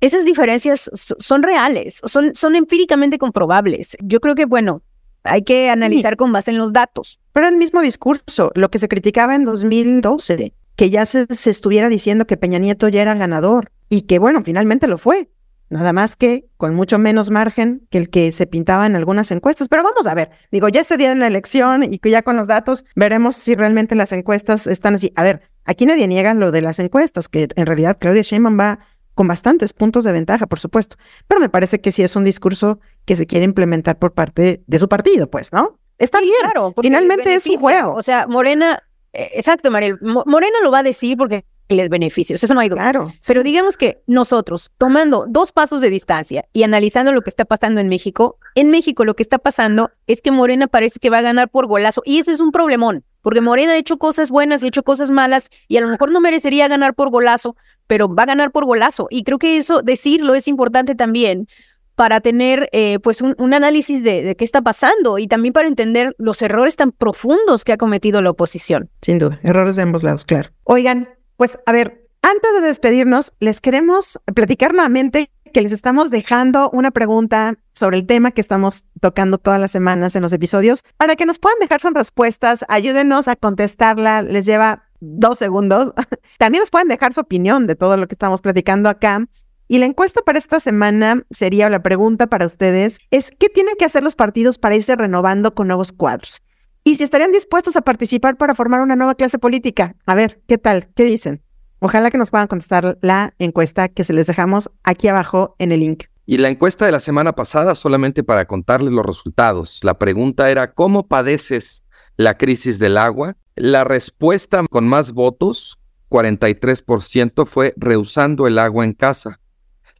esas 0.00 0.24
diferencias 0.24 0.90
son 0.94 1.42
reales, 1.42 2.00
son, 2.04 2.34
son 2.34 2.56
empíricamente 2.56 3.18
comprobables. 3.18 3.96
Yo 4.02 4.20
creo 4.20 4.34
que, 4.34 4.46
bueno, 4.46 4.82
hay 5.24 5.42
que 5.42 5.70
analizar 5.70 6.16
con 6.16 6.32
base 6.32 6.50
en 6.50 6.58
los 6.58 6.72
datos. 6.72 7.20
Pero 7.32 7.48
el 7.48 7.56
mismo 7.56 7.80
discurso, 7.80 8.52
lo 8.54 8.70
que 8.70 8.78
se 8.78 8.88
criticaba 8.88 9.34
en 9.34 9.44
2012, 9.44 10.54
que 10.76 10.90
ya 10.90 11.06
se, 11.06 11.26
estuviera 11.28 11.88
diciendo 11.88 12.26
que 12.26 12.36
Peña 12.36 12.58
Nieto 12.58 12.88
ya 12.88 13.02
era 13.02 13.14
ganador 13.14 13.70
y 13.88 14.02
que 14.02 14.18
bueno, 14.18 14.42
finalmente 14.42 14.86
lo 14.86 14.98
fue. 14.98 15.30
Nada 15.68 15.94
más 15.94 16.16
que 16.16 16.44
con 16.58 16.74
mucho 16.74 16.98
menos 16.98 17.30
margen 17.30 17.86
que 17.88 17.96
el 17.96 18.10
que 18.10 18.30
se 18.32 18.46
pintaba 18.46 18.84
en 18.84 18.94
algunas 18.94 19.30
encuestas. 19.30 19.68
Pero 19.68 19.82
vamos 19.82 20.06
a 20.06 20.14
ver, 20.14 20.30
digo, 20.50 20.68
ya 20.68 20.84
se 20.84 20.98
dieron 20.98 21.18
la 21.18 21.26
elección 21.26 21.82
y 21.82 21.98
que 21.98 22.10
ya 22.10 22.20
con 22.20 22.36
los 22.36 22.46
datos 22.46 22.84
veremos 22.94 23.36
si 23.36 23.54
realmente 23.54 23.94
las 23.94 24.12
encuestas 24.12 24.66
están 24.66 24.96
así. 24.96 25.12
A 25.16 25.22
ver, 25.22 25.40
aquí 25.64 25.86
nadie 25.86 26.06
niega 26.08 26.34
lo 26.34 26.50
de 26.50 26.60
las 26.60 26.78
encuestas, 26.78 27.28
que 27.28 27.48
en 27.56 27.66
realidad 27.66 27.96
Claudia 27.98 28.20
Sheinbaum 28.20 28.60
va 28.60 28.80
con 29.14 29.28
bastantes 29.28 29.72
puntos 29.72 30.04
de 30.04 30.12
ventaja, 30.12 30.46
por 30.46 30.58
supuesto. 30.58 30.96
Pero 31.26 31.40
me 31.40 31.48
parece 31.48 31.80
que 31.80 31.92
sí 31.92 32.02
es 32.02 32.16
un 32.16 32.24
discurso 32.24 32.80
que 33.04 33.16
se 33.16 33.26
quiere 33.26 33.44
implementar 33.44 33.98
por 33.98 34.12
parte 34.12 34.62
de 34.66 34.78
su 34.78 34.88
partido, 34.88 35.30
pues, 35.30 35.52
¿no? 35.52 35.78
Está 35.98 36.20
bien. 36.20 36.34
Claro, 36.40 36.74
Finalmente 36.80 37.34
es 37.34 37.46
un 37.46 37.56
juego. 37.56 37.94
O 37.94 38.02
sea, 38.02 38.26
Morena, 38.26 38.82
eh, 39.12 39.30
exacto, 39.34 39.70
Mariel, 39.70 39.98
Morena 40.00 40.58
lo 40.62 40.70
va 40.70 40.80
a 40.80 40.82
decir 40.82 41.16
porque 41.16 41.44
les 41.76 41.88
beneficia, 41.88 42.34
eso 42.34 42.54
no 42.54 42.60
hay 42.60 42.68
duda. 42.68 42.82
Claro. 42.82 43.12
Pero 43.26 43.42
digamos 43.42 43.76
que 43.76 44.02
nosotros, 44.06 44.70
tomando 44.78 45.26
dos 45.28 45.52
pasos 45.52 45.80
de 45.80 45.90
distancia 45.90 46.44
y 46.52 46.62
analizando 46.62 47.12
lo 47.12 47.22
que 47.22 47.30
está 47.30 47.44
pasando 47.44 47.80
en 47.80 47.88
México, 47.88 48.38
en 48.54 48.70
México 48.70 49.04
lo 49.04 49.14
que 49.14 49.22
está 49.22 49.38
pasando 49.38 49.90
es 50.06 50.22
que 50.22 50.30
Morena 50.30 50.66
parece 50.66 50.98
que 51.00 51.10
va 51.10 51.18
a 51.18 51.22
ganar 51.22 51.50
por 51.50 51.66
golazo 51.66 52.02
y 52.04 52.18
ese 52.18 52.32
es 52.32 52.40
un 52.40 52.52
problemón, 52.52 53.04
porque 53.22 53.40
Morena 53.40 53.72
ha 53.72 53.76
hecho 53.76 53.98
cosas 53.98 54.30
buenas 54.30 54.62
y 54.62 54.66
ha 54.66 54.68
hecho 54.68 54.82
cosas 54.82 55.10
malas 55.10 55.50
y 55.68 55.76
a 55.76 55.80
lo 55.80 55.88
mejor 55.88 56.10
no 56.10 56.20
merecería 56.20 56.68
ganar 56.68 56.94
por 56.94 57.10
golazo, 57.10 57.56
pero 57.86 58.08
va 58.08 58.24
a 58.24 58.26
ganar 58.26 58.52
por 58.52 58.64
golazo. 58.64 59.06
Y 59.10 59.24
creo 59.24 59.38
que 59.38 59.56
eso, 59.56 59.82
decirlo, 59.82 60.34
es 60.34 60.48
importante 60.48 60.94
también 60.94 61.48
para 61.94 62.20
tener 62.20 62.68
eh, 62.72 62.98
pues 63.00 63.20
un, 63.22 63.54
análisis 63.54 64.02
de, 64.02 64.22
de, 64.22 64.36
qué 64.36 64.44
está 64.44 64.62
pasando 64.62 65.18
y 65.18 65.26
también 65.26 65.52
para 65.52 65.68
entender 65.68 66.14
los 66.18 66.40
errores 66.42 66.76
tan 66.76 66.92
profundos 66.92 67.64
que 67.64 67.72
ha 67.72 67.76
cometido 67.76 68.22
la 68.22 68.30
oposición. 68.30 68.90
Sin 69.02 69.18
duda, 69.18 69.38
errores 69.42 69.76
de 69.76 69.82
ambos 69.82 70.02
lados, 70.02 70.24
claro. 70.24 70.50
Oigan, 70.64 71.08
pues 71.36 71.58
a 71.66 71.72
ver, 71.72 72.02
antes 72.22 72.52
de 72.54 72.60
despedirnos, 72.60 73.32
les 73.40 73.60
queremos 73.60 74.20
platicar 74.34 74.72
nuevamente 74.72 75.30
que 75.52 75.60
les 75.60 75.72
estamos 75.72 76.10
dejando 76.10 76.70
una 76.70 76.90
pregunta 76.90 77.54
sobre 77.74 77.98
el 77.98 78.06
tema 78.06 78.30
que 78.30 78.40
estamos 78.40 78.84
tocando 79.00 79.38
todas 79.38 79.60
las 79.60 79.70
semanas 79.70 80.16
en 80.16 80.22
los 80.22 80.32
episodios 80.32 80.82
para 80.96 81.14
que 81.14 81.26
nos 81.26 81.38
puedan 81.38 81.58
dejar 81.60 81.80
sus 81.80 81.92
respuestas. 81.92 82.64
Ayúdenos 82.68 83.28
a 83.28 83.36
contestarla. 83.36 84.22
Les 84.22 84.46
lleva 84.46 84.84
dos 85.00 85.38
segundos. 85.38 85.92
También 86.38 86.62
nos 86.62 86.70
pueden 86.70 86.88
dejar 86.88 87.12
su 87.12 87.20
opinión 87.20 87.66
de 87.66 87.76
todo 87.76 87.96
lo 87.96 88.08
que 88.08 88.14
estamos 88.14 88.40
platicando 88.40 88.88
acá. 88.88 89.26
Y 89.72 89.78
la 89.78 89.86
encuesta 89.86 90.20
para 90.20 90.38
esta 90.38 90.60
semana 90.60 91.22
sería, 91.30 91.70
la 91.70 91.82
pregunta 91.82 92.26
para 92.26 92.44
ustedes, 92.44 92.98
es 93.10 93.30
¿qué 93.30 93.48
tienen 93.48 93.74
que 93.78 93.86
hacer 93.86 94.04
los 94.04 94.14
partidos 94.14 94.58
para 94.58 94.74
irse 94.74 94.94
renovando 94.96 95.54
con 95.54 95.66
nuevos 95.66 95.92
cuadros? 95.92 96.42
Y 96.84 96.96
si 96.96 97.04
estarían 97.04 97.32
dispuestos 97.32 97.74
a 97.76 97.80
participar 97.80 98.36
para 98.36 98.54
formar 98.54 98.82
una 98.82 98.96
nueva 98.96 99.14
clase 99.14 99.38
política. 99.38 99.96
A 100.04 100.14
ver, 100.14 100.42
¿qué 100.46 100.58
tal? 100.58 100.90
¿Qué 100.94 101.04
dicen? 101.04 101.42
Ojalá 101.78 102.10
que 102.10 102.18
nos 102.18 102.28
puedan 102.28 102.48
contestar 102.48 102.98
la 103.00 103.32
encuesta 103.38 103.88
que 103.88 104.04
se 104.04 104.12
les 104.12 104.26
dejamos 104.26 104.70
aquí 104.82 105.08
abajo 105.08 105.56
en 105.58 105.72
el 105.72 105.80
link. 105.80 106.04
Y 106.26 106.36
la 106.36 106.50
encuesta 106.50 106.84
de 106.84 106.92
la 106.92 107.00
semana 107.00 107.32
pasada, 107.32 107.74
solamente 107.74 108.22
para 108.22 108.44
contarles 108.44 108.92
los 108.92 109.06
resultados. 109.06 109.80
La 109.84 109.98
pregunta 109.98 110.50
era, 110.50 110.74
¿cómo 110.74 111.08
padeces 111.08 111.82
la 112.18 112.36
crisis 112.36 112.78
del 112.78 112.98
agua? 112.98 113.38
La 113.54 113.84
respuesta 113.84 114.66
con 114.68 114.86
más 114.86 115.12
votos, 115.12 115.78
43%, 116.10 117.46
fue 117.46 117.72
rehusando 117.78 118.46
el 118.46 118.58
agua 118.58 118.84
en 118.84 118.92
casa. 118.92 119.38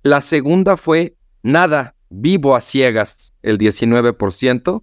La 0.05 0.21
segunda 0.21 0.77
fue 0.77 1.17
nada, 1.45 1.95
vivo 2.11 2.57
a 2.57 2.61
ciegas, 2.61 3.35
el 3.41 3.57
19%. 3.57 4.83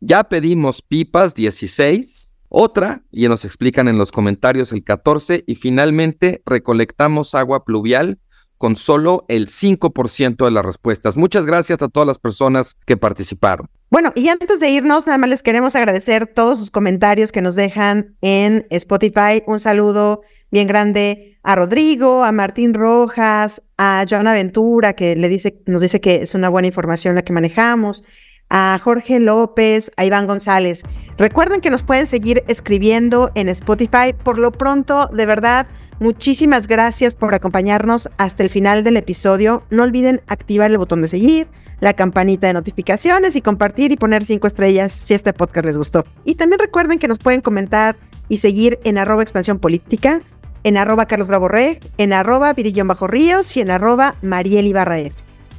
Ya 0.00 0.24
pedimos 0.24 0.82
pipas, 0.82 1.34
16. 1.34 2.36
Otra, 2.48 3.02
y 3.10 3.26
nos 3.26 3.44
explican 3.44 3.88
en 3.88 3.98
los 3.98 4.12
comentarios 4.12 4.70
el 4.70 4.84
14. 4.84 5.42
Y 5.48 5.56
finalmente 5.56 6.42
recolectamos 6.46 7.34
agua 7.34 7.64
pluvial 7.64 8.20
con 8.56 8.76
solo 8.76 9.24
el 9.26 9.48
5% 9.48 10.44
de 10.44 10.50
las 10.52 10.64
respuestas. 10.64 11.16
Muchas 11.16 11.44
gracias 11.44 11.82
a 11.82 11.88
todas 11.88 12.06
las 12.06 12.20
personas 12.20 12.76
que 12.86 12.96
participaron. 12.96 13.68
Bueno, 13.90 14.12
y 14.14 14.28
antes 14.28 14.60
de 14.60 14.70
irnos, 14.70 15.06
nada 15.06 15.18
más 15.18 15.28
les 15.28 15.42
queremos 15.42 15.74
agradecer 15.74 16.28
todos 16.28 16.60
sus 16.60 16.70
comentarios 16.70 17.32
que 17.32 17.42
nos 17.42 17.56
dejan 17.56 18.16
en 18.20 18.64
Spotify. 18.70 19.42
Un 19.46 19.58
saludo 19.58 20.22
bien 20.52 20.68
grande 20.68 21.38
a 21.42 21.56
Rodrigo, 21.56 22.22
a 22.22 22.30
Martín 22.30 22.74
Rojas, 22.74 23.62
a 23.76 24.04
Joana 24.08 24.32
Ventura, 24.32 24.92
que 24.92 25.16
le 25.16 25.28
dice, 25.28 25.60
nos 25.66 25.82
dice 25.82 26.00
que 26.00 26.22
es 26.22 26.34
una 26.34 26.48
buena 26.48 26.68
información 26.68 27.16
la 27.16 27.22
que 27.22 27.32
manejamos, 27.32 28.04
a 28.48 28.78
Jorge 28.84 29.18
López, 29.18 29.90
a 29.96 30.04
Iván 30.04 30.26
González. 30.26 30.82
Recuerden 31.16 31.62
que 31.62 31.70
nos 31.70 31.82
pueden 31.82 32.06
seguir 32.06 32.44
escribiendo 32.48 33.32
en 33.34 33.48
Spotify. 33.48 34.12
Por 34.22 34.38
lo 34.38 34.52
pronto, 34.52 35.06
de 35.06 35.24
verdad, 35.24 35.66
muchísimas 36.00 36.68
gracias 36.68 37.14
por 37.16 37.34
acompañarnos 37.34 38.10
hasta 38.18 38.42
el 38.42 38.50
final 38.50 38.84
del 38.84 38.98
episodio. 38.98 39.64
No 39.70 39.82
olviden 39.82 40.20
activar 40.26 40.70
el 40.70 40.76
botón 40.76 41.00
de 41.00 41.08
seguir, 41.08 41.48
la 41.80 41.94
campanita 41.94 42.46
de 42.46 42.52
notificaciones 42.52 43.36
y 43.36 43.40
compartir 43.40 43.90
y 43.90 43.96
poner 43.96 44.26
cinco 44.26 44.46
estrellas 44.46 44.92
si 44.92 45.14
este 45.14 45.32
podcast 45.32 45.66
les 45.66 45.78
gustó. 45.78 46.04
Y 46.24 46.34
también 46.34 46.60
recuerden 46.60 46.98
que 46.98 47.08
nos 47.08 47.18
pueden 47.18 47.40
comentar 47.40 47.96
y 48.28 48.36
seguir 48.36 48.78
en 48.84 48.98
arroba 48.98 49.22
expansión 49.22 49.58
política 49.58 50.20
en 50.64 50.76
arroba 50.76 51.06
Carlos 51.06 51.28
Bravo 51.28 51.48
en 51.52 52.12
arroba 52.12 52.52
Virillón 52.52 52.88
Bajo 52.88 53.06
Ríos 53.06 53.56
y 53.56 53.60
en 53.60 53.70
arroba 53.70 54.16
Mariel 54.22 54.66
Ibarra 54.66 54.98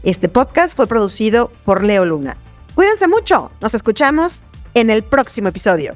Este 0.04 0.30
podcast 0.30 0.76
fue 0.76 0.88
producido 0.88 1.52
por 1.66 1.84
Leo 1.84 2.06
Luna. 2.06 2.38
Cuídense 2.76 3.08
mucho, 3.08 3.52
nos 3.62 3.74
escuchamos 3.74 4.40
en 4.74 4.90
el 4.90 5.04
próximo 5.04 5.50
episodio. 5.50 5.96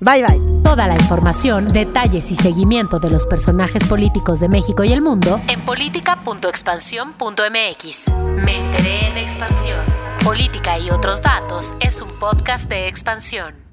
Bye 0.00 0.26
bye. 0.26 0.40
Toda 0.62 0.86
la 0.86 0.94
información, 0.94 1.72
detalles 1.72 2.30
y 2.30 2.36
seguimiento 2.36 2.98
de 2.98 3.10
los 3.10 3.26
personajes 3.26 3.86
políticos 3.86 4.40
de 4.40 4.48
México 4.48 4.84
y 4.84 4.92
el 4.92 5.00
mundo 5.00 5.40
en 5.48 5.60
política.expansión.mx. 5.62 8.12
Me 8.44 8.58
enteré 8.58 9.06
en 9.06 9.16
expansión. 9.16 9.78
Política 10.22 10.78
y 10.78 10.90
otros 10.90 11.22
datos 11.22 11.74
es 11.80 12.02
un 12.02 12.10
podcast 12.18 12.68
de 12.68 12.88
expansión. 12.88 13.65